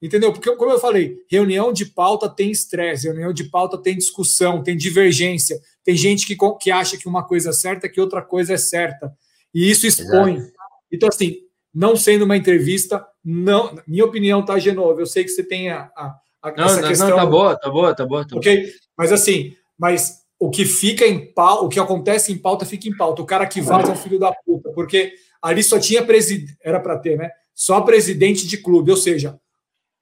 [0.02, 0.34] Entendeu?
[0.34, 4.76] Porque, como eu falei, reunião de pauta tem estresse, reunião de pauta tem discussão, tem
[4.76, 5.58] divergência.
[5.82, 9.10] Tem gente que, que acha que uma coisa é certa, que outra coisa é certa.
[9.54, 10.36] E isso expõe.
[10.36, 10.52] Exato.
[10.92, 11.38] Então, assim,
[11.74, 15.00] não sendo uma entrevista, não, minha opinião, tá, Genovo?
[15.00, 16.14] Eu sei que você tem a, a
[16.56, 17.08] não, essa não, questão.
[17.08, 18.26] Não, tá boa, tá boa, tá boa.
[18.26, 22.66] Tá ok, mas assim, mas o que fica em pauta, o que acontece em pauta
[22.66, 23.22] fica em pauta.
[23.22, 26.78] O cara que vaza é um filho da puta, porque ali só tinha presidente, era
[26.78, 27.30] para ter, né?
[27.54, 29.38] Só presidente de clube, ou seja,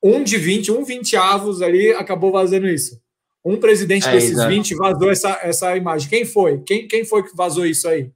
[0.03, 3.01] um de 20, um 20 avos ali acabou vazando isso.
[3.45, 4.51] Um presidente é, desses exato.
[4.51, 6.09] 20 vazou essa, essa imagem.
[6.09, 6.61] Quem foi?
[6.63, 8.11] Quem, quem foi que vazou isso aí?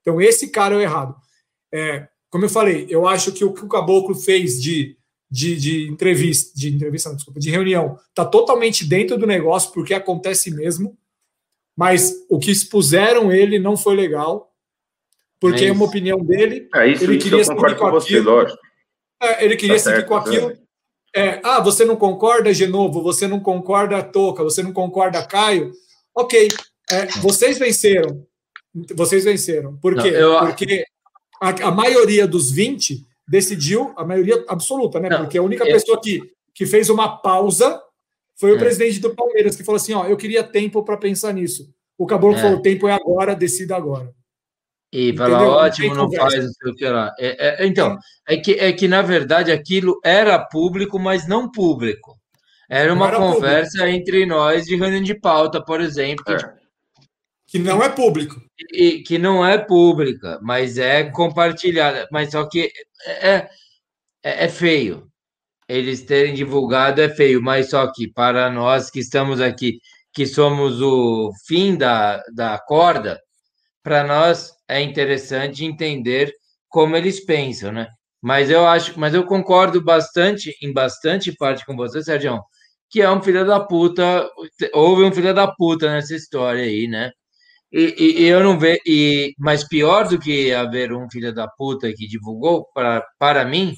[0.00, 1.14] Então, esse cara é o errado.
[1.72, 4.96] É, como eu falei, eu acho que o que o Caboclo fez de
[5.30, 9.94] de, de entrevista, de entrevista, não, desculpa, de reunião, está totalmente dentro do negócio, porque
[9.94, 10.98] acontece mesmo,
[11.76, 14.52] mas o que expuseram ele não foi legal,
[15.38, 16.68] porque é, é uma opinião dele.
[16.74, 18.58] É isso, ele isso queria eu concordo com você, lógico.
[19.22, 20.52] É, ele queria tá seguir certo, com aquilo.
[21.14, 23.02] É, ah, você não concorda, Genovo?
[23.02, 24.42] Você não concorda, Toca?
[24.42, 25.72] Você não concorda, Caio?
[26.14, 26.48] Ok,
[26.90, 28.26] é, vocês venceram.
[28.94, 29.76] Vocês venceram.
[29.78, 30.10] Por quê?
[30.10, 30.46] Não, eu...
[30.46, 30.84] Porque
[31.40, 35.08] a, a maioria dos 20 decidiu, a maioria absoluta, né?
[35.08, 35.72] Não, Porque a única é...
[35.72, 36.20] pessoa que,
[36.54, 37.80] que fez uma pausa
[38.36, 38.58] foi o é.
[38.58, 41.72] presidente do Palmeiras, que falou assim: ó, eu queria tempo para pensar nisso.
[41.96, 42.42] O Caboclo é.
[42.42, 44.12] falou: o tempo é agora, decida agora.
[44.92, 47.14] E fala, ótimo, não, não faz o sei o que lá.
[47.16, 47.96] É, é, então,
[48.28, 52.18] é que, é que, na verdade, aquilo era público, mas não público.
[52.68, 53.96] Era uma era conversa público.
[53.96, 56.24] entre nós de reunião de pauta, por exemplo.
[56.24, 56.34] Que,
[57.50, 58.40] Que não é público.
[58.72, 62.06] E, que não é pública, mas é compartilhada.
[62.12, 62.70] Mas só que
[63.04, 63.48] é,
[64.22, 65.10] é, é feio.
[65.68, 69.78] Eles terem divulgado é feio, mas só que para nós que estamos aqui,
[70.12, 73.20] que somos o fim da, da corda,
[73.82, 76.32] para nós é interessante entender
[76.68, 77.88] como eles pensam, né?
[78.22, 82.40] Mas eu acho, mas eu concordo bastante, em bastante parte com você, Sérgio,
[82.90, 84.28] que é um filho da puta,
[84.74, 87.10] houve um filho da puta nessa história aí, né?
[87.72, 91.92] E, e, eu não vejo, e, mas pior do que haver um filho da puta
[91.92, 93.74] que divulgou, para, para mim,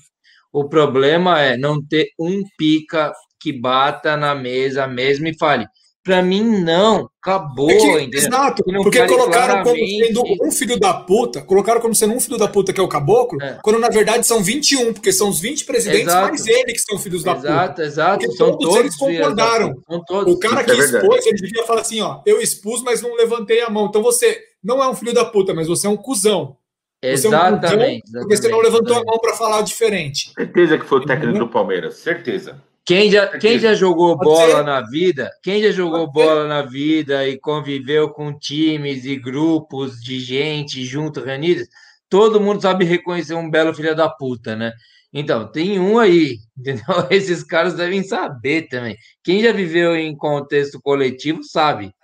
[0.52, 5.66] o problema é não ter um pica que bata na mesa mesmo e fale:
[6.04, 7.08] para mim, não.
[7.22, 12.14] Acabou, é que, Exato, porque colocaram como sendo um filho da puta, colocaram como sendo
[12.14, 13.60] um filho da puta que é o caboclo, é.
[13.62, 16.28] quando na verdade são 21, porque são os 20 presidentes exato.
[16.28, 17.82] mais ele que são filhos exato, da puta.
[17.84, 18.36] Exato, exato.
[18.36, 19.74] São todos, todos eles concordaram.
[20.04, 20.34] Todos.
[20.34, 23.60] O cara que é expôs, ele devia falar assim: ó, eu expus, mas não levantei
[23.62, 23.86] a mão.
[23.86, 26.56] Então você não é um filho da puta, mas você é um cuzão.
[27.00, 29.08] Você exatamente, é um cuzão porque você não levantou exatamente.
[29.08, 30.32] a mão para falar diferente.
[30.34, 32.60] Certeza que foi o técnico do Palmeiras, certeza.
[32.84, 37.38] Quem já, quem já jogou bola na vida, quem já jogou bola na vida e
[37.38, 41.68] conviveu com times e grupos de gente junto, reunidas,
[42.08, 44.72] todo mundo sabe reconhecer um belo filho da puta, né?
[45.12, 46.84] Então, tem um aí, entendeu?
[47.10, 48.96] Esses caras devem saber também.
[49.22, 51.94] Quem já viveu em contexto coletivo sabe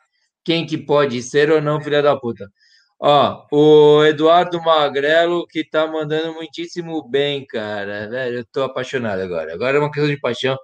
[0.44, 2.48] quem que pode ser ou não filho da puta.
[3.00, 8.08] Ó, o Eduardo Magrelo que tá mandando muitíssimo bem, cara.
[8.08, 9.54] Velho, eu tô apaixonado agora.
[9.54, 10.56] Agora é uma questão de paixão.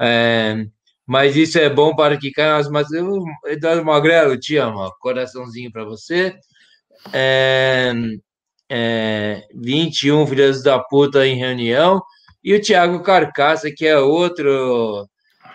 [0.00, 0.66] É,
[1.06, 4.90] mas isso é bom para que caia mas eu, Eduardo Magrelo, te amo.
[5.00, 6.34] Coraçãozinho para você.
[7.12, 7.92] É,
[8.70, 12.02] é, 21 filhos da puta em reunião.
[12.42, 15.08] E o Thiago Carcaça, que é outro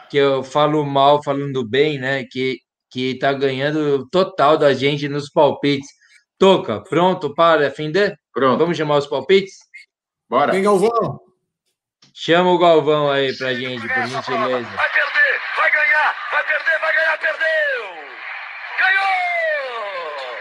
[0.09, 2.23] que eu falo mal falando bem, né?
[2.31, 2.57] Que,
[2.89, 5.89] que tá ganhando total da gente nos palpites.
[6.39, 8.17] Toca, pronto para defender?
[8.33, 8.57] Pronto.
[8.57, 9.57] Vamos chamar os palpites?
[10.29, 10.53] Bora.
[10.53, 11.19] Vem, Galvão.
[12.13, 14.69] Chama o Galvão aí pra gente, por gentileza.
[14.69, 17.85] Vai perder, vai ganhar, vai perder, vai ganhar, perdeu!
[18.79, 20.37] Ganhou!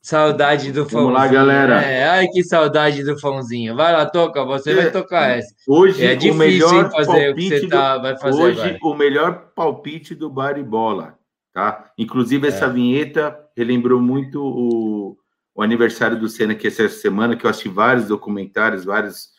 [0.00, 1.02] Saudade do Fãozinho.
[1.02, 1.82] Vamos lá, galera.
[1.82, 3.76] É, ai, que saudade do Fãozinho.
[3.76, 5.54] Vai lá, toca, você é, vai tocar essa.
[5.68, 8.78] Hoje, é difícil o melhor fazer o que você tá, vai fazer Hoje, agora.
[8.82, 11.17] o melhor palpite do Baribola,
[11.58, 11.90] tá?
[11.98, 12.70] Inclusive, essa é.
[12.70, 15.18] vinheta relembrou muito o,
[15.52, 19.30] o aniversário do Senna, que é essa semana, que eu assisti vários documentários, vários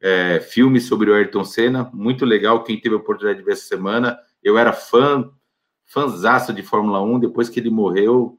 [0.00, 3.66] é, filmes sobre o Ayrton Senna, muito legal, quem teve a oportunidade de ver essa
[3.66, 4.16] semana.
[4.40, 5.28] Eu era fã,
[5.84, 8.38] fãzaço de Fórmula 1, depois que ele morreu,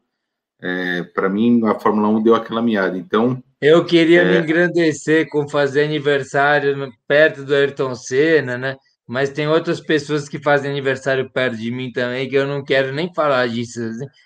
[0.61, 2.97] é, para mim a Fórmula 1 deu aquela miada.
[2.97, 3.43] Então.
[3.59, 4.31] Eu queria é...
[4.31, 8.77] me engrandecer com fazer aniversário perto do Ayrton Senna, né?
[9.07, 12.93] Mas tem outras pessoas que fazem aniversário perto de mim também, que eu não quero
[12.93, 13.79] nem falar disso.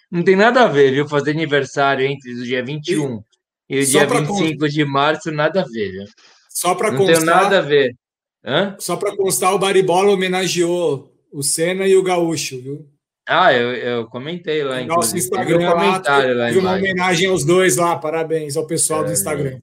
[0.09, 1.07] Não tem nada a ver, viu?
[1.07, 3.21] Fazer aniversário entre o dia 21
[3.69, 4.67] e, e o dia 25 con...
[4.67, 6.05] de março, nada a ver, viu?
[6.49, 7.07] Só para constar.
[7.07, 7.95] Não tem nada a ver.
[8.43, 8.75] Hã?
[8.79, 12.87] Só para constar, o Baribola homenageou o Senna e o Gaúcho, viu?
[13.27, 17.77] Ah, eu, eu comentei lá, Nosso Instagram um comentário lá, lá uma homenagem aos dois
[17.77, 19.59] lá, parabéns ao pessoal é, do Instagram.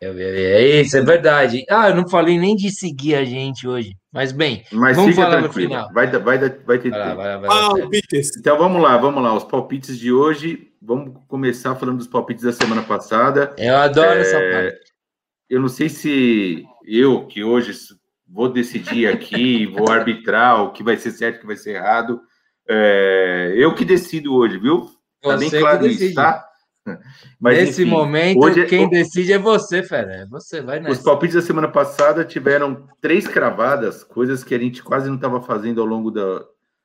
[0.00, 1.64] Eu, é isso, é verdade.
[1.68, 3.96] Ah, eu não falei nem de seguir a gente hoje.
[4.12, 5.48] Mas bem, Mas vamos falar tranquilo.
[5.48, 5.92] no final.
[5.92, 8.36] Vai, vai, vai ter vai, vai, vai, palpites.
[8.36, 9.34] Então vamos lá, vamos lá.
[9.34, 10.68] Os palpites de hoje.
[10.82, 13.54] Vamos começar falando dos palpites da semana passada.
[13.56, 14.20] Eu adoro é...
[14.20, 14.92] essa parte.
[15.48, 17.72] Eu não sei se eu, que hoje
[18.26, 22.20] vou decidir aqui, vou arbitrar o que vai ser certo, o que vai ser errado.
[22.68, 23.52] É...
[23.56, 24.88] Eu que decido hoje, viu?
[25.22, 26.49] Tá bem claro isso, tá?
[27.38, 30.12] Mas, Nesse enfim, momento, hoje, é quem decide é você, Fera.
[30.12, 30.92] É você, vai nessa.
[30.92, 35.40] Os palpites da semana passada tiveram três cravadas, coisas que a gente quase não estava
[35.40, 36.44] fazendo ao longo da,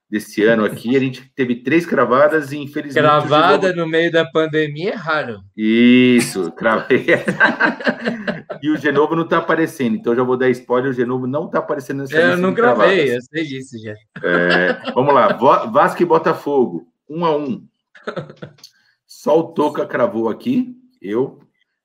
[0.10, 0.96] desse ano aqui.
[0.96, 3.04] A gente teve três cravadas e, infelizmente.
[3.04, 5.40] Cravada no meio da pandemia é raro.
[5.56, 7.06] Isso, cravei.
[8.62, 11.60] e o Genovo não está aparecendo, então já vou dar spoiler: o Genovo não está
[11.60, 13.94] aparecendo nessa Eu não gravei, eu sei disso já.
[14.22, 15.34] É, vamos lá,
[15.68, 17.66] Vasco e Botafogo, um a um.
[19.08, 21.40] Só o Toca cravou aqui, eu,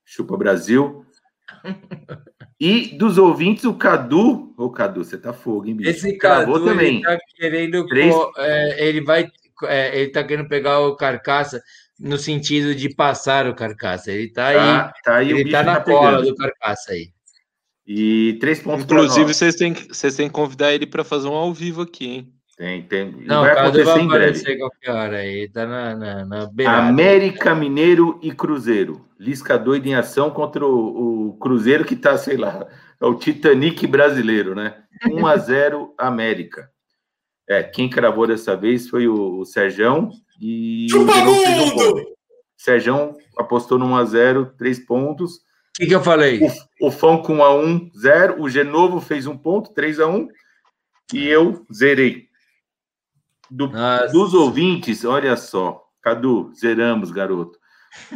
[0.05, 1.05] Chupa Brasil.
[2.61, 4.53] E dos ouvintes, o Cadu.
[4.59, 5.89] Ô, Cadu, você tá fogo, hein, bicho?
[5.89, 6.97] Esse cravou Cadu, também.
[6.97, 7.87] Ele tá querendo.
[7.87, 8.15] Três...
[8.37, 9.27] É, ele vai.
[9.65, 11.63] É, ele tá querendo pegar o carcaça
[11.99, 14.13] no sentido de passar o carcaça.
[14.13, 14.57] Ele tá aí.
[14.57, 17.09] Tá, tá aí ele tá na tá cola do carcaça aí.
[17.87, 18.85] E três pontos.
[18.85, 22.35] Inclusive, vocês têm, vocês têm que convidar ele para fazer um ao vivo aqui, hein?
[22.61, 23.11] Tem, tem.
[23.24, 24.59] Não, vai acontecer vai em breve.
[24.59, 29.09] qualquer hora aí, tá na, na, na América Mineiro e Cruzeiro.
[29.19, 32.69] Lisca doido em ação contra o, o, Cruzeiro, que tá, sei lá,
[33.01, 34.77] é o Titanic brasileiro, né?
[35.11, 36.69] 1 a 0 América.
[37.49, 42.05] É, quem cravou dessa vez foi o, o Serjão, E Chupa o um mundo!
[42.59, 45.37] Sérgio apostou no 1x0, 3 pontos.
[45.37, 45.41] O
[45.77, 46.41] que, que eu falei?
[46.78, 48.43] O, o Fão com 1x1, 0.
[48.43, 50.27] O Genovo fez um ponto, 3x1.
[51.15, 52.28] E eu zerei.
[53.51, 54.13] Do- Nossa.
[54.13, 55.83] dos ouvintes, olha só.
[56.03, 57.59] Cadu, zeramos, garoto.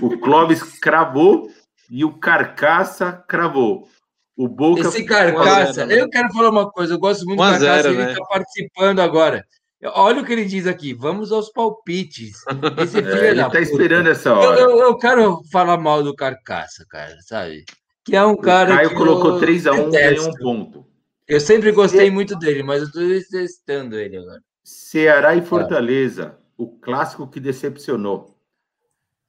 [0.01, 1.51] O Clóvis cravou
[1.91, 3.89] e o Carcaça cravou.
[4.37, 4.81] O Boca.
[4.81, 6.01] Esse carcaça, 1 a 0, né?
[6.01, 8.13] eu quero falar uma coisa, eu gosto muito 1 a do carcaça, 0, ele né?
[8.13, 9.45] está participando agora.
[9.87, 12.39] Olha o que ele diz aqui, vamos aos palpites.
[12.79, 13.61] Esse filho É, ele tá puta.
[13.61, 14.61] esperando essa Eu, hora.
[14.61, 17.65] eu, eu quero falar mal do carcaça, cara, sabe?
[18.05, 18.75] Que é um o cara.
[18.77, 20.87] Caio que colocou eu 3x1, ganhou um ponto.
[21.29, 24.41] Eu sempre gostei muito dele, mas eu tô detestando ele agora.
[24.65, 28.35] Ceará e Fortaleza, o clássico que decepcionou.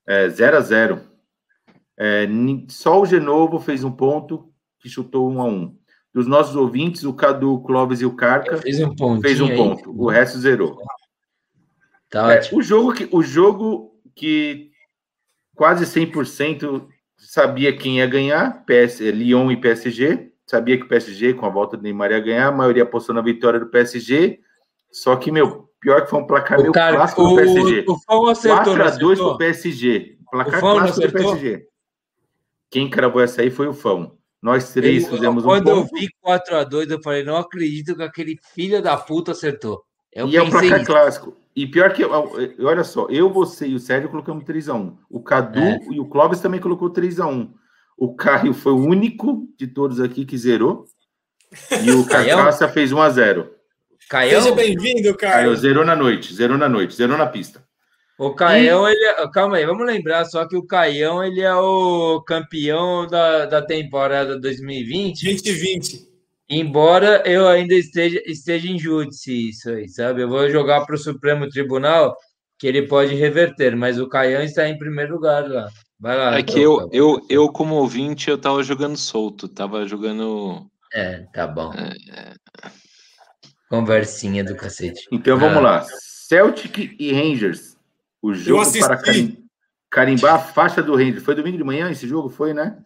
[0.07, 1.01] É, 0 a 0
[1.97, 2.25] É,
[2.69, 4.49] Só o Genovo fez um ponto
[4.79, 5.77] que chutou 1 a 1
[6.13, 9.57] Dos nossos ouvintes, o Cadu, o Clóvis e o Carca Fez um fez um aí.
[9.57, 9.91] ponto.
[9.91, 10.77] O resto zerou.
[12.09, 14.71] Tá É, o, jogo que, o jogo que
[15.53, 16.87] quase 100%
[17.17, 20.31] sabia quem ia ganhar, PS, Lyon e PSG.
[20.47, 22.47] Sabia que o PSG, com a volta do Neymar, ia ganhar.
[22.47, 24.39] A maioria apostou na vitória do PSG.
[24.95, 27.85] Só que, meu, pior que foi um placar meio O cara, clássico o, do PSG.
[27.88, 29.38] o Fão acertou, 4 não a 2 pro?
[29.38, 30.17] PSG.
[30.31, 31.11] Placar clássico do?
[31.13, 31.65] PSG.
[32.72, 34.17] Quem cravou essa aí foi o Fão.
[34.41, 38.38] Nós três Eu- fizemos um Quando eu vi 4x2, eu falei, não acredito que aquele
[38.53, 39.84] filho da puta acertou.
[40.13, 40.91] Eu e é o pensei placar isso.
[40.91, 41.38] clássico.
[41.55, 44.95] E pior que, olha só, eu, você e o Sérgio colocamos 3x1.
[45.09, 45.80] O Cadu É.
[45.91, 47.49] e o Clóvis também colocou 3x1.
[47.97, 50.85] O Caio foi o único de todos aqui que zerou.
[51.84, 52.38] E o Caião?
[52.38, 53.47] Carcaça fez 1x0.
[54.10, 55.56] Caião, Seja bem-vindo, Caio Caio.
[55.56, 57.64] zerou na noite, zerou na noite, zerou na pista.
[58.18, 62.22] o Caião, ele é- Calma aí, vamos lembrar só que o Caião, ele é o
[62.22, 66.07] campeão da, da temporada 2020, 2020.
[66.49, 70.22] embora eu ainda esteja, esteja em júdice isso aí, sabe?
[70.22, 72.15] Eu vou jogar para o Supremo Tribunal,
[72.60, 75.68] que ele pode reverter, mas o Caião está em primeiro lugar lá.
[75.99, 76.38] Vai lá.
[76.38, 80.68] É que eu, eu, eu, como ouvinte, eu tava jogando solto, tava jogando.
[80.94, 81.73] É, tá bom.
[83.80, 85.07] Conversinha do cacete.
[85.11, 85.61] Então vamos Ah.
[85.61, 85.85] lá.
[86.27, 87.77] Celtic e Rangers.
[88.22, 89.45] O jogo para carim-
[89.89, 91.23] carimbar a faixa do Rangers.
[91.23, 92.30] Foi domingo de manhã esse jogo?
[92.30, 92.84] Foi, né?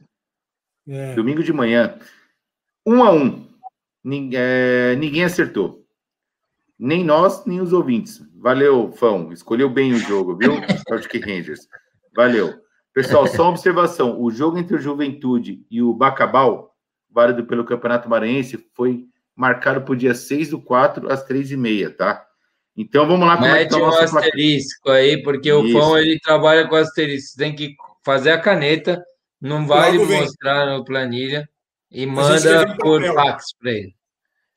[0.87, 1.13] É.
[1.15, 1.97] Domingo de manhã.
[2.85, 3.47] Um a um.
[4.03, 5.85] Nin- é, ninguém acertou.
[6.77, 8.21] Nem nós, nem os ouvintes.
[8.35, 9.31] Valeu, Fão.
[9.31, 10.53] Escolheu bem o jogo, viu?
[10.87, 11.67] Celtic Rangers.
[12.15, 12.61] Valeu.
[12.93, 14.19] Pessoal, só uma observação.
[14.19, 16.75] O jogo entre o Juventude e o Bacabal,
[17.09, 19.05] válido pelo Campeonato Maranhense, foi
[19.39, 22.25] marcado para o dia 6 do 4, às 3h30, tá?
[22.75, 23.37] Então vamos lá.
[23.37, 25.79] Como é que Mete tá o um asterisco aí, porque o Isso.
[25.79, 27.37] Fão ele trabalha com asterisco.
[27.37, 29.01] Tem que fazer a caneta,
[29.39, 31.49] não vale mostrar no planilha
[31.89, 33.95] e manda por fax para ele.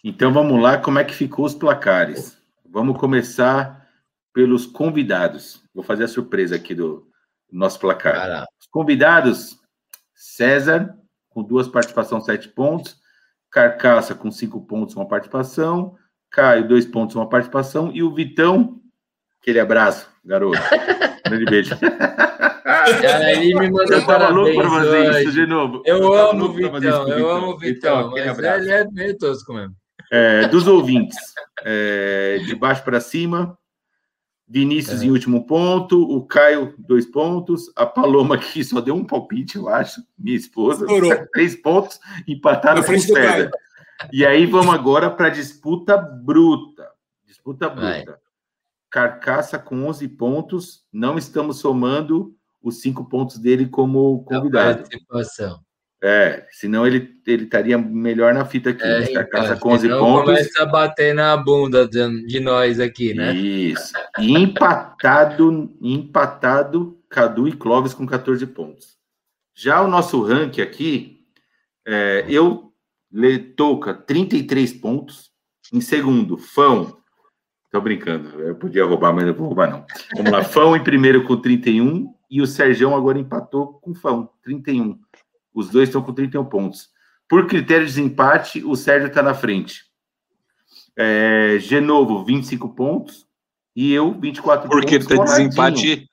[0.02, 2.36] Então vamos lá, como é que ficou os placares?
[2.68, 3.88] Vamos começar
[4.34, 5.62] pelos convidados.
[5.72, 7.06] Vou fazer a surpresa aqui do
[7.52, 8.28] nosso placar.
[8.28, 8.46] Lá.
[8.60, 9.60] Os convidados:
[10.12, 10.98] César,
[11.28, 13.00] com duas participações, sete pontos.
[13.52, 15.94] Carcaça, com cinco pontos, uma participação.
[16.30, 17.90] Caio, dois pontos, uma participação.
[17.92, 18.80] E o Vitão,
[19.40, 20.58] aquele abraço, garoto.
[21.28, 21.76] Grande beijo.
[23.30, 25.22] Ele me mandou Eu tava louco fazer hoje.
[25.22, 25.82] isso de novo.
[25.84, 28.60] Eu tava amo o Vitão, eu amo o Vitão, aquele mas abraço.
[28.62, 29.74] ele é meio tosco mesmo.
[30.10, 31.16] É, dos ouvintes,
[31.64, 33.56] é, de baixo para cima,
[34.52, 35.06] Vinícius É.
[35.06, 39.66] em último ponto, o Caio, dois pontos, a Paloma aqui só deu um palpite, eu
[39.66, 41.26] acho, minha esposa, Estourou.
[41.32, 41.98] três pontos,
[42.28, 43.50] empataram com o César.
[44.12, 46.86] E aí vamos agora para disputa bruta.
[47.24, 48.02] Disputa Vai.
[48.04, 48.20] bruta.
[48.90, 54.80] Carcaça com 11 pontos, não estamos somando os cinco pontos dele como A convidado.
[54.82, 55.60] participação.
[56.04, 58.82] É, senão ele, ele estaria melhor na fita aqui.
[58.82, 60.24] É, Carcaça então, com 11 senão pontos.
[60.24, 63.32] começa a bater na bunda de, de nós aqui, né?
[63.32, 63.92] Isso.
[64.18, 68.96] E empatado, empatado, Cadu e Clóvis com 14 pontos.
[69.54, 71.20] Já o nosso ranking aqui,
[71.86, 72.72] é, eu
[73.12, 75.30] le, toca 33 pontos.
[75.72, 76.98] Em segundo, Fão.
[77.70, 79.86] Tô brincando, eu podia roubar, mas não vou roubar, não.
[80.16, 84.98] Vamos lá, Fão em primeiro com 31 e o Serjão agora empatou com Fão, 31.
[85.54, 86.88] Os dois estão com 31 pontos.
[87.28, 89.84] Por critério de desempate, o Sérgio está na frente.
[90.96, 93.26] É, Genovo, 25 pontos.
[93.74, 95.08] E eu, 24 Porque pontos.
[95.08, 95.48] tá coladinho.
[95.48, 96.08] desempate.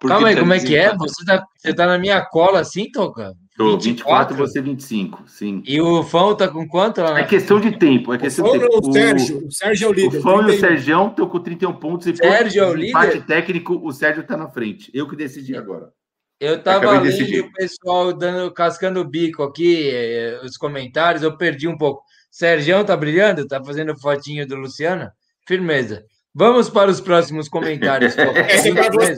[0.00, 0.96] porque Calma aí, tá como é que é?
[0.96, 3.34] Você tá, você tá na minha cola assim, Toca?
[3.56, 5.62] Tô, 24, você 25, sim.
[5.66, 8.64] E o Fão tá com quanto lá na É questão de tempo, é questão de
[8.64, 8.88] Ou tempo.
[8.88, 9.46] o Sérgio.
[9.46, 10.18] O Sérgio é o O, líder.
[10.18, 10.60] o Fão e o 31.
[10.68, 12.06] Sergião estão com 31 pontos.
[12.06, 13.26] E por Sérgio é o empate líder?
[13.26, 14.90] técnico, o Sérgio está na frente.
[14.94, 15.90] Eu que decidi agora.
[16.38, 17.40] Eu tava Acabei de lendo decidir.
[17.40, 22.02] o pessoal dando, cascando o bico aqui, eh, os comentários, eu perdi um pouco.
[22.30, 23.46] Sergião tá brilhando?
[23.46, 25.10] Tá fazendo fotinho do Luciano?
[25.46, 26.04] Firmeza.
[26.34, 28.14] Vamos para os próximos comentários.
[28.36, 29.14] Essa é para você.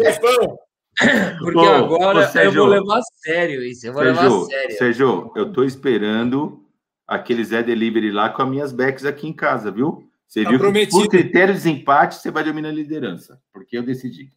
[1.41, 3.87] Porque ô, agora ô, Sérgio, eu vou levar a sério isso.
[3.87, 4.79] Eu vou Sérgio, levar a sério.
[4.79, 6.65] Sérgio, eu tô esperando
[7.07, 10.09] aquele Zé Delivery lá com as minhas backs aqui em casa, viu?
[10.29, 10.99] Você tá viu prometido.
[10.99, 14.31] que por critério de empate você vai dominar a liderança, porque eu decidi.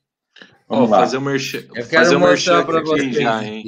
[0.67, 0.99] Vamos oh, lá.
[0.99, 1.63] Fazer o merchan.
[1.75, 3.15] Eu quero fazer mostrar para vocês.
[3.15, 3.63] Já, hein?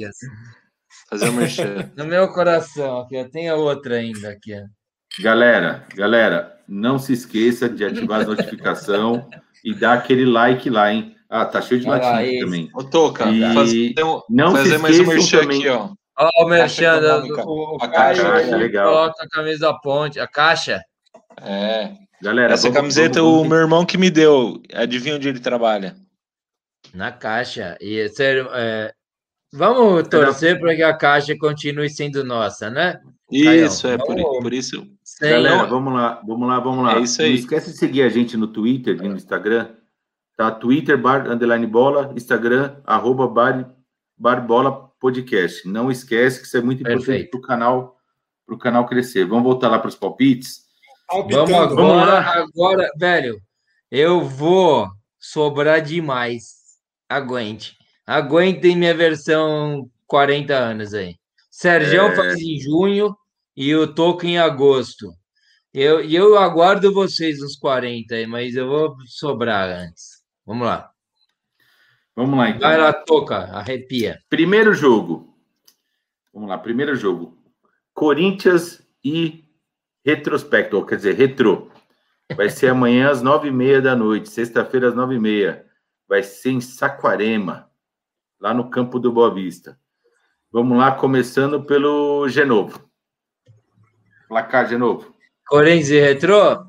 [1.10, 1.92] Fazer o merchan.
[1.96, 4.54] no meu coração, aqui, tem a outra ainda aqui.
[5.20, 9.28] Galera, galera, não se esqueça de ativar a notificação
[9.64, 11.14] e dar aquele like lá, hein?
[11.28, 12.70] Ah, tá cheio de latinha também.
[12.74, 13.54] Ô, Toca, e...
[13.54, 13.94] fazer,
[14.30, 15.58] não fazer mais um merchan também.
[15.58, 15.90] aqui, ó.
[16.16, 17.00] Ó, o merchan,
[17.44, 18.92] o, o a caixa, legal.
[18.92, 20.80] coloca a camisa da ponte, a caixa.
[21.42, 21.92] É.
[22.22, 24.62] Galera, essa vamos, camiseta vamos, vamos, o meu irmão que me deu.
[24.72, 25.96] Adivinha onde ele trabalha?
[26.94, 27.76] Na caixa.
[27.80, 28.94] E sério, é,
[29.52, 33.00] vamos torcer para que a caixa continue sendo nossa, né?
[33.30, 34.86] Isso, Caião, é por, por, isso.
[35.20, 36.98] Galera, vamos lá, vamos lá, vamos lá.
[36.98, 37.30] É isso aí.
[37.30, 39.74] Não esquece de seguir a gente no Twitter e no Instagram.
[40.36, 40.50] Tá?
[40.50, 43.74] Twitter, bar, underline bola, Instagram, arroba bar,
[44.16, 45.66] bar bola podcast.
[45.68, 47.96] Não esquece que isso é muito importante para o canal,
[48.46, 49.26] pro canal crescer.
[49.26, 50.64] Vamos voltar lá para os palpites.
[51.10, 53.40] Vamos agora, Vamos agora, velho.
[53.90, 54.88] Eu vou
[55.18, 56.63] sobrar demais.
[57.16, 57.76] Aguente.
[58.06, 61.16] Aguentem minha versão 40 anos aí.
[61.50, 62.16] Sérgio é...
[62.16, 63.16] faz em junho
[63.56, 65.12] e o Toco em agosto.
[65.72, 70.22] Eu, eu aguardo vocês nos 40 aí, mas eu vou sobrar antes.
[70.46, 70.90] Vamos lá.
[72.16, 72.68] Vamos lá, então.
[72.68, 74.18] Vai lá, Toca, arrepia.
[74.28, 75.36] Primeiro jogo.
[76.32, 77.36] Vamos lá, primeiro jogo.
[77.92, 79.44] Corinthians e
[80.04, 81.70] retrospecto, ou quer dizer, retro.
[82.36, 85.63] Vai ser amanhã às nove e meia da noite, sexta-feira às nove e meia.
[86.14, 87.68] Vai ser em Saquarema,
[88.40, 89.76] lá no campo do Boa Vista.
[90.52, 92.88] Vamos lá, começando pelo Genovo.
[94.28, 95.12] Placar, Genovo.
[95.44, 96.66] Corinthians e Retrô?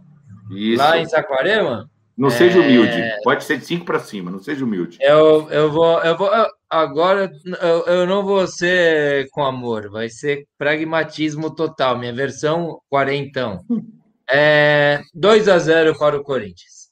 [0.50, 0.82] Isso.
[0.82, 1.88] Lá em Saquarema?
[2.18, 2.32] Não é...
[2.32, 3.00] seja humilde.
[3.24, 4.98] Pode ser de 5 para cima, não seja humilde.
[5.00, 6.00] Eu, eu vou.
[6.00, 6.32] Eu vou
[6.68, 7.32] agora
[7.62, 12.00] eu, eu não vou ser com amor, vai ser pragmatismo total.
[12.00, 13.64] Minha versão quarentão.
[14.28, 16.90] É 2 a 0 para o Corinthians.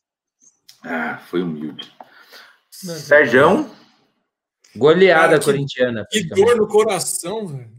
[0.85, 1.91] Ah, foi humilde.
[2.91, 3.69] Sérgio.
[4.75, 6.07] Goleada Cara, que, corintiana.
[6.09, 7.71] Que dor no coração, velho.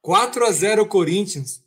[0.00, 1.62] 4 a 0 Corinthians.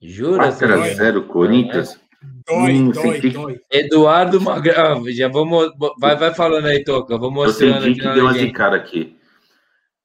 [0.00, 0.52] Jura?
[0.52, 1.98] 4 a 0 Corinthians.
[2.46, 3.30] Dói, hum, dói, senti...
[3.30, 3.60] dói.
[3.70, 5.72] Eduardo Magrão, já vamos.
[5.98, 7.18] Vai, vai falando aí, Toca.
[7.18, 7.76] Vou mostrando.
[7.76, 9.16] Eu senti que deu uma zicada aqui.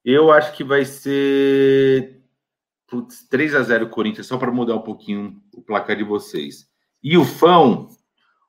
[0.03, 2.17] Eu acho que vai ser
[2.87, 6.65] putz, 3 a 0 Corinthians, só para mudar um pouquinho o placar de vocês.
[7.03, 7.89] E o Fão,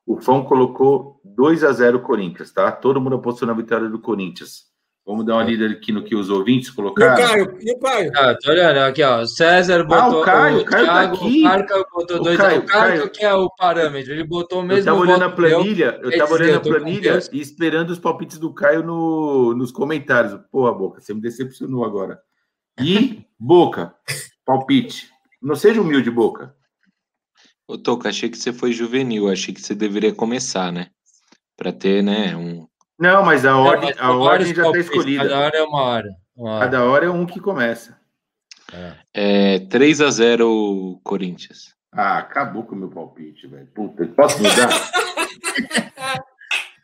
[0.09, 2.72] o Fão colocou 2 a 0 Corinthians, tá?
[2.72, 4.66] Todo mundo apostou na vitória do Corinthians.
[5.06, 7.18] Vamos dar uma lida aqui no que os ouvintes colocaram.
[7.18, 7.59] E o Caio?
[7.60, 8.12] E o Caio?
[8.14, 9.24] Ah, tô olhando aqui, ó.
[9.26, 10.02] César botou.
[10.02, 11.40] Ah, o Caio, o Caio tá Thiago, tá aqui.
[11.40, 14.12] O Carca botou 2 a 0 O Caio que é o parâmetro.
[14.12, 14.80] Ele botou mesmo.
[14.80, 18.52] Eu tava olhando a planilha, eu tava olhando a planilha e esperando os palpites do
[18.52, 20.39] Caio no, nos comentários.
[20.51, 22.18] Porra, Boca, você me decepcionou agora.
[22.80, 23.94] E, Boca,
[24.44, 25.09] palpite.
[25.40, 26.55] Não seja humilde, Boca.
[27.69, 29.31] Ô, Toca, achei que você foi juvenil.
[29.31, 30.89] Achei que você deveria começar, né?
[31.57, 32.66] Para ter, né, um
[32.99, 35.23] não, mas a ordem, a ordem já está escolhida.
[35.23, 36.09] Cada hora é uma hora.
[36.36, 36.65] uma hora.
[36.65, 37.97] Cada hora é um que começa.
[39.15, 41.77] É, é 3 a 0 Corinthians.
[41.93, 43.69] Ah, acabou com o meu palpite, velho.
[43.69, 44.69] Puta, posso mudar?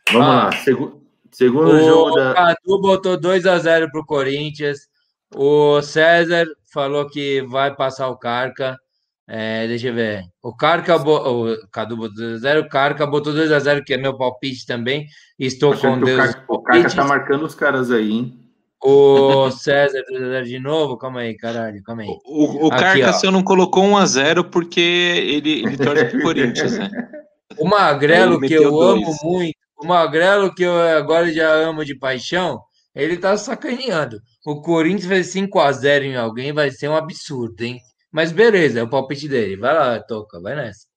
[0.09, 0.51] Vamos ah, lá.
[0.53, 2.31] Segu segundo o jogo da.
[2.31, 4.87] O Cadu botou 2 a 0 pro Corinthians.
[5.35, 8.79] O César falou que vai passar o Carca.
[9.27, 10.23] É, deixa eu ver.
[10.41, 14.15] O Carca, o Cadu botou 0, o Carca botou 2 a 0 que é meu
[14.15, 15.07] palpite também.
[15.39, 16.35] Estou Acho com Deus.
[16.47, 18.39] O Carca tá marcando os caras aí, hein?
[18.83, 22.09] O César 2 a 0 de novo, calma aí, caralho, calma aí.
[22.23, 26.21] O, o Aqui, Carca você não colocou 1 a 0 porque ele, ele torce pro
[26.21, 26.89] Corinthians, né?
[27.57, 29.01] O Magrelo, que eu dois.
[29.01, 32.59] amo muito, o Magrelo, que eu agora já amo de paixão,
[32.93, 34.19] ele tá sacaneando.
[34.45, 37.79] O Corinthians vai 5 a 0 em alguém, vai ser um absurdo, hein?
[38.15, 39.57] Mas beleza, é o palpite dele.
[39.57, 40.87] Vai lá, toca, vai nessa.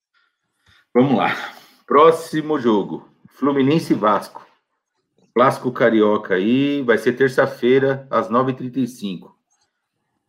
[0.94, 1.34] Vamos lá.
[1.84, 4.46] Próximo jogo: Fluminense e Vasco.
[5.34, 9.32] Clássico Carioca aí, vai ser terça-feira, às 9h35.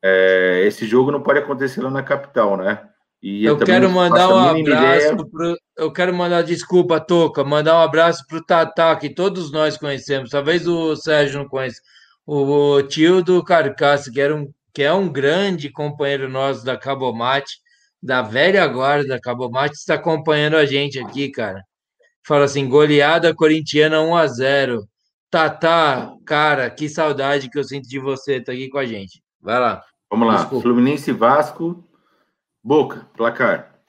[0.02, 2.90] É, esse jogo não pode acontecer lá na capital, né?
[3.22, 7.84] E eu, eu quero mandar um abraço pro, eu quero mandar desculpa, Toca, mandar um
[7.84, 11.80] abraço para o Tatá, que todos nós conhecemos, talvez o Sérgio não conheça,
[12.26, 17.60] o tio do Carcaça, que era um que é um grande companheiro nosso da Cabomate,
[18.02, 21.64] da velha guarda da Cabomate, está acompanhando a gente aqui, cara.
[22.24, 24.90] Fala assim: goleada corintiana 1 a 0
[25.30, 29.22] Tatá, cara, que saudade que eu sinto de você, tá aqui com a gente.
[29.40, 29.84] Vai lá.
[30.10, 30.38] Vamos lá.
[30.38, 30.64] Desculpa.
[30.64, 31.88] Fluminense Vasco.
[32.64, 33.80] Boca, placar.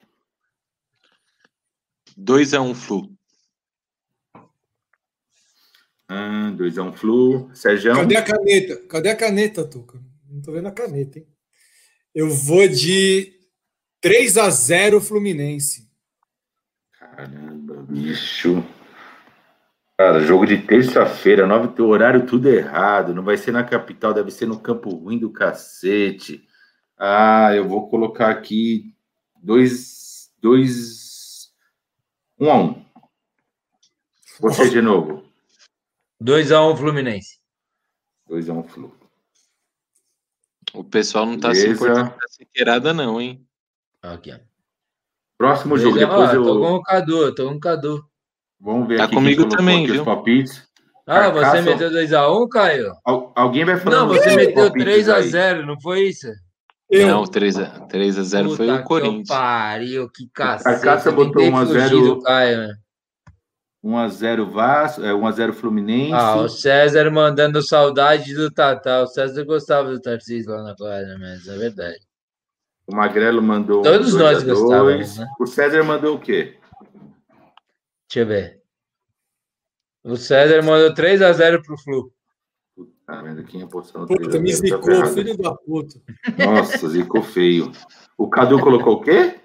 [2.15, 3.11] 2 a 1 Flu.
[6.13, 7.49] Ah, 2x1 um Flu.
[7.55, 7.95] Sérgio.
[7.95, 8.75] Cadê a caneta?
[8.87, 9.97] Cadê a caneta, Tuca?
[10.31, 11.27] Não tô vendo a caneta, hein?
[12.15, 13.37] Eu vou de
[13.99, 15.91] 3 a 0 Fluminense.
[16.97, 18.63] Caramba, bicho.
[19.97, 23.13] Cara, jogo de terça-feira, nove horário tudo errado.
[23.13, 26.47] Não vai ser na capital, deve ser no Campo Ruim do cacete.
[26.97, 28.95] Ah, eu vou colocar aqui
[29.43, 31.51] dois, dois,
[32.39, 32.85] um a um.
[34.39, 35.23] Você de novo.
[36.23, 37.39] 2x1 Fluminense.
[38.29, 39.00] 2x1 um Flu.
[40.73, 41.67] O pessoal não tá Beleza.
[41.67, 43.45] se importando com queirada, não, hein?
[44.01, 44.39] Aqui, ó.
[45.37, 46.43] Próximo Beleza, jogo, depois ah, eu.
[46.43, 48.05] Tô com o Cadu, tô com o Cadu.
[48.59, 50.01] Vamos ver tá aqui comigo também, viu?
[50.01, 50.67] Os palpites.
[51.07, 51.61] Ah, Carcaça...
[51.63, 52.93] você meteu 2x1, um, Caio?
[53.03, 53.97] Al alguém vai falar.
[53.97, 56.27] Não, você meteu 3x0, não foi isso?
[56.89, 57.07] Eu.
[57.07, 59.27] Não, 3x0 foi o Corinthians.
[59.27, 60.75] Que pariu, que cacete.
[60.75, 62.19] A Caça botou 1x0.
[63.83, 66.13] 1x0 Vasco, é 1x0 Fluminense.
[66.13, 69.01] Ah, o César mandando saudade do Tatá.
[69.01, 71.99] O César gostava do Tarcísio lá na quadra, mas é verdade.
[72.85, 74.59] O Magrelo mandou Todos 2 nós a 2.
[74.59, 75.27] gostávamos, né?
[75.39, 76.57] O César mandou o quê?
[78.07, 78.61] Deixa eu ver.
[80.03, 82.13] O César mandou 3x0 pro Flu.
[83.05, 83.43] Tá vendo?
[83.43, 85.99] Quem apostou no Puta, 3 a me 0, tá zicou, filho da puta.
[86.37, 87.71] Nossa, zicou feio.
[88.17, 89.39] O Cadu colocou o quê?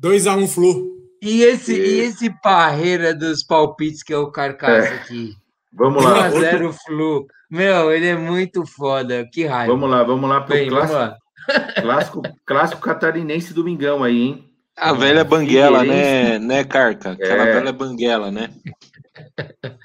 [0.00, 0.97] 2x1 Flu.
[1.22, 5.32] E esse, E- e esse parreira dos palpites que é o Carcaça aqui?
[5.72, 6.30] Vamos lá.
[6.30, 7.26] 1x0 Flu.
[7.50, 9.26] Meu, ele é muito foda.
[9.32, 9.72] Que raiva.
[9.72, 11.16] Vamos lá, vamos lá pro Bem, vamos clássico,
[11.52, 11.82] lá.
[11.82, 14.44] clássico, clássico catarinense domingão aí, hein?
[14.76, 17.12] A velha banguela, né, né, Carca?
[17.12, 17.52] Aquela É.
[17.54, 18.50] velha banguela, né?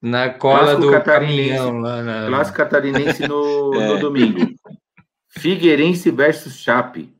[0.00, 1.56] Na cola Clássico do catarinense.
[1.56, 2.26] caminhão lá na.
[2.28, 3.86] Clássico catarinense no, É.
[3.88, 4.48] no domingo.
[5.28, 7.12] Figueirense versus Chape.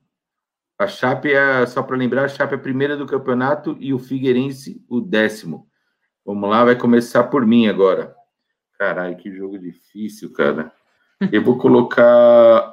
[0.79, 3.99] A Chape é, só para lembrar, a Chape é a primeira do campeonato e o
[3.99, 5.69] Figueirense o décimo.
[6.25, 8.15] Vamos lá, vai começar por mim agora.
[8.79, 10.73] Caralho, que jogo difícil, cara.
[11.33, 12.73] Eu vou colocar.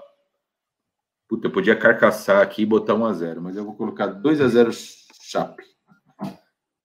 [1.28, 4.72] Puta, eu podia carcaçar aqui e botar 1x0, mas eu vou colocar 2x0
[5.24, 5.64] Chape.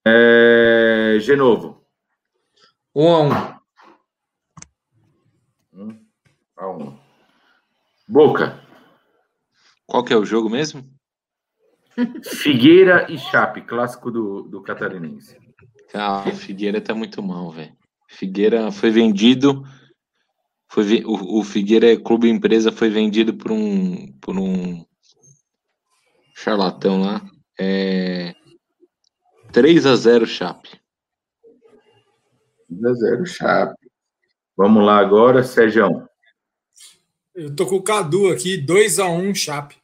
[0.07, 1.19] É...
[1.21, 1.85] Genovo.
[2.97, 3.61] 1x1.
[5.75, 6.07] 1
[6.57, 6.99] a 1.
[8.09, 8.59] Boca.
[9.87, 11.00] Qual que é o jogo mesmo?
[12.25, 15.37] Figueira e Chape, clássico do, do catarinense.
[15.95, 17.73] Ah, o Figueira tá muito mal, velho.
[18.09, 19.63] Figueira foi vendido.
[20.69, 24.85] Foi, o, o Figueira é clube empresa, foi vendido por um, por um
[26.35, 27.23] charlatão lá.
[27.59, 28.35] É,
[29.53, 30.81] 3 a 0 Chape.
[32.71, 33.91] 2x0 Chape.
[34.57, 36.09] Vamos lá agora, Sérgio.
[37.35, 39.80] Eu tô com o Cadu aqui, 2x1 Chape.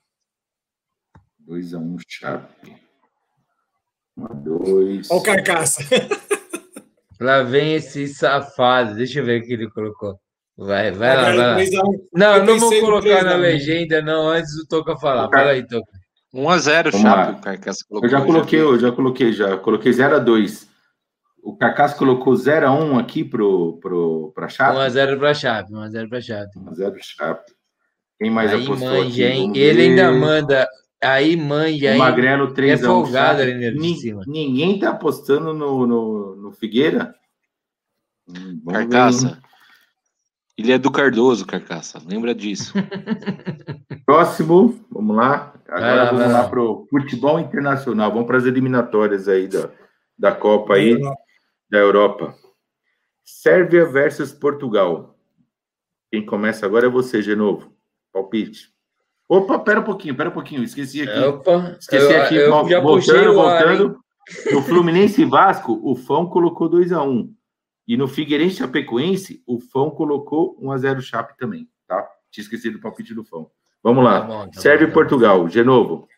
[1.48, 2.76] 2x1 Chape.
[4.18, 5.06] 1x2.
[5.10, 5.82] Olha o carcaça.
[7.20, 8.94] Lá vem esse safado.
[8.94, 10.18] Deixa eu ver o que ele colocou.
[10.58, 11.56] Vai, vai lá, vai lá.
[11.58, 12.00] 3x1.
[12.12, 13.40] Não, Eu não vou colocar 3 na a 1.
[13.40, 15.28] legenda, não, antes do Toca falar.
[15.30, 15.90] Fala aí, Toca.
[16.34, 18.06] 1 a 0 Vamos Chape, o Carcaça colocou.
[18.06, 19.56] Eu já coloquei, eu já coloquei, já.
[19.56, 20.66] Coloquei 0x2.
[21.42, 24.76] O Carcaço colocou 0x1 aqui pro, pro, pra Chape.
[24.76, 26.58] 1x0 pra Chape, 1x0 pra Chape.
[26.58, 27.52] 1x0 Chape.
[28.18, 29.58] Quem mais Aí apostou manja, aqui?
[29.58, 30.68] Ele ainda manda.
[31.02, 31.98] Aí manja, O hein?
[31.98, 34.22] Magrelo 3x1 É folgado ali Nin- cima.
[34.26, 37.14] Ninguém tá apostando no, no, no Figueira?
[38.28, 38.88] Hum, vamos ver?
[38.88, 39.42] Carcaça.
[40.56, 42.00] Ele é do Cardoso, Carcaça.
[42.06, 42.72] Lembra disso.
[44.06, 45.52] Próximo, vamos lá.
[45.68, 46.48] Agora lá, vamos lá.
[46.48, 48.10] para o futebol internacional.
[48.10, 49.70] Vamos para as eliminatórias aí da,
[50.18, 50.98] da Copa aí,
[51.68, 52.34] da Europa.
[53.22, 55.18] Sérvia versus Portugal.
[56.10, 57.70] Quem começa agora é você, de novo.
[58.12, 58.74] Palpite.
[59.28, 60.62] Opa, pera um pouquinho, pera um pouquinho.
[60.62, 61.18] Esqueci aqui.
[61.20, 62.34] Opa, Esqueci eu, aqui.
[62.36, 64.00] eu vol- já voltando, o ar, voltando.
[64.52, 67.30] No Fluminense e Vasco, o Fão colocou 2x1.
[67.86, 72.04] E no Figueirense e Chapecoense, o Fão colocou 1x0 Chape também, tá?
[72.32, 73.48] Tinha esquecido o palpite do Fão.
[73.84, 74.20] Vamos lá.
[74.22, 75.08] Tá bom, tá Sérvia bom, e tá bom.
[75.08, 76.08] Portugal, de novo.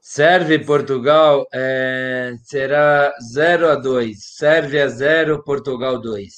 [0.00, 6.28] Sérvia e Portugal é, será 0 a 2 Sérvia 0, Portugal 2.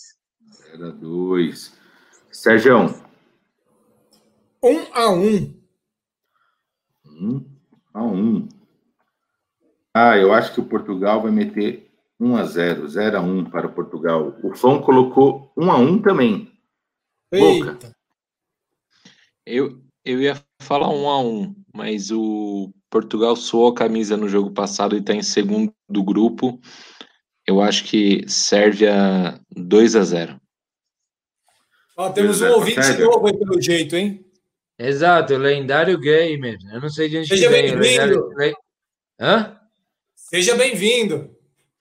[0.77, 1.73] 0x2.
[2.31, 3.01] Sérgio, 1x1.
[4.63, 5.54] 1
[7.93, 8.49] a 1.
[9.95, 13.67] Ah, eu acho que o Portugal vai meter 1 a 0, 0 a 1 para
[13.67, 14.37] o Portugal.
[14.43, 16.53] O Fão colocou 1 a 1 também.
[17.33, 17.71] Boca.
[17.71, 17.97] Eita.
[19.47, 24.53] Eu, eu ia falar 1 a 1 mas o Portugal suou a camisa no jogo
[24.53, 26.61] passado e está em segundo do grupo.
[27.45, 30.41] Eu acho que Sérvia 2 a 0
[31.97, 34.24] Ó, temos um ouvinte novo aí pelo jeito, hein?
[34.79, 36.59] Exato, o lendário gamer.
[36.73, 37.79] Eu não sei de onde Seja bem-vindo.
[37.81, 38.55] lendário- le-
[39.21, 39.57] Hã?
[40.15, 41.31] Seja bem-vindo.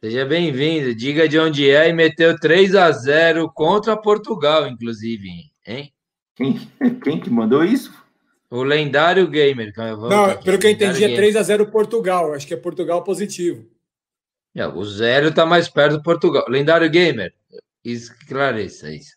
[0.04, 0.94] Seja bem-vindo.
[0.94, 5.28] Diga de onde é e meteu 3 a 0 contra Portugal, inclusive,
[5.66, 5.92] hein?
[6.36, 6.60] Quem,
[7.04, 7.92] quem que mandou isso?
[8.50, 9.74] O lendário gamer.
[9.76, 10.44] Não, aqui.
[10.46, 12.34] pelo que eu entendi, é 3 a 0 Portugal.
[12.34, 13.68] Acho que é Portugal positivo.
[14.54, 16.46] É, o zero está mais perto do Portugal.
[16.48, 17.34] Lendário gamer,
[17.84, 19.16] esclareça isso.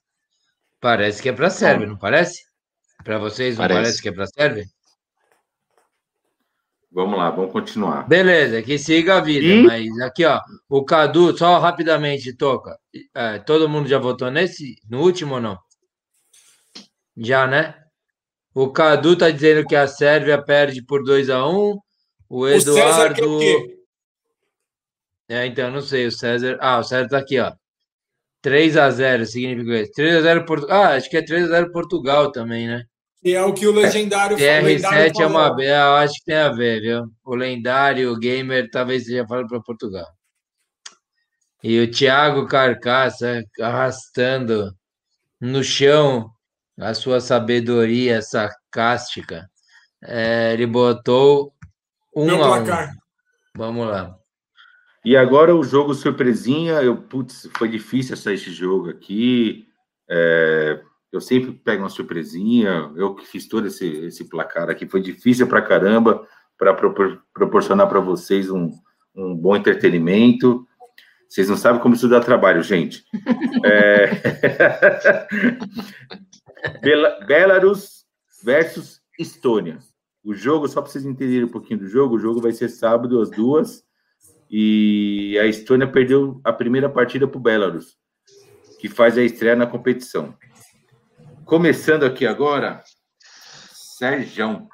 [0.80, 2.45] Parece que é para Sérvia, não parece?
[3.06, 3.80] Para vocês, não parece.
[3.80, 4.64] parece que é para Sérvia?
[6.90, 8.08] Vamos lá, vamos continuar.
[8.08, 9.46] Beleza, que siga a vida.
[9.46, 9.62] E?
[9.62, 12.76] Mas aqui, ó, o Cadu, só rapidamente, toca.
[13.14, 14.74] É, todo mundo já votou nesse?
[14.90, 15.56] No último ou não?
[17.16, 17.76] Já, né?
[18.52, 21.78] O Cadu tá dizendo que a Sérvia perde por 2 a 1 um.
[22.28, 23.38] O Eduardo.
[23.38, 23.40] O
[25.28, 26.08] é, então, não sei.
[26.08, 26.58] O César.
[26.60, 27.52] Ah, o César tá aqui, ó.
[28.42, 29.92] 3 a 0 significa isso.
[29.92, 30.82] 3 a 0 Portugal.
[30.82, 32.84] Ah, acho que é 3 a 0 Portugal também, né?
[33.26, 35.56] Que é o que o legendário TR7 é uma.
[35.60, 37.10] Eu acho que tem a ver, viu?
[37.24, 40.06] O lendário, o gamer, talvez seja falando para Portugal.
[41.60, 44.72] E o Thiago Carcaça arrastando
[45.40, 46.30] no chão
[46.78, 49.50] a sua sabedoria sarcástica.
[50.04, 51.52] É, ele botou
[52.14, 52.92] um Meu a placar.
[52.92, 52.96] um.
[53.58, 54.16] Vamos lá.
[55.04, 56.74] E agora o jogo surpresinha.
[56.74, 59.66] Eu, putz, foi difícil achar esse jogo aqui.
[60.08, 60.80] É,
[61.12, 62.92] eu sempre pego uma surpresinha.
[62.96, 64.86] Eu que fiz todo esse, esse placar aqui.
[64.86, 66.26] Foi difícil para caramba
[66.58, 68.72] para propor, proporcionar para vocês um,
[69.14, 70.66] um bom entretenimento.
[71.28, 73.04] Vocês não sabem como isso dá trabalho, gente.
[73.64, 74.10] É...
[77.26, 78.06] Belarus
[78.42, 79.78] versus Estônia.
[80.24, 83.20] O jogo, só para vocês entenderem um pouquinho do jogo, o jogo vai ser sábado
[83.20, 83.84] às duas.
[84.50, 87.96] E a Estônia perdeu a primeira partida para o Belarus,
[88.80, 90.34] que faz a estreia na competição.
[91.46, 92.82] Começando aqui agora,
[93.72, 94.68] Sérgio.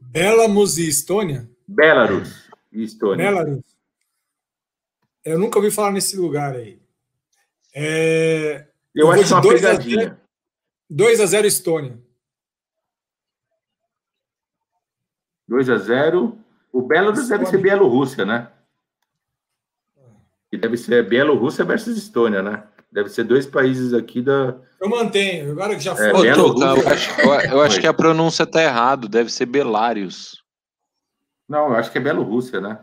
[0.00, 1.50] Belarus e Estônia?
[1.68, 3.30] Belarus e Estônia.
[3.30, 3.62] Belarus.
[5.22, 6.80] Eu nunca ouvi falar nesse lugar aí.
[7.74, 8.68] É...
[8.94, 10.20] Eu, eu acho que é uma pegadinha.
[10.88, 12.02] 2 a 0 Estônia.
[15.46, 16.38] 2 a 0
[16.72, 18.50] O Belarus deve ser Bielorrússia, né?
[20.50, 22.66] E deve ser Bielorrússia versus Estônia, né?
[22.92, 24.56] Deve ser dois países aqui da.
[24.80, 26.26] Eu mantenho, agora que já foi.
[26.26, 27.20] É, eu, acho,
[27.52, 30.42] eu acho que a pronúncia tá errado, deve ser Belários.
[31.48, 32.78] Não, eu acho que é Bielorrússia, né?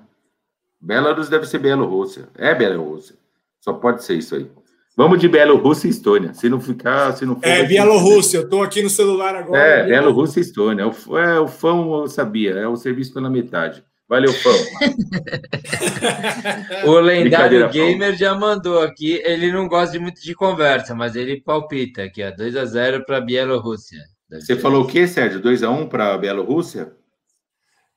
[0.80, 2.30] Belarus deve ser Bielorrússia.
[2.38, 3.16] É Bielorrússia.
[3.62, 4.50] Só pode ser isso aí.
[4.96, 6.34] Vamos de Bielorrússia e Estônia.
[6.34, 7.46] Se não ficar, se não for.
[7.46, 9.60] É, Bielorrússia, eu estou aqui no celular agora.
[9.60, 10.88] É, Bielorrússia e Estônia.
[10.88, 13.84] O, é, o fã eu sabia, é o serviço pela metade.
[14.10, 14.50] Valeu, fã.
[16.88, 19.22] o lendário gamer já mandou aqui.
[19.24, 22.32] Ele não gosta muito de conversa, mas ele palpita aqui, ó.
[22.32, 24.00] 2x0 para Bielorrússia.
[24.30, 25.42] Você falou o quê, Sérgio?
[25.42, 26.94] 2x1 para Bielorrússia?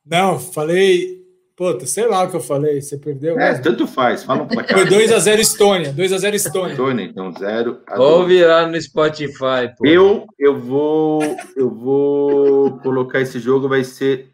[0.05, 1.21] Não, falei
[1.61, 3.39] Puta, sei lá o que eu falei, você perdeu.
[3.39, 3.61] É, mas...
[3.61, 4.79] tanto faz, fala um placar.
[4.79, 6.71] Foi 2x0 Estônia, 2x0 Estônia.
[6.71, 9.69] Estônia, então 0 a Vou virar no Spotify.
[9.77, 9.87] Pô.
[9.87, 11.21] Eu, eu, vou,
[11.55, 14.31] eu vou colocar esse jogo, vai ser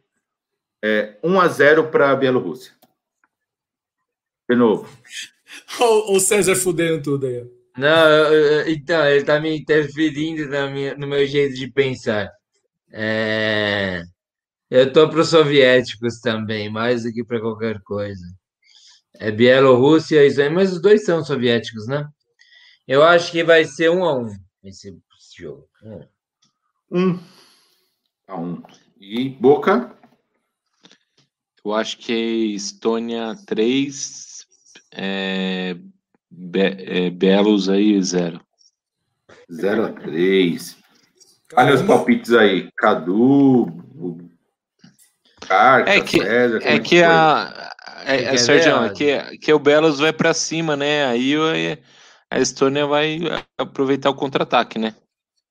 [0.87, 2.73] é, 1x0 para a Bielorrússia.
[4.49, 4.89] De novo.
[5.81, 7.45] o, César fudendo tudo aí.
[7.77, 12.31] Não, eu, então, ele tá me interferindo na minha, no meu jeito de pensar.
[12.93, 14.03] É...
[14.71, 18.25] Eu tô para os soviéticos também, mais do que para qualquer coisa.
[19.19, 22.07] É Bielorrússia, isso aí, mas os dois são soviéticos, né?
[22.87, 24.33] Eu acho que vai ser um a um
[24.63, 24.97] esse
[25.37, 25.69] jogo.
[26.91, 27.19] Um
[28.29, 28.63] a um.
[29.01, 29.96] E Boca?
[31.67, 34.47] Eu acho que é Estônia 3,
[34.93, 35.77] é,
[36.31, 38.41] Be é, Belos aí 0.
[39.53, 40.77] 0 a 3.
[41.57, 42.69] Olha os palpites aí.
[42.77, 43.67] Cadu,
[45.41, 47.73] Carca, é que, César, é, é que a.
[48.05, 51.07] É, é, Sérgio, é que, que o Belos vai para cima, né?
[51.07, 51.35] Aí
[52.31, 53.19] a Estônia vai
[53.59, 54.95] aproveitar o contra-ataque, né?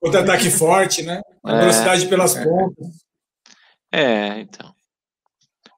[0.02, 1.20] Contra-ataque forte, né?
[1.44, 2.88] A é, velocidade pelas pontas.
[3.92, 4.74] É, então.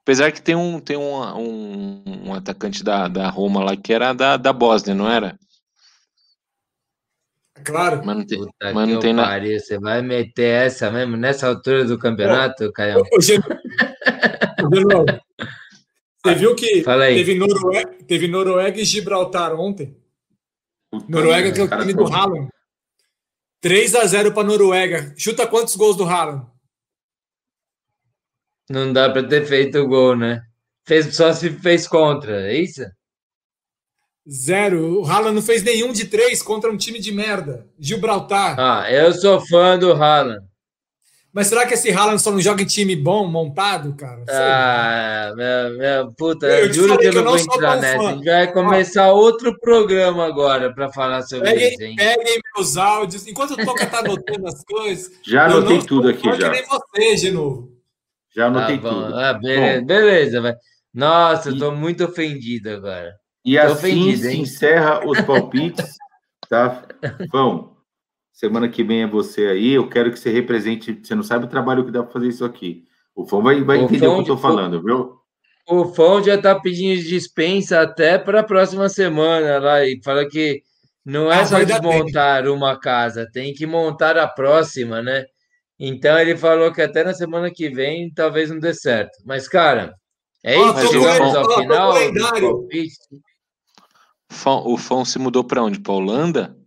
[0.07, 4.13] Apesar que tem um, tem um, um, um, atacante da, da Roma lá que era
[4.13, 5.37] da, da Bósnia, não era?
[7.61, 8.01] Claro.
[8.05, 9.59] Mas não tem, Puta mas não tem nada.
[9.59, 13.03] Você vai meter essa mesmo nessa altura do campeonato, Caio?
[13.11, 13.37] Você
[16.37, 19.93] viu que teve Noruega, teve Noruega e Gibraltar ontem?
[21.09, 22.47] Noruega que é o time do Haaland.
[23.59, 25.13] 3 a 0 para Noruega.
[25.17, 26.47] Chuta quantos gols do Haaland?
[28.69, 30.41] Não dá para ter feito o gol, né?
[30.85, 32.83] Fez, só se fez contra, é isso?
[34.29, 35.01] Zero.
[35.01, 37.65] O Haaland não fez nenhum de três contra um time de merda.
[37.79, 38.59] Gibraltar.
[38.59, 40.45] Ah, eu sou fã do Haaland.
[41.31, 44.23] Mas será que esse Haaland só não joga em time bom, montado, cara?
[44.27, 48.01] Ah, minha, minha puta, eu juro que eu não, vou entrar nessa.
[48.01, 51.95] A gente vai começar outro programa agora para falar sobre peguem, isso, hein?
[51.95, 53.27] Peguem meus áudios.
[53.27, 55.11] Enquanto o Toca tá anotando as coisas.
[55.23, 56.49] Já anotei tudo aqui, já.
[56.49, 57.76] nem você, de novo.
[58.37, 59.15] Já anotei ah, tudo.
[59.15, 60.55] Ah, beleza, beleza, vai.
[60.93, 63.15] Nossa, eu tô muito ofendido agora.
[63.43, 65.95] E tô assim ofendido, se encerra os palpites,
[66.47, 66.87] tá?
[67.31, 67.75] Vão.
[68.31, 69.73] Semana que vem é você aí.
[69.73, 70.99] Eu quero que você represente.
[71.01, 72.83] Você não sabe o trabalho que dá para fazer isso aqui.
[73.15, 75.15] O Fão vai, vai entender o que eu estou falando, viu?
[75.67, 80.61] O Fão já está pedindo dispensa até para a próxima semana lá e fala que
[81.03, 85.25] não é ah, só desmontar uma casa, tem que montar a próxima, né?
[85.79, 89.15] Então ele falou que até na semana que vem talvez não dê certo.
[89.25, 89.95] Mas, cara,
[90.43, 90.87] é isso.
[90.91, 91.93] Chegamos ao final.
[94.65, 95.79] O Fão se mudou para onde?
[95.79, 96.57] Para Holanda?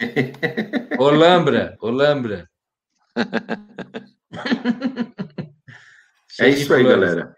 [0.98, 2.48] Olambra, Olambra.
[6.40, 7.32] é isso aí, galera.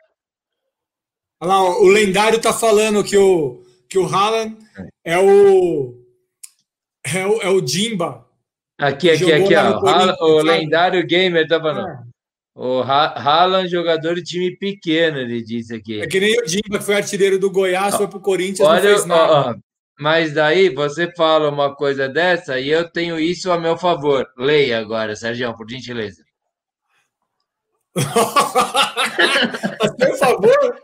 [1.41, 4.57] Olha lá, o lendário tá falando que o, que o Haaland
[5.05, 6.01] é o,
[7.05, 8.26] é o, é o Jimba.
[8.79, 10.25] Aqui, aqui, aqui, ó.
[10.25, 11.89] o lendário gamer tá falando.
[11.89, 12.03] Ah.
[12.55, 16.01] O Haaland, jogador de time pequeno, ele disse aqui.
[16.01, 18.89] É que nem o Jimba, que foi artilheiro do Goiás, foi pro Corinthians, Olha, não
[18.89, 19.51] fez nada.
[19.51, 19.55] Ó,
[19.99, 24.27] mas daí você fala uma coisa dessa e eu tenho isso a meu favor.
[24.39, 26.25] Leia agora, Sérgio, por gentileza.
[27.97, 30.81] a seu favor?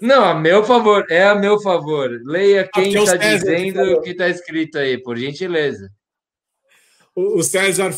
[0.00, 2.10] Não, a meu favor, é a meu favor.
[2.24, 5.90] Leia quem está dizendo o que está escrito aí, por gentileza.
[7.16, 7.90] O, César,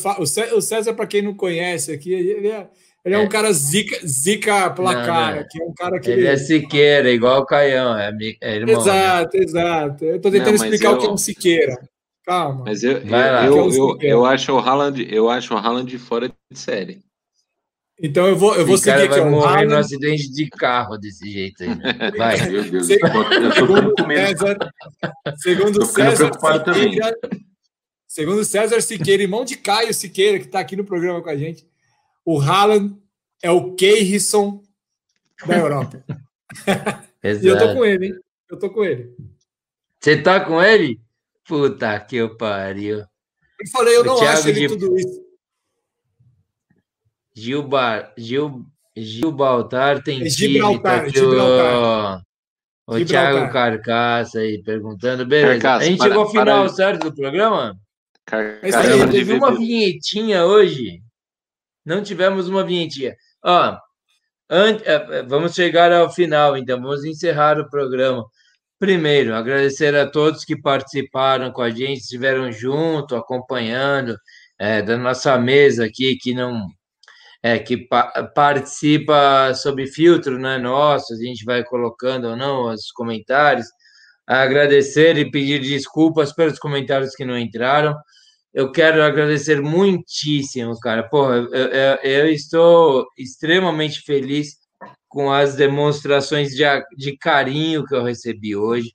[0.52, 2.68] o César, para quem não conhece aqui, ele é,
[3.02, 5.48] ele é, é, um cara zica, zica placar, não, não.
[5.48, 6.10] que é um cara que.
[6.10, 8.12] Ele é Siqueira, igual o Caião, é,
[8.43, 8.80] é irmão.
[8.80, 9.44] Exato, né?
[9.44, 10.05] exato.
[10.05, 10.97] Eu estou tentando não, explicar eu...
[10.97, 11.78] o que é um Siqueira.
[12.26, 12.64] Calma.
[12.66, 16.59] Mas eu, eu, eu, eu, eu, acho o Haaland, eu acho o Haaland fora de
[16.59, 17.01] série.
[18.02, 19.20] Então eu vou, eu vou seguir aqui.
[19.20, 19.66] vai morrer Haaland...
[19.68, 21.74] no acidente de carro desse jeito aí.
[21.74, 21.94] Né?
[22.18, 22.51] Vai.
[22.51, 24.59] Meu Deus, segundo César,
[25.36, 27.16] segundo César Siqueira,
[28.16, 31.68] segundo César Siqueira, irmão de Caio Siqueira, que está aqui no programa com a gente.
[32.24, 32.97] O Haaland
[33.43, 34.62] é o Keirson
[35.47, 36.02] da Europa.
[37.22, 38.14] e eu tô com ele, hein?
[38.51, 39.14] Eu tô com ele.
[40.01, 40.98] Você tá com ele?
[41.47, 43.01] Puta que eu pariu.
[43.01, 44.68] Eu falei, eu o não Thiago acho ele de...
[44.68, 45.26] tudo isso.
[47.34, 48.64] Gilbar, Gil,
[48.97, 52.22] Gilbaltar tem é Gibraltar, tá Gibraltar.
[52.86, 55.26] O, o Thiago Carcaça aí perguntando.
[55.26, 55.60] Beleza.
[55.60, 56.68] Carcaça, a gente para, chegou ao final para...
[56.70, 57.78] certo do programa?
[58.26, 61.00] Carcaça, teve uma vinhetinha hoje
[61.86, 63.16] não tivemos uma vinhetinha.
[63.44, 63.78] Ó,
[64.50, 68.24] é, é, vamos chegar ao final, então, vamos encerrar o programa.
[68.78, 74.18] Primeiro, agradecer a todos que participaram com a gente, estiveram junto, acompanhando,
[74.58, 76.66] é, da nossa mesa aqui, que não
[77.42, 82.90] é, que pa participa sob filtro né, nosso, a gente vai colocando ou não os
[82.92, 83.66] comentários.
[84.26, 87.96] Agradecer e pedir desculpas pelos comentários que não entraram
[88.56, 91.06] eu quero agradecer muitíssimo, cara.
[91.06, 94.56] Porra, eu, eu, eu, estou extremamente feliz
[95.06, 96.64] com as demonstrações de,
[96.96, 98.94] de carinho que eu recebi hoje,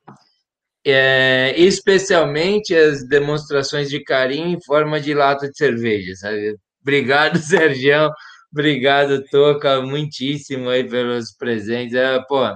[0.83, 6.57] é, especialmente as demonstrações de carinho em forma de lata de cerveja, sabe?
[6.81, 8.09] Obrigado, Sergião.
[8.51, 11.93] Obrigado, Toca, muitíssimo aí pelos presentes.
[11.93, 12.47] É, pô,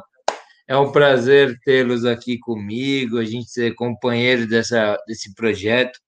[0.68, 5.99] é um prazer tê-los aqui comigo, a gente ser companheiro dessa, desse projeto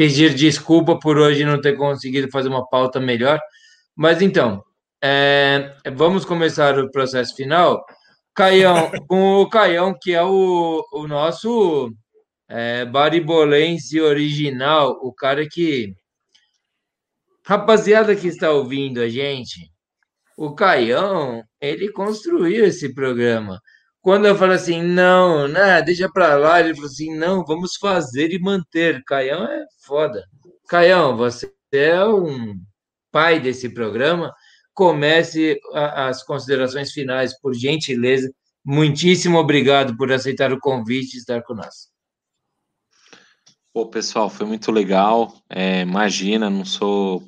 [0.00, 3.38] pedir desculpa por hoje não ter conseguido fazer uma pauta melhor.
[3.94, 4.64] Mas então,
[5.04, 7.84] é, vamos começar o processo final.
[8.34, 11.92] Caião, com o Caião, que é o, o nosso
[12.48, 15.92] é, baribolense original, o cara que.
[17.44, 19.70] Rapaziada que está ouvindo a gente,
[20.34, 23.60] o Caião, ele construiu esse programa.
[24.02, 28.32] Quando eu falo assim, não, né, deixa pra lá, ele falou assim, não, vamos fazer
[28.32, 29.04] e manter.
[29.04, 30.24] Caião é foda.
[30.68, 32.58] Caião, você é um
[33.12, 34.32] pai desse programa.
[34.72, 38.32] Comece as considerações finais, por gentileza.
[38.64, 41.90] Muitíssimo obrigado por aceitar o convite e estar conosco.
[43.72, 45.34] Pô, pessoal, foi muito legal.
[45.48, 47.22] É, imagina, não sou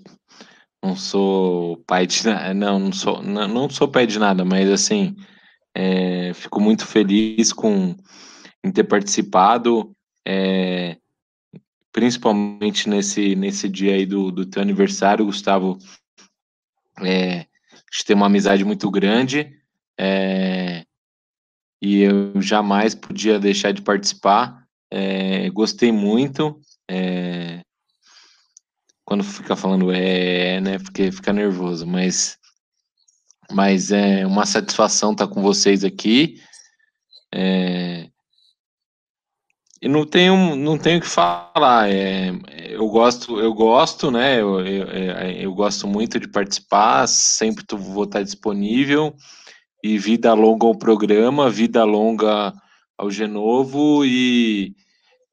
[0.83, 4.69] não sou pai de nada, não, não sou, não, não sou pai de nada, mas
[4.69, 5.15] assim,
[5.75, 7.97] é, fico muito feliz com
[8.65, 9.93] em ter participado,
[10.27, 10.97] é,
[11.91, 15.79] principalmente nesse, nesse dia aí do, do teu aniversário, Gustavo.
[17.01, 19.53] É, a gente tem uma amizade muito grande
[19.99, 20.85] é,
[21.81, 24.65] e eu jamais podia deixar de participar.
[24.91, 26.61] É, gostei muito.
[26.89, 27.63] É,
[29.05, 30.79] quando fica falando é, né?
[30.79, 32.39] Porque fica nervoso, mas
[33.53, 36.41] mas é uma satisfação estar com vocês aqui.
[37.35, 38.09] É,
[39.81, 41.91] e não tenho, não tenho o que falar.
[41.91, 42.31] É,
[42.71, 44.41] eu gosto, eu gosto, né?
[44.41, 49.15] Eu, eu, é, eu, gosto muito de participar, sempre tô, vou estar disponível.
[49.83, 52.53] E vida longa ao programa, vida longa
[52.97, 54.77] ao Genovo e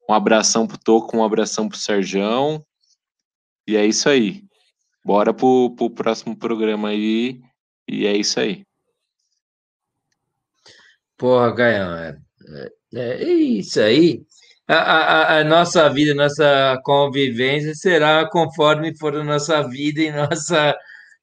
[0.08, 2.64] um abração pro Toco, um abração pro Serjão.
[3.68, 4.42] E é isso aí.
[5.04, 7.40] Bora pro, pro próximo programa aí.
[7.90, 8.64] E é isso aí.
[11.18, 12.16] Porra, Gaião, é,
[12.94, 14.22] é, é isso aí.
[14.68, 20.76] A, a, a, nossa vida, nossa convivência será conforme for a nossa vida e nossa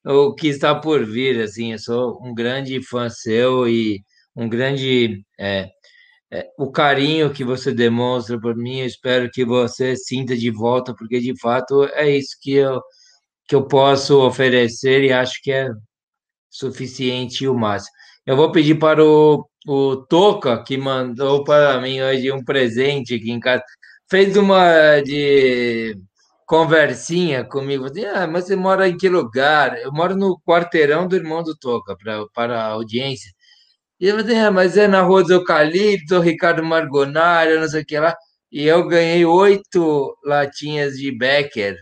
[0.04, 1.40] o que está por vir.
[1.42, 4.02] Assim, eu sou um grande fã seu e
[4.36, 5.70] um grande é,
[6.30, 10.94] é, o carinho que você demonstra por mim, eu espero que você sinta de volta,
[10.94, 12.80] porque de fato é isso que eu,
[13.48, 15.70] que eu posso oferecer e acho que é
[16.50, 17.94] suficiente e o máximo.
[18.26, 23.30] Eu vou pedir para o, o Toca, que mandou para mim hoje um presente aqui
[23.30, 23.62] em casa,
[24.10, 25.96] fez uma de
[26.46, 27.86] conversinha comigo.
[28.14, 29.78] Ah, mas você mora em que lugar?
[29.78, 33.30] Eu moro no quarteirão do irmão do Toca, pra, para a audiência.
[34.00, 37.86] E eu falei, é, mas é na Rua dos Eucalipto, Ricardo Margonário, não sei o
[37.86, 38.16] que lá.
[38.52, 41.76] E eu ganhei oito latinhas de Becker.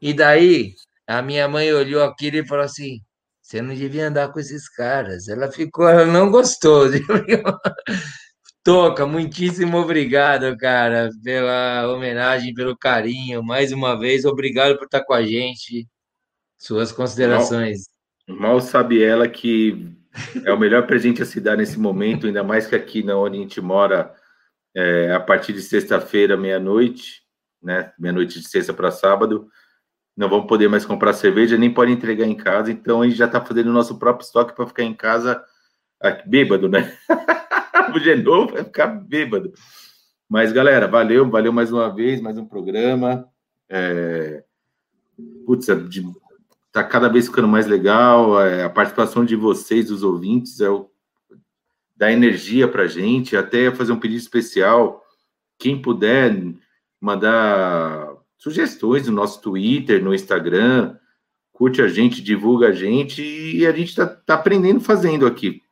[0.00, 0.72] E daí,
[1.06, 3.00] a minha mãe olhou aquilo e falou assim:
[3.46, 5.28] você não devia andar com esses caras.
[5.28, 6.88] Ela ficou, ela não gostou.
[8.64, 13.44] Toca, muitíssimo obrigado, cara, pela homenagem, pelo carinho.
[13.44, 15.86] Mais uma vez, obrigado por estar com a gente.
[16.58, 17.82] Suas considerações.
[18.26, 19.94] Mal, mal sabe ela que
[20.44, 23.38] é o melhor presente a se dar nesse momento, ainda mais que aqui na onde
[23.38, 24.12] a gente mora,
[24.74, 27.22] é, a partir de sexta-feira, meia-noite,
[27.62, 27.92] né?
[27.96, 29.46] Meia-noite de sexta para sábado,
[30.16, 33.26] não vamos poder mais comprar cerveja, nem pode entregar em casa, então a gente já
[33.26, 35.44] está fazendo o nosso próprio estoque para ficar em casa
[36.00, 36.96] aqui, bêbado, né?
[37.94, 39.52] o Genovo vai ficar bêbado.
[40.28, 43.28] Mas, galera, valeu, valeu mais uma vez, mais um programa.
[43.68, 44.42] É...
[45.44, 46.02] Putz, de
[46.66, 48.40] está cada vez ficando mais legal.
[48.40, 50.90] É, a participação de vocês, dos ouvintes, é o,
[51.96, 53.36] dá energia para a gente.
[53.36, 55.02] Até fazer um pedido especial.
[55.58, 56.34] Quem puder
[57.00, 60.96] mandar sugestões no nosso Twitter, no Instagram,
[61.52, 65.62] curte a gente, divulga a gente e a gente está tá aprendendo fazendo aqui,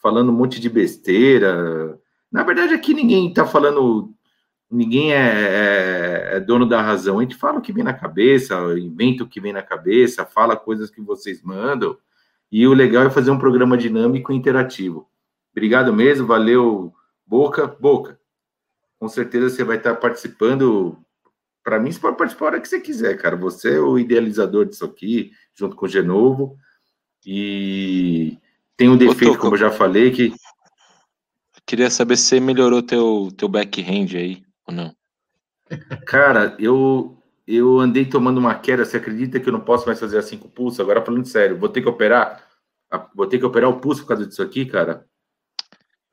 [0.00, 1.98] falando um monte de besteira.
[2.30, 4.14] Na verdade, aqui ninguém está falando
[4.70, 7.18] ninguém é, é, é, dono da razão.
[7.18, 10.56] A gente fala o que vem na cabeça, inventa o que vem na cabeça, fala
[10.56, 11.96] coisas que vocês mandam.
[12.50, 15.08] E o legal é fazer um programa dinâmico e interativo.
[15.52, 16.92] Obrigado mesmo, valeu,
[17.26, 17.66] Boca.
[17.66, 18.18] Boca,
[18.98, 20.98] com certeza você vai estar participando.
[21.66, 23.34] Para mim, você pode participar a hora que você quiser, cara.
[23.34, 26.56] Você é o idealizador disso aqui, junto com o Genovo.
[27.26, 28.38] E
[28.76, 30.32] tem um defeito, como eu já falei, que.
[31.66, 34.94] Queria saber se você melhorou teu, teu backhand aí ou não?
[36.06, 38.84] Cara, eu eu andei tomando uma queda.
[38.84, 40.80] Você acredita que eu não posso mais fazer assim com o pulso?
[40.80, 42.46] Agora falando sério, vou ter que operar.
[43.12, 45.04] Vou ter que operar o pulso por causa disso aqui, cara.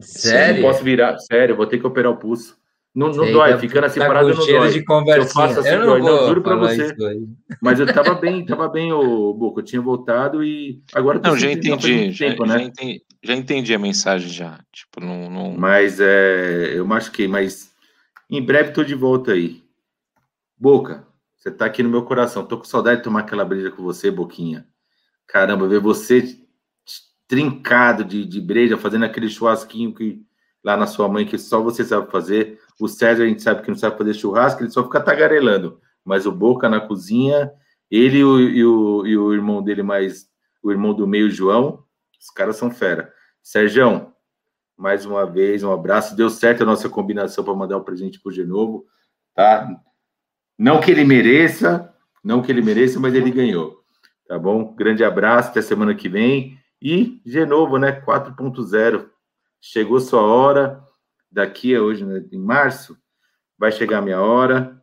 [0.02, 0.64] Sério?
[0.64, 1.16] não posso virar.
[1.20, 2.58] Sério, vou ter que operar o pulso.
[2.96, 4.72] Não, não dói, tá, ficando assim tá parado não dói.
[4.72, 4.86] De
[5.18, 6.02] eu faço assim, eu não, dói.
[6.02, 6.96] não juro pra você.
[7.60, 9.62] Mas eu tava bem, tava bem, o Boca.
[9.62, 12.64] Eu tinha voltado e agora Não, já entendi, já, tempo, já, né?
[12.64, 14.60] entendi, já entendi a mensagem já.
[14.72, 15.28] Tipo, não.
[15.28, 15.58] não...
[15.58, 17.72] Mas é, eu machuquei, mas
[18.30, 19.64] em breve estou de volta aí.
[20.56, 22.46] Boca, você está aqui no meu coração.
[22.46, 24.68] Tô com saudade de tomar aquela breja com você, Boquinha.
[25.26, 26.38] Caramba, ver você
[27.28, 30.22] trincado de, de breja, fazendo aquele churrasquinho que
[30.64, 32.60] lá na sua mãe, que só você sabe fazer.
[32.80, 35.80] O César, a gente sabe que não sabe fazer churrasco, ele só fica tagarelando.
[36.04, 37.52] Mas o Boca na cozinha,
[37.90, 40.28] ele e o, e o, e o irmão dele, mais
[40.62, 41.84] o irmão do meio, João,
[42.20, 43.14] os caras são fera.
[43.42, 44.14] Sérgio,
[44.78, 46.16] mais uma vez, um abraço.
[46.16, 48.86] Deu certo a nossa combinação para mandar o um presente para o Genovo,
[49.36, 49.70] tá?
[50.58, 51.94] Não que ele mereça,
[52.24, 53.84] não que ele mereça, mas ele ganhou.
[54.28, 54.74] Tá bom?
[54.74, 56.58] Grande abraço, até semana que vem.
[56.82, 58.02] E Genovo, né?
[58.02, 59.10] 4.0.
[59.62, 60.82] Chegou sua hora.
[61.34, 62.96] Daqui a hoje, né, em março,
[63.58, 64.80] vai chegar a minha hora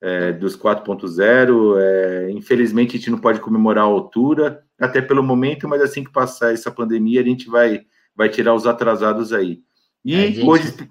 [0.00, 1.76] é, dos 4.0.
[1.78, 6.10] É, infelizmente, a gente não pode comemorar a altura, até pelo momento, mas assim que
[6.10, 7.84] passar essa pandemia, a gente vai
[8.16, 9.62] vai tirar os atrasados aí.
[10.04, 10.46] E é, gente...
[10.46, 10.90] hoje.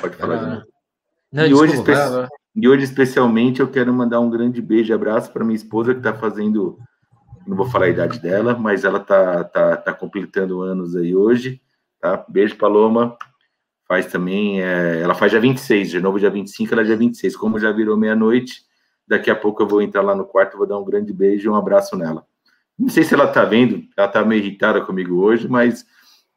[0.00, 0.64] Pode falar, ah,
[1.32, 2.28] não, e, desculpa, hoje, espe...
[2.56, 6.00] e hoje, especialmente, eu quero mandar um grande beijo e abraço para minha esposa que
[6.00, 6.78] está fazendo.
[7.46, 11.60] Não vou falar a idade dela, mas ela tá, tá, tá completando anos aí hoje.
[12.00, 12.24] Tá?
[12.28, 13.16] Beijo, Paloma.
[13.88, 14.62] Faz também.
[14.62, 15.00] É...
[15.00, 17.36] ela faz dia 26, de novo dia 25, ela é dia 26.
[17.36, 18.68] Como já virou meia-noite,
[19.08, 21.48] Daqui a pouco eu vou entrar lá no quarto, vou dar um grande beijo e
[21.48, 22.26] um abraço nela.
[22.78, 25.84] Não sei se ela tá vendo, ela tá meio irritada comigo hoje, mas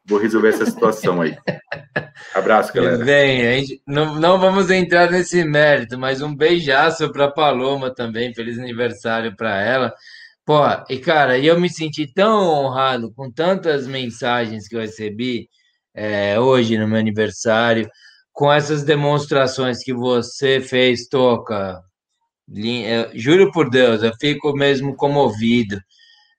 [0.04, 1.36] vou resolver essa situação aí.
[2.34, 3.04] Abraço, galera.
[3.04, 9.36] Bem, não, não vamos entrar nesse mérito, mas um beijaço para Paloma também, feliz aniversário
[9.36, 9.94] para ela.
[10.44, 15.48] Pô, e cara, eu me senti tão honrado com tantas mensagens que eu recebi
[15.94, 17.88] é, hoje no meu aniversário,
[18.32, 21.80] com essas demonstrações que você fez, Toca.
[23.14, 25.78] Juro por Deus, eu fico mesmo comovido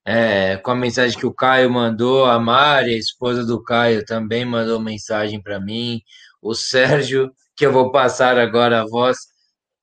[0.05, 4.45] é, com a mensagem que o Caio mandou, a Mari, a esposa do Caio, também
[4.45, 6.01] mandou mensagem para mim,
[6.41, 9.17] o Sérgio, que eu vou passar agora a voz.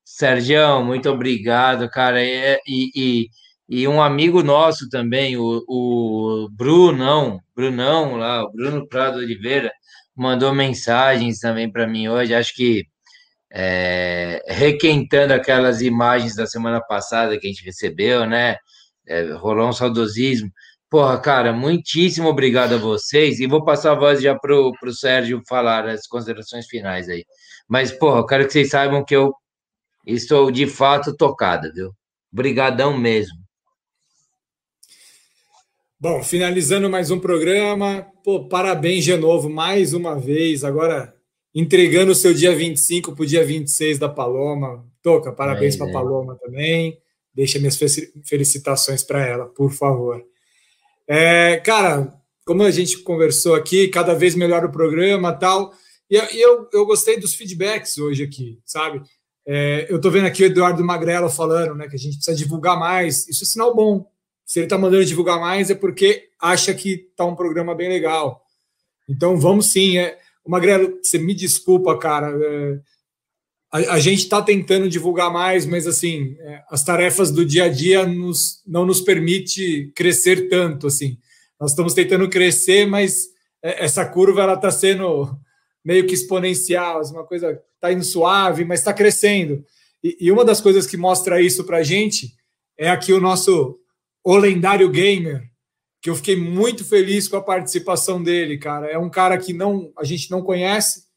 [0.05, 2.23] Sérgio, muito obrigado, cara.
[2.23, 3.27] E, e,
[3.69, 6.49] e, um amigo nosso também, o, o
[7.61, 9.71] Brunão lá, o Bruno Prado Oliveira,
[10.15, 12.33] mandou mensagens também para mim hoje.
[12.33, 12.85] Acho que
[13.51, 18.57] é, requentando aquelas imagens da semana passada que a gente recebeu, né?
[19.07, 20.51] é, rolou um saudosismo.
[20.89, 23.39] Porra, cara, muitíssimo obrigado a vocês.
[23.39, 27.25] E vou passar a voz já pro, pro Sérgio falar as considerações finais aí.
[27.67, 29.33] Mas, porra, eu quero que vocês saibam que eu
[30.05, 31.91] estou de fato tocada, viu?
[32.33, 33.35] Obrigadão mesmo.
[36.01, 38.07] Bom, finalizando mais um programa.
[38.23, 40.63] Pô, parabéns de novo, mais uma vez.
[40.63, 41.15] Agora
[41.53, 44.83] entregando o seu dia 25 para o dia 26 da Paloma.
[45.03, 45.93] Toca, parabéns para a é.
[45.93, 46.97] Paloma também.
[47.31, 47.77] Deixa minhas
[48.25, 50.25] felicitações para ela, por favor.
[51.07, 52.11] É, cara,
[52.47, 55.71] como a gente conversou aqui, cada vez melhor o programa tal.
[56.09, 59.03] E, e eu, eu gostei dos feedbacks hoje aqui, sabe?
[59.45, 62.79] É, eu estou vendo aqui o Eduardo Magrelo falando né, que a gente precisa divulgar
[62.79, 63.27] mais.
[63.27, 64.09] Isso é sinal bom.
[64.51, 68.45] Se ele está mandando divulgar mais, é porque acha que está um programa bem legal.
[69.07, 69.97] Então vamos sim.
[69.97, 72.37] É, Magrelo, você me desculpa, cara.
[72.37, 72.79] É,
[73.71, 77.69] a, a gente está tentando divulgar mais, mas assim, é, as tarefas do dia a
[77.69, 81.17] dia nos, não nos permite crescer tanto, assim.
[81.57, 83.27] Nós estamos tentando crescer, mas
[83.63, 85.33] é, essa curva ela está sendo
[85.81, 89.63] meio que exponencial, assim, uma coisa está indo suave, mas está crescendo.
[90.03, 92.33] E, e, uma das coisas que mostra isso para a gente
[92.77, 93.79] é aqui o nosso
[94.23, 95.49] o lendário gamer,
[96.01, 98.87] que eu fiquei muito feliz com a participação dele, cara.
[98.87, 101.11] É um cara que não a gente não conhece,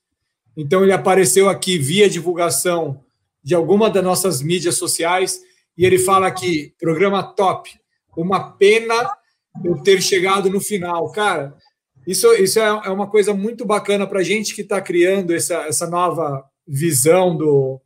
[0.57, 3.03] então, ele apareceu aqui via divulgação
[3.43, 5.41] de alguma das nossas mídias sociais
[5.77, 7.71] e ele fala aqui: programa top,
[8.17, 8.95] uma pena
[9.65, 11.11] eu ter chegado no final.
[11.13, 11.57] Cara,
[12.07, 15.55] isso, isso é, é uma coisa muito bacana para a gente que está criando essa,
[15.67, 17.81] essa nova visão do,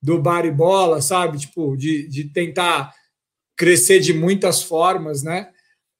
[0.00, 1.38] do bar e bola, sabe?
[1.38, 2.92] Tipo, de, de tentar
[3.56, 5.50] crescer de muitas formas, né?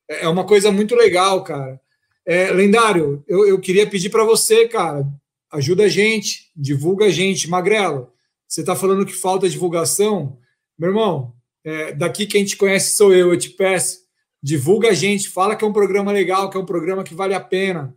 [0.08, 1.80] É uma coisa muito legal, cara.
[2.24, 5.06] É, lendário, eu, eu queria pedir para você, cara,
[5.50, 7.48] ajuda a gente, divulga a gente.
[7.48, 8.12] Magrelo,
[8.46, 10.38] você está falando que falta divulgação?
[10.78, 11.34] Meu irmão,
[11.64, 14.00] é, daqui quem te conhece sou eu, eu te peço,
[14.42, 17.34] divulga a gente, fala que é um programa legal, que é um programa que vale
[17.34, 17.96] a pena.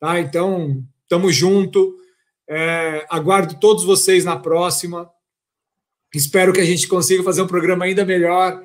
[0.00, 0.20] Tá?
[0.20, 1.96] Então, tamo junto.
[2.48, 5.10] É, aguardo todos vocês na próxima.
[6.14, 8.62] Espero que a gente consiga fazer um programa ainda melhor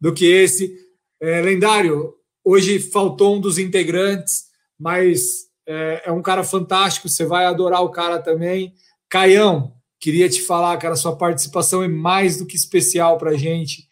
[0.00, 0.74] do que esse.
[1.20, 2.14] É, lendário,
[2.44, 4.44] hoje faltou um dos integrantes,
[4.78, 8.74] mas é, é um cara fantástico, você vai adorar o cara também.
[9.08, 13.88] Caião, queria te falar, cara, sua participação é mais do que especial para a gente.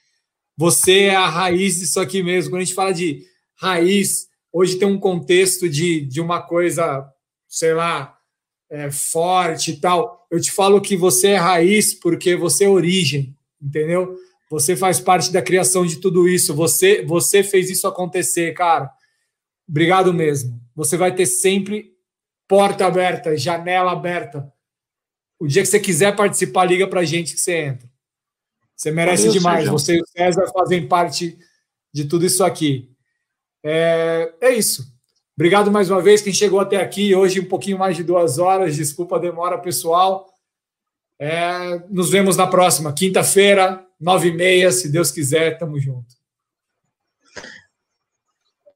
[0.56, 2.50] Você é a raiz disso aqui mesmo.
[2.50, 3.24] Quando a gente fala de
[3.56, 7.08] raiz, hoje tem um contexto de, de uma coisa,
[7.48, 8.16] sei lá,
[8.72, 10.26] é, forte e tal.
[10.30, 14.16] Eu te falo que você é raiz porque você é origem, entendeu?
[14.50, 16.54] Você faz parte da criação de tudo isso.
[16.54, 18.90] Você, você fez isso acontecer, cara.
[19.68, 20.58] Obrigado mesmo.
[20.74, 21.92] Você vai ter sempre
[22.48, 24.50] porta aberta, janela aberta.
[25.38, 27.90] O dia que você quiser participar, liga para a gente que você entra.
[28.74, 29.56] Você merece Valeu, demais.
[29.56, 29.72] Sérgio.
[29.72, 31.38] Você e o César fazem parte
[31.92, 32.90] de tudo isso aqui.
[33.62, 34.91] É, é isso.
[35.42, 37.16] Obrigado mais uma vez quem chegou até aqui.
[37.16, 38.76] Hoje um pouquinho mais de duas horas.
[38.76, 40.32] Desculpa a demora, pessoal.
[41.18, 45.58] É, nos vemos na próxima quinta-feira, nove e meia, se Deus quiser.
[45.58, 46.14] Tamo junto.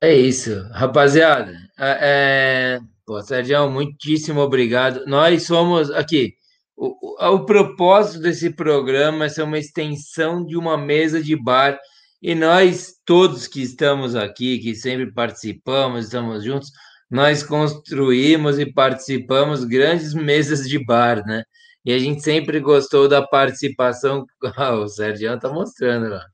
[0.00, 1.52] É isso, rapaziada.
[1.78, 2.80] É, é...
[3.06, 5.06] Pô, Sérgio, muitíssimo obrigado.
[5.06, 6.34] Nós somos aqui.
[6.76, 11.78] O, o, o propósito desse programa é ser uma extensão de uma mesa de bar.
[12.26, 16.72] E nós, todos que estamos aqui, que sempre participamos, estamos juntos,
[17.08, 21.44] nós construímos e participamos grandes mesas de bar, né?
[21.84, 24.26] E a gente sempre gostou da participação.
[24.56, 26.26] Ah, o Sérgio está mostrando lá.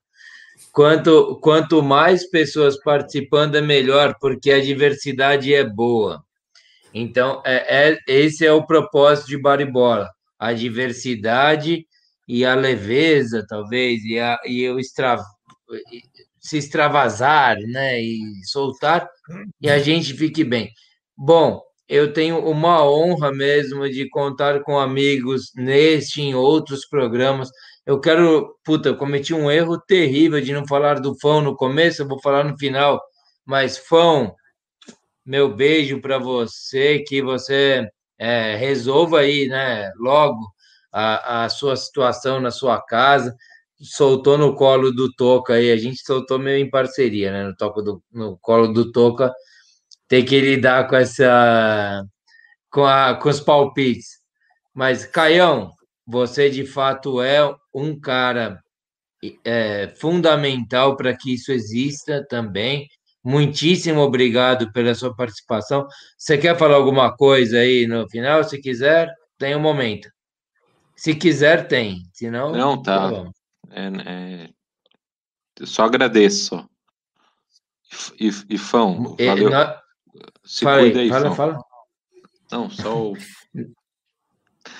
[0.73, 6.24] Quanto, quanto mais pessoas participando, é melhor, porque a diversidade é boa.
[6.94, 10.09] Então, é, é esse é o propósito de Baribola,
[10.39, 11.86] a diversidade
[12.27, 15.19] e a leveza, talvez, e, a, e eu extra,
[16.40, 19.09] se extravasar, né, e soltar,
[19.60, 20.70] e a gente fique bem.
[21.16, 27.51] Bom, eu tenho uma honra mesmo de contar com amigos neste e em outros programas.
[27.84, 32.02] Eu quero, puta, eu cometi um erro terrível de não falar do Fão no começo,
[32.02, 33.01] eu vou falar no final,
[33.44, 34.34] mas Fão,
[35.24, 40.40] meu beijo para você, que você é, resolva aí, né, logo
[40.93, 43.34] a, a sua situação na sua casa.
[43.83, 47.83] Soltou no colo do Toca aí, a gente soltou meio em parceria, né, no, toco
[47.83, 49.33] do, no colo do Toca,
[50.09, 52.05] tem que lidar com essa,
[52.71, 54.21] com, a, com os palpites.
[54.75, 55.71] Mas, Caião,
[56.07, 57.41] você de fato é
[57.75, 58.61] um cara
[59.45, 62.89] é, fundamental para que isso exista também.
[63.25, 65.87] Muitíssimo obrigado pela sua participação.
[66.19, 68.43] Você quer falar alguma coisa aí no final?
[68.43, 70.09] Se quiser, tem um momento.
[70.97, 72.03] Se quiser, tem.
[72.13, 73.11] Se não, não tá.
[73.11, 73.31] tá
[73.73, 74.51] é, é...
[75.65, 76.69] Só agradeço.
[78.19, 79.51] E, e Fão, valeu.
[80.44, 81.35] Se fala cuida aí, fala, Fão.
[81.35, 81.59] fala.
[82.51, 83.16] Não, só o.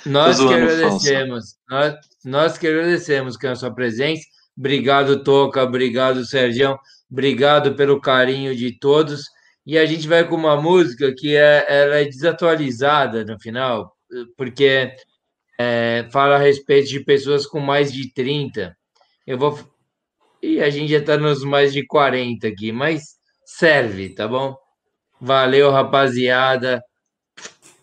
[0.07, 1.57] Nós que agradecemos.
[1.69, 1.95] Nós,
[2.25, 4.23] nós que agradecemos com a sua presença.
[4.57, 5.63] Obrigado, Toca.
[5.63, 6.79] Obrigado, Sergião.
[7.11, 9.25] Obrigado pelo carinho de todos.
[9.67, 13.97] E a gente vai com uma música que é, ela é desatualizada no final,
[14.37, 14.95] porque
[15.59, 18.77] é, fala a respeito de pessoas com mais de 30.
[19.27, 19.59] Eu vou.
[20.43, 24.57] E a gente já está nos mais de 40 aqui, mas serve, tá bom?
[25.21, 26.83] Valeu, rapaziada.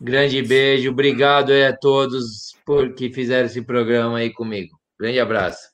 [0.02, 0.90] Grande beijo.
[0.92, 4.78] Obrigado a todos por que fizeram esse programa aí comigo.
[5.00, 5.70] Grande abraço.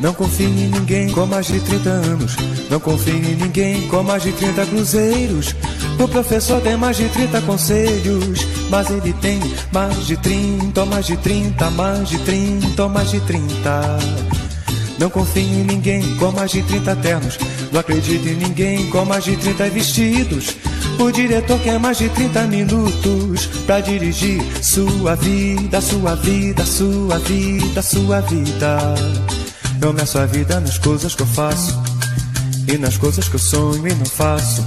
[0.00, 2.36] Não confie em ninguém com mais de 30 anos.
[2.70, 5.54] Não confie em ninguém com mais de 30 cruzeiros.
[5.98, 8.46] O professor tem mais de 30 conselhos.
[8.70, 9.40] Mas ele tem
[9.72, 13.98] mais de 30, mais de 30, mais de 30, mais de 30.
[14.98, 17.38] Não confie em ninguém com mais de 30 ternos.
[17.72, 20.56] Não acredite em ninguém com mais de 30 vestidos.
[20.98, 27.82] O diretor quer mais de 30 minutos pra dirigir sua vida, sua vida, sua vida,
[27.82, 28.78] sua vida.
[29.80, 31.87] Eu meço a vida nas coisas que eu faço
[32.68, 34.64] e nas coisas que eu sonho e não faço.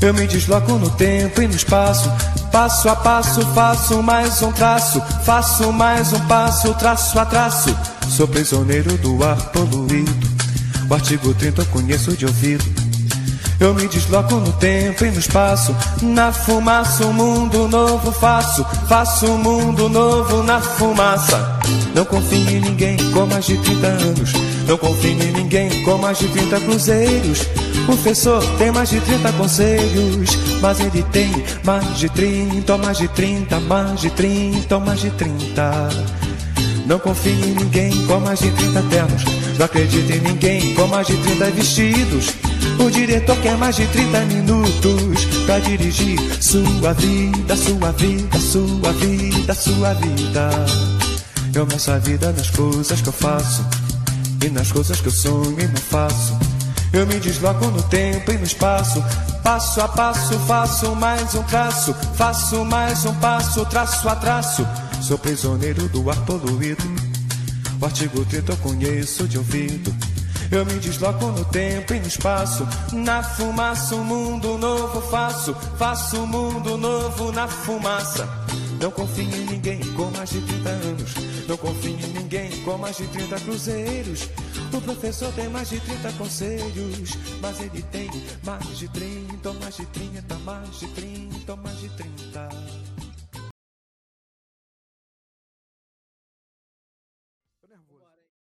[0.00, 2.10] Eu me desloco no tempo e no espaço,
[2.52, 7.74] passo a passo faço mais um traço, faço mais um passo, traço a traço.
[8.08, 10.12] Sou prisioneiro do ar poluído,
[10.90, 12.85] o artigo 30 eu conheço de ouvido.
[13.58, 19.26] Eu me desloco no tempo e no espaço, na fumaça um mundo novo faço, faço
[19.26, 21.58] um mundo novo na fumaça.
[21.94, 24.32] Não confio em ninguém com mais de 30 anos,
[24.68, 27.46] não confio em ninguém com mais de 30 cruzeiros.
[27.82, 30.30] O professor tem mais de 30 conselhos,
[30.60, 31.30] mas ele tem
[31.64, 35.88] mais de 30, mais de 30, mais de 30, mais de 30.
[36.84, 39.24] Não confio em ninguém com mais de 30 ternos,
[39.58, 42.34] não acredito em ninguém com mais de 30 vestidos.
[42.78, 49.54] O diretor quer mais de 30 minutos pra dirigir sua vida, sua vida, sua vida,
[49.54, 50.50] sua vida.
[51.54, 53.64] Eu meço a vida nas coisas que eu faço
[54.44, 56.38] e nas coisas que eu sonho e não faço.
[56.92, 59.02] Eu me desloco no tempo e no espaço,
[59.42, 64.66] passo a passo faço mais um traço, faço mais um passo, traço a traço.
[65.00, 66.84] Sou prisioneiro do ar poluído,
[67.80, 69.94] o artigo 30 eu conheço de ouvido.
[70.50, 72.66] Eu me desloco no tempo e no espaço.
[72.92, 75.54] Na fumaça, um mundo novo faço.
[75.76, 78.28] Faço um mundo novo na fumaça.
[78.80, 81.14] Não confio em ninguém com mais de 30 anos.
[81.48, 84.28] Não confio em ninguém com mais de 30 cruzeiros.
[84.72, 87.10] O professor tem mais de 30 conselhos.
[87.40, 88.10] Mas ele tem
[88.44, 92.85] mais de 30, mais de 30, mais de 30, mais de 30.